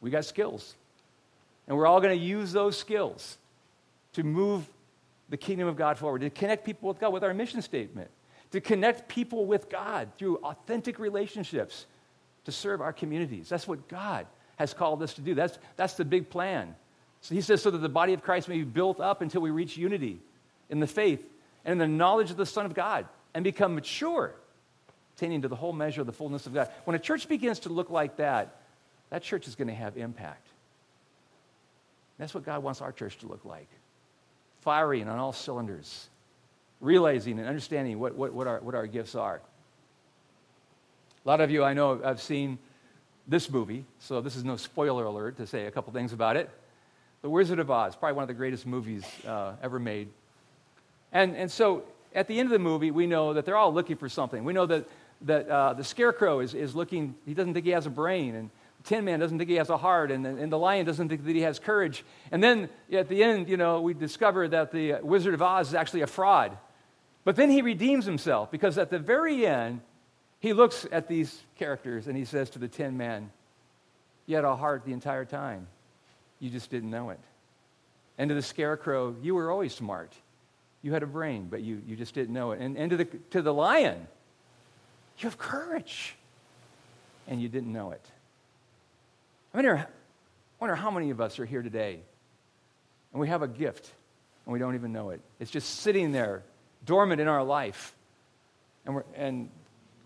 we 0.00 0.10
got 0.10 0.24
skills. 0.24 0.74
And 1.66 1.76
we're 1.76 1.86
all 1.86 2.00
going 2.00 2.18
to 2.18 2.24
use 2.24 2.52
those 2.52 2.78
skills 2.78 3.36
to 4.14 4.22
move 4.22 4.66
the 5.28 5.36
kingdom 5.36 5.68
of 5.68 5.76
God 5.76 5.98
forward, 5.98 6.22
to 6.22 6.30
connect 6.30 6.64
people 6.64 6.88
with 6.88 6.98
God 6.98 7.12
with 7.12 7.22
our 7.22 7.34
mission 7.34 7.60
statement, 7.60 8.08
to 8.52 8.60
connect 8.60 9.08
people 9.08 9.44
with 9.44 9.68
God 9.68 10.08
through 10.16 10.38
authentic 10.38 10.98
relationships, 10.98 11.84
to 12.44 12.52
serve 12.52 12.80
our 12.80 12.94
communities. 12.94 13.50
That's 13.50 13.68
what 13.68 13.86
God 13.88 14.26
has 14.58 14.74
called 14.74 15.02
us 15.02 15.14
to 15.14 15.20
do. 15.20 15.34
That's, 15.34 15.58
that's 15.76 15.94
the 15.94 16.04
big 16.04 16.30
plan. 16.30 16.74
So 17.20 17.34
he 17.34 17.40
says, 17.40 17.62
so 17.62 17.70
that 17.70 17.78
the 17.78 17.88
body 17.88 18.12
of 18.12 18.22
Christ 18.22 18.48
may 18.48 18.58
be 18.58 18.64
built 18.64 19.00
up 19.00 19.22
until 19.22 19.40
we 19.40 19.50
reach 19.50 19.76
unity 19.76 20.20
in 20.68 20.80
the 20.80 20.86
faith 20.86 21.24
and 21.64 21.72
in 21.72 21.78
the 21.78 21.86
knowledge 21.86 22.30
of 22.30 22.36
the 22.36 22.46
Son 22.46 22.66
of 22.66 22.74
God 22.74 23.06
and 23.34 23.44
become 23.44 23.74
mature, 23.74 24.34
attaining 25.16 25.42
to 25.42 25.48
the 25.48 25.56
whole 25.56 25.72
measure 25.72 26.00
of 26.00 26.06
the 26.06 26.12
fullness 26.12 26.46
of 26.46 26.54
God. 26.54 26.70
When 26.84 26.96
a 26.96 26.98
church 26.98 27.28
begins 27.28 27.60
to 27.60 27.68
look 27.68 27.90
like 27.90 28.16
that, 28.16 28.56
that 29.10 29.22
church 29.22 29.48
is 29.48 29.54
going 29.54 29.68
to 29.68 29.74
have 29.74 29.96
impact. 29.96 30.46
That's 32.18 32.34
what 32.34 32.44
God 32.44 32.62
wants 32.62 32.80
our 32.80 32.92
church 32.92 33.18
to 33.18 33.26
look 33.26 33.44
like 33.44 33.68
firing 34.60 35.08
on 35.08 35.18
all 35.18 35.32
cylinders, 35.32 36.08
realizing 36.80 37.38
and 37.38 37.48
understanding 37.48 37.98
what, 37.98 38.16
what, 38.16 38.32
what, 38.32 38.46
our, 38.46 38.60
what 38.60 38.74
our 38.74 38.86
gifts 38.86 39.14
are. 39.14 39.40
A 41.24 41.28
lot 41.28 41.40
of 41.40 41.50
you 41.50 41.62
I 41.62 41.74
know 41.74 42.00
I've 42.04 42.20
seen 42.20 42.58
this 43.28 43.50
movie, 43.50 43.84
so 44.00 44.20
this 44.20 44.34
is 44.34 44.44
no 44.44 44.56
spoiler 44.56 45.04
alert 45.04 45.36
to 45.36 45.46
say 45.46 45.66
a 45.66 45.70
couple 45.70 45.92
things 45.92 46.12
about 46.12 46.36
it. 46.36 46.50
The 47.22 47.30
Wizard 47.30 47.58
of 47.58 47.70
Oz, 47.70 47.94
probably 47.94 48.14
one 48.14 48.22
of 48.22 48.28
the 48.28 48.34
greatest 48.34 48.66
movies 48.66 49.04
uh, 49.26 49.52
ever 49.62 49.78
made. 49.78 50.08
And, 51.12 51.36
and 51.36 51.50
so 51.50 51.84
at 52.14 52.26
the 52.26 52.38
end 52.38 52.46
of 52.46 52.52
the 52.52 52.58
movie, 52.58 52.90
we 52.90 53.06
know 53.06 53.34
that 53.34 53.44
they're 53.44 53.56
all 53.56 53.72
looking 53.72 53.96
for 53.96 54.08
something. 54.08 54.44
We 54.44 54.52
know 54.52 54.66
that, 54.66 54.88
that 55.22 55.48
uh, 55.48 55.74
the 55.74 55.84
Scarecrow 55.84 56.40
is, 56.40 56.54
is 56.54 56.74
looking, 56.74 57.14
he 57.26 57.34
doesn't 57.34 57.54
think 57.54 57.66
he 57.66 57.72
has 57.72 57.86
a 57.86 57.90
brain, 57.90 58.34
and 58.34 58.50
Tin 58.84 59.04
Man 59.04 59.18
doesn't 59.18 59.36
think 59.36 59.50
he 59.50 59.56
has 59.56 59.70
a 59.70 59.76
heart, 59.76 60.10
and 60.10 60.24
and 60.24 60.52
the 60.52 60.58
lion 60.58 60.86
doesn't 60.86 61.08
think 61.08 61.24
that 61.24 61.34
he 61.34 61.42
has 61.42 61.58
courage. 61.58 62.04
And 62.30 62.42
then 62.42 62.68
at 62.92 63.08
the 63.08 63.22
end, 63.22 63.48
you 63.48 63.56
know, 63.56 63.80
we 63.80 63.92
discover 63.92 64.48
that 64.48 64.72
the 64.72 64.94
Wizard 65.02 65.34
of 65.34 65.42
Oz 65.42 65.68
is 65.68 65.74
actually 65.74 66.02
a 66.02 66.06
fraud. 66.06 66.56
But 67.24 67.36
then 67.36 67.50
he 67.50 67.60
redeems 67.60 68.06
himself 68.06 68.50
because 68.50 68.78
at 68.78 68.88
the 68.88 68.98
very 68.98 69.46
end, 69.46 69.80
he 70.40 70.52
looks 70.52 70.86
at 70.90 71.08
these 71.08 71.42
characters 71.58 72.06
and 72.06 72.16
he 72.16 72.24
says 72.24 72.50
to 72.50 72.58
the 72.58 72.68
Tin 72.68 72.96
Man, 72.96 73.30
You 74.26 74.36
had 74.36 74.44
a 74.44 74.56
heart 74.56 74.84
the 74.84 74.92
entire 74.92 75.24
time. 75.24 75.66
You 76.40 76.50
just 76.50 76.70
didn't 76.70 76.90
know 76.90 77.10
it. 77.10 77.20
And 78.16 78.28
to 78.28 78.34
the 78.34 78.42
Scarecrow, 78.42 79.16
You 79.22 79.34
were 79.34 79.50
always 79.50 79.74
smart. 79.74 80.12
You 80.82 80.92
had 80.92 81.02
a 81.02 81.06
brain, 81.06 81.48
but 81.50 81.62
you, 81.62 81.82
you 81.86 81.96
just 81.96 82.14
didn't 82.14 82.32
know 82.32 82.52
it. 82.52 82.60
And, 82.60 82.76
and 82.76 82.90
to, 82.90 82.96
the, 82.96 83.04
to 83.30 83.42
the 83.42 83.52
lion, 83.52 84.06
You 85.18 85.24
have 85.24 85.38
courage. 85.38 86.14
And 87.26 87.42
you 87.42 87.48
didn't 87.48 87.72
know 87.72 87.90
it. 87.90 88.04
I 89.52 89.58
wonder, 89.58 89.86
wonder 90.60 90.74
how 90.74 90.90
many 90.90 91.10
of 91.10 91.20
us 91.20 91.38
are 91.38 91.44
here 91.44 91.62
today 91.62 92.00
and 93.12 93.20
we 93.20 93.28
have 93.28 93.42
a 93.42 93.48
gift 93.48 93.90
and 94.46 94.52
we 94.52 94.58
don't 94.58 94.74
even 94.74 94.92
know 94.92 95.10
it. 95.10 95.20
It's 95.40 95.50
just 95.50 95.80
sitting 95.80 96.12
there, 96.12 96.42
dormant 96.84 97.20
in 97.20 97.28
our 97.28 97.42
life. 97.42 97.94
And, 98.86 98.94
we're, 98.94 99.04
and 99.14 99.50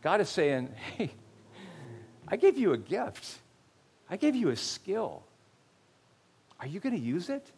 God 0.03 0.21
is 0.21 0.29
saying, 0.29 0.69
hey, 0.97 1.11
I 2.29 2.37
gave 2.37 2.59
you 2.59 2.73
a 2.73 2.79
gift, 2.79 3.39
I 4.11 4.17
gave 4.17 4.35
you 4.35 4.51
a 4.51 4.57
skill. 4.57 5.23
Are 6.61 6.67
you 6.67 6.79
going 6.79 6.95
to 6.95 7.01
use 7.01 7.29
it? 7.29 7.51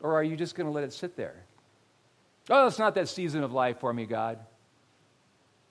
Or 0.00 0.14
are 0.14 0.22
you 0.22 0.36
just 0.36 0.54
going 0.54 0.66
to 0.66 0.72
let 0.72 0.84
it 0.84 0.92
sit 0.92 1.16
there? 1.16 1.44
Oh, 2.50 2.66
it's 2.66 2.78
not 2.78 2.94
that 2.94 3.08
season 3.08 3.44
of 3.44 3.52
life 3.52 3.78
for 3.78 3.92
me, 3.92 4.06
God. 4.06 4.38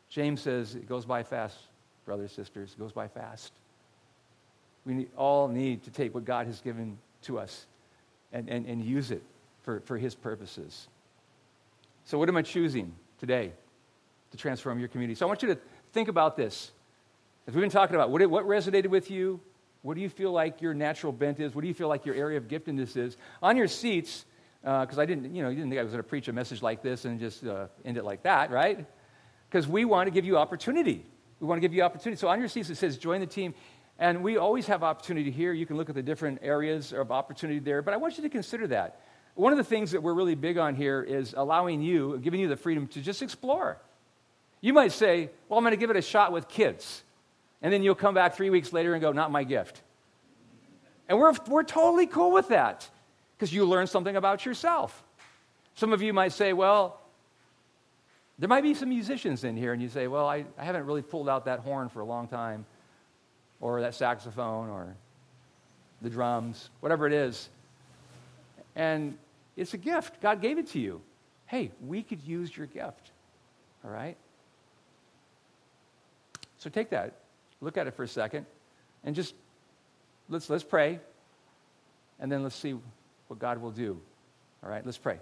James 0.09 0.41
says 0.41 0.75
it 0.75 0.87
goes 0.87 1.05
by 1.05 1.23
fast, 1.23 1.57
brothers, 2.05 2.31
sisters. 2.31 2.73
It 2.73 2.79
goes 2.79 2.91
by 2.91 3.07
fast. 3.07 3.51
We 4.85 5.07
all 5.17 5.47
need 5.47 5.83
to 5.83 5.91
take 5.91 6.13
what 6.13 6.23
God 6.23 6.47
has 6.47 6.61
given 6.61 6.97
to 7.23 7.39
us 7.39 7.65
and, 8.31 8.49
and, 8.49 8.65
and 8.65 8.83
use 8.83 9.11
it 9.11 9.23
for, 9.63 9.81
for 9.81 9.97
His 9.97 10.15
purposes. 10.15 10.87
So, 12.05 12.17
what 12.17 12.29
am 12.29 12.37
I 12.37 12.41
choosing 12.41 12.93
today 13.19 13.51
to 14.31 14.37
transform 14.37 14.79
your 14.79 14.87
community? 14.87 15.15
So, 15.15 15.25
I 15.25 15.27
want 15.27 15.43
you 15.43 15.49
to 15.49 15.59
think 15.91 16.07
about 16.07 16.35
this. 16.35 16.71
As 17.47 17.53
we've 17.53 17.61
been 17.61 17.69
talking 17.69 17.95
about, 17.95 18.09
what, 18.09 18.25
what 18.29 18.45
resonated 18.45 18.87
with 18.87 19.11
you? 19.11 19.39
What 19.81 19.95
do 19.95 20.01
you 20.01 20.09
feel 20.09 20.31
like 20.31 20.61
your 20.61 20.73
natural 20.73 21.11
bent 21.11 21.39
is? 21.39 21.55
What 21.55 21.61
do 21.61 21.67
you 21.67 21.73
feel 21.73 21.87
like 21.87 22.05
your 22.05 22.15
area 22.15 22.37
of 22.37 22.47
giftedness 22.47 22.95
is? 22.95 23.17
On 23.41 23.57
your 23.57 23.67
seats, 23.67 24.25
because 24.61 24.97
uh, 24.97 25.01
I 25.01 25.05
didn't, 25.05 25.33
you 25.33 25.41
know, 25.41 25.49
you 25.49 25.55
didn't 25.55 25.71
think 25.71 25.79
I 25.79 25.83
was 25.83 25.91
going 25.91 26.03
to 26.03 26.07
preach 26.07 26.27
a 26.27 26.33
message 26.33 26.61
like 26.61 26.83
this 26.83 27.05
and 27.05 27.19
just 27.19 27.43
uh, 27.45 27.67
end 27.83 27.97
it 27.97 28.05
like 28.05 28.23
that, 28.23 28.51
right? 28.51 28.85
Because 29.49 29.67
we 29.67 29.85
want 29.85 30.07
to 30.07 30.11
give 30.11 30.23
you 30.23 30.37
opportunity. 30.37 31.03
We 31.39 31.47
want 31.47 31.59
to 31.59 31.67
give 31.67 31.73
you 31.73 31.81
opportunity. 31.81 32.19
So 32.19 32.27
on 32.27 32.39
your 32.39 32.47
seats 32.47 32.69
it 32.69 32.75
says 32.75 32.97
join 32.97 33.21
the 33.21 33.25
team. 33.25 33.55
And 33.97 34.23
we 34.23 34.37
always 34.37 34.67
have 34.67 34.83
opportunity 34.83 35.31
here. 35.31 35.51
You 35.53 35.65
can 35.65 35.77
look 35.77 35.89
at 35.89 35.95
the 35.95 36.03
different 36.03 36.39
areas 36.41 36.93
of 36.93 37.11
opportunity 37.11 37.59
there. 37.59 37.81
But 37.81 37.93
I 37.93 37.97
want 37.97 38.17
you 38.17 38.23
to 38.23 38.29
consider 38.29 38.67
that. 38.67 39.01
One 39.33 39.51
of 39.51 39.57
the 39.57 39.63
things 39.63 39.91
that 39.91 40.01
we're 40.01 40.13
really 40.13 40.35
big 40.35 40.57
on 40.57 40.75
here 40.75 41.01
is 41.01 41.33
allowing 41.35 41.81
you, 41.81 42.19
giving 42.23 42.39
you 42.39 42.47
the 42.47 42.57
freedom 42.57 42.87
to 42.87 43.01
just 43.01 43.21
explore. 43.21 43.79
You 44.61 44.73
might 44.73 44.91
say, 44.91 45.29
Well, 45.49 45.57
I'm 45.57 45.63
going 45.63 45.71
to 45.71 45.77
give 45.77 45.89
it 45.89 45.97
a 45.97 46.01
shot 46.01 46.31
with 46.31 46.47
kids. 46.47 47.03
And 47.63 47.71
then 47.71 47.83
you'll 47.83 47.95
come 47.95 48.15
back 48.15 48.35
three 48.35 48.49
weeks 48.49 48.71
later 48.71 48.93
and 48.93 49.01
go, 49.01 49.11
Not 49.11 49.31
my 49.31 49.43
gift. 49.43 49.81
And 51.09 51.19
we're, 51.19 51.33
we're 51.47 51.63
totally 51.63 52.07
cool 52.07 52.31
with 52.31 52.49
that 52.49 52.87
because 53.37 53.51
you 53.51 53.65
learn 53.65 53.87
something 53.87 54.15
about 54.15 54.45
yourself. 54.45 55.03
Some 55.75 55.93
of 55.93 56.01
you 56.01 56.13
might 56.13 56.31
say, 56.31 56.53
Well, 56.53 57.01
there 58.39 58.47
might 58.47 58.63
be 58.63 58.73
some 58.73 58.89
musicians 58.89 59.43
in 59.43 59.55
here, 59.55 59.73
and 59.73 59.81
you 59.81 59.89
say, 59.89 60.07
Well, 60.07 60.27
I, 60.27 60.45
I 60.57 60.63
haven't 60.63 60.85
really 60.85 61.01
pulled 61.01 61.27
out 61.27 61.45
that 61.45 61.59
horn 61.59 61.89
for 61.89 61.99
a 61.99 62.05
long 62.05 62.27
time, 62.27 62.65
or 63.59 63.81
that 63.81 63.95
saxophone, 63.95 64.69
or 64.69 64.95
the 66.01 66.09
drums, 66.09 66.69
whatever 66.79 67.07
it 67.07 67.13
is. 67.13 67.49
And 68.75 69.17
it's 69.55 69.73
a 69.73 69.77
gift. 69.77 70.21
God 70.21 70.41
gave 70.41 70.57
it 70.57 70.67
to 70.67 70.79
you. 70.79 71.01
Hey, 71.45 71.71
we 71.85 72.01
could 72.01 72.21
use 72.21 72.55
your 72.55 72.67
gift. 72.67 73.11
All 73.83 73.91
right? 73.91 74.17
So 76.61 76.69
take 76.69 76.91
that, 76.91 77.15
look 77.59 77.75
at 77.75 77.87
it 77.87 77.95
for 77.95 78.03
a 78.03 78.07
second, 78.07 78.45
and 79.03 79.15
just 79.15 79.33
let's, 80.29 80.47
let's 80.47 80.63
pray, 80.63 80.99
and 82.19 82.31
then 82.31 82.43
let's 82.43 82.55
see 82.55 82.75
what 83.29 83.39
God 83.39 83.59
will 83.59 83.71
do. 83.71 83.99
All 84.63 84.69
right, 84.69 84.85
let's 84.85 84.99
pray. 84.99 85.17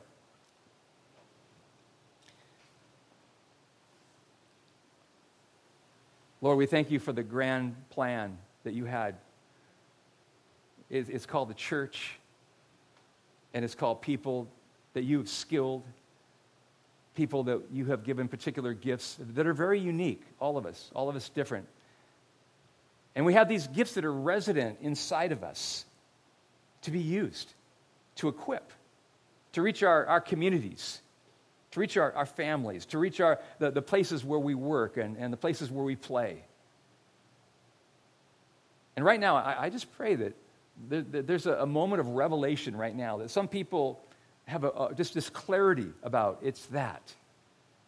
Lord, 6.41 6.57
we 6.57 6.65
thank 6.65 6.91
you 6.91 6.99
for 6.99 7.13
the 7.13 7.23
grand 7.23 7.73
plan 7.89 8.37
that 8.65 8.73
you 8.73 8.83
had. 8.83 9.15
It's 10.89 11.25
called 11.25 11.49
the 11.49 11.53
church, 11.53 12.19
and 13.53 13.63
it's 13.63 13.75
called 13.75 14.01
people 14.01 14.49
that 14.91 15.05
you've 15.05 15.29
skilled, 15.29 15.83
people 17.15 17.43
that 17.45 17.61
you 17.71 17.85
have 17.85 18.03
given 18.03 18.27
particular 18.27 18.73
gifts 18.73 19.17
that 19.19 19.45
are 19.45 19.53
very 19.53 19.79
unique, 19.79 20.21
all 20.39 20.57
of 20.57 20.65
us, 20.65 20.89
all 20.93 21.09
of 21.09 21.15
us 21.15 21.29
different. 21.29 21.67
And 23.15 23.25
we 23.25 23.33
have 23.33 23.49
these 23.49 23.67
gifts 23.67 23.95
that 23.95 24.05
are 24.05 24.13
resident 24.13 24.79
inside 24.81 25.31
of 25.31 25.43
us 25.43 25.85
to 26.83 26.91
be 26.91 26.99
used, 26.99 27.53
to 28.15 28.29
equip, 28.29 28.71
to 29.53 29.61
reach 29.61 29.83
our, 29.83 30.05
our 30.05 30.21
communities, 30.21 31.01
to 31.71 31.79
reach 31.79 31.97
our, 31.97 32.13
our 32.13 32.25
families, 32.25 32.85
to 32.87 32.97
reach 32.97 33.19
our, 33.19 33.39
the, 33.59 33.71
the 33.71 33.81
places 33.81 34.23
where 34.23 34.39
we 34.39 34.55
work 34.55 34.97
and, 34.97 35.17
and 35.17 35.33
the 35.33 35.37
places 35.37 35.69
where 35.69 35.83
we 35.83 35.95
play. 35.95 36.43
And 38.95 39.05
right 39.05 39.19
now, 39.19 39.35
I, 39.37 39.65
I 39.65 39.69
just 39.69 39.91
pray 39.93 40.15
that 40.15 40.35
there, 40.87 41.01
there's 41.01 41.45
a, 41.45 41.53
a, 41.53 41.65
moment 41.65 41.99
of 41.99 42.07
revelation 42.07 42.75
right 42.75 42.95
now 42.95 43.17
that 43.17 43.29
some 43.29 43.47
people 43.47 44.01
have 44.49 44.63
a, 44.63 44.91
just 44.95 45.13
this 45.13 45.29
clarity 45.29 45.89
about 46.03 46.39
it's 46.41 46.65
that. 46.67 47.01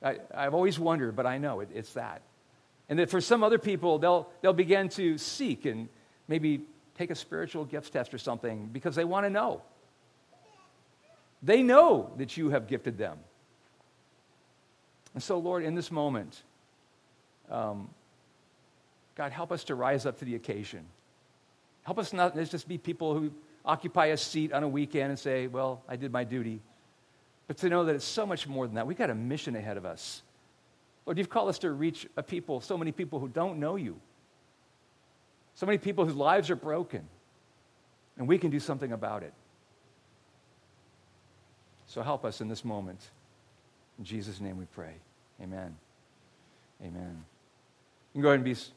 I, 0.04 0.18
have 0.34 0.54
always 0.54 0.80
wondered, 0.80 1.16
but 1.16 1.26
I 1.26 1.38
know 1.38 1.60
it, 1.60 1.70
it's 1.74 1.94
that. 1.94 2.22
And 2.90 3.00
that 3.00 3.10
for 3.10 3.22
some 3.22 3.44
other 3.44 3.60
people, 3.60 4.00
they'll, 4.00 4.30
they'll 4.42 4.54
begin 4.54 4.90
to 4.90 5.18
seek 5.18 5.66
and 5.66 5.90
maybe 6.28 6.62
take 6.98 7.12
a 7.12 7.16
spiritual 7.16 7.66
gifts 7.66 7.90
test 7.90 8.14
or 8.14 8.18
something 8.18 8.70
because 8.72 8.96
they 8.96 9.06
want 9.06 9.26
to 9.26 9.30
know. 9.30 9.62
They 11.44 11.64
know 11.64 12.12
that 12.18 12.38
you 12.38 12.50
have 12.50 12.68
gifted 12.68 12.98
them. 12.98 13.18
And 15.14 15.22
so, 15.22 15.40
Lord, 15.40 15.64
in 15.64 15.76
this 15.76 15.92
moment, 15.92 16.42
um, 17.50 17.90
God, 19.16 19.32
help 19.32 19.52
us 19.52 19.66
to 19.66 19.76
rise 19.76 20.06
up 20.06 20.20
to 20.20 20.26
the 20.26 20.36
occasion. 20.36 20.86
Help 21.84 22.00
us 22.00 22.14
not 22.14 22.36
just 22.36 22.68
be 22.68 22.78
people 22.78 23.14
who 23.18 23.32
occupy 23.66 24.08
a 24.08 24.18
seat 24.18 24.54
on 24.54 24.64
a 24.64 24.68
weekend 24.68 25.10
and 25.10 25.20
say, 25.20 25.48
well, 25.48 25.84
I 25.88 25.96
did 25.96 26.12
my 26.12 26.24
duty. 26.24 26.62
But 27.48 27.58
to 27.58 27.70
know 27.70 27.86
that 27.86 27.96
it's 27.96 28.06
so 28.06 28.26
much 28.26 28.48
more 28.48 28.66
than 28.66 28.76
that. 28.76 28.88
We've 28.88 28.98
got 28.98 29.10
a 29.10 29.16
mission 29.16 29.56
ahead 29.56 29.78
of 29.78 29.86
us. 29.86 30.22
Lord, 31.06 31.18
you've 31.18 31.30
called 31.30 31.50
us 31.50 31.60
to 31.60 31.72
reach 31.72 32.08
a 32.16 32.24
people, 32.24 32.62
so 32.62 32.78
many 32.78 32.92
people 32.92 33.20
who 33.20 33.28
don't 33.28 33.60
know 33.60 33.76
you, 33.76 34.00
so 35.56 35.66
many 35.66 35.78
people 35.78 36.06
whose 36.06 36.16
lives 36.16 36.50
are 36.50 36.56
broken, 36.56 37.08
and 38.18 38.28
we 38.28 38.38
can 38.38 38.52
do 38.52 38.60
something 38.60 38.92
about 38.92 39.24
it. 39.24 39.34
So 41.88 42.02
help 42.02 42.24
us 42.24 42.40
in 42.40 42.48
this 42.48 42.64
moment. 42.64 43.02
In 44.00 44.06
Jesus' 44.06 44.40
name 44.40 44.58
we 44.58 44.66
pray. 44.66 44.94
Amen. 45.42 45.76
Amen. 46.82 47.26
You 48.14 48.18
can 48.18 48.22
go 48.22 48.30
ahead 48.30 48.36
and 48.40 48.46
be, 48.46 48.52
I 48.52 48.54
was 48.54 48.68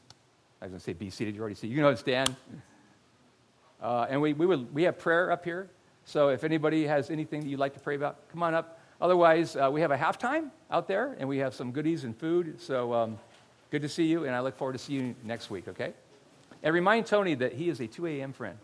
going 0.69 0.73
to 0.73 0.79
say 0.79 0.93
be 0.93 1.09
seated. 1.09 1.35
You 1.35 1.41
already 1.41 1.55
see. 1.55 1.67
You 1.67 1.75
can 1.75 1.83
go 1.83 1.87
ahead 1.87 1.97
and 1.97 1.99
stand. 1.99 2.35
Uh, 3.81 4.07
and 4.09 4.21
we, 4.21 4.33
we, 4.33 4.45
would, 4.45 4.73
we 4.73 4.83
have 4.83 4.97
prayer 4.97 5.31
up 5.31 5.43
here. 5.43 5.69
So 6.05 6.29
if 6.29 6.43
anybody 6.43 6.85
has 6.85 7.09
anything 7.09 7.41
that 7.41 7.47
you'd 7.47 7.59
like 7.59 7.73
to 7.73 7.79
pray 7.79 7.95
about, 7.95 8.29
come 8.31 8.43
on 8.43 8.53
up. 8.53 8.79
Otherwise, 9.01 9.55
uh, 9.55 9.69
we 9.71 9.81
have 9.81 9.91
a 9.91 9.97
halftime 9.97 10.49
out 10.71 10.87
there, 10.87 11.15
and 11.19 11.27
we 11.27 11.37
have 11.39 11.53
some 11.53 11.71
goodies 11.71 12.03
and 12.03 12.17
food. 12.17 12.61
So 12.61 12.93
um, 12.93 13.19
good 13.71 13.81
to 13.81 13.89
see 13.89 14.05
you, 14.05 14.25
and 14.25 14.35
I 14.35 14.39
look 14.39 14.55
forward 14.55 14.73
to 14.73 14.79
seeing 14.79 15.07
you 15.07 15.15
next 15.23 15.49
week, 15.49 15.67
okay? 15.67 15.93
And 16.63 16.73
remind 16.73 17.05
Tony 17.05 17.35
that 17.35 17.53
he 17.53 17.69
is 17.69 17.79
a 17.81 17.87
2 17.87 18.07
a.m. 18.07 18.33
friend. 18.33 18.57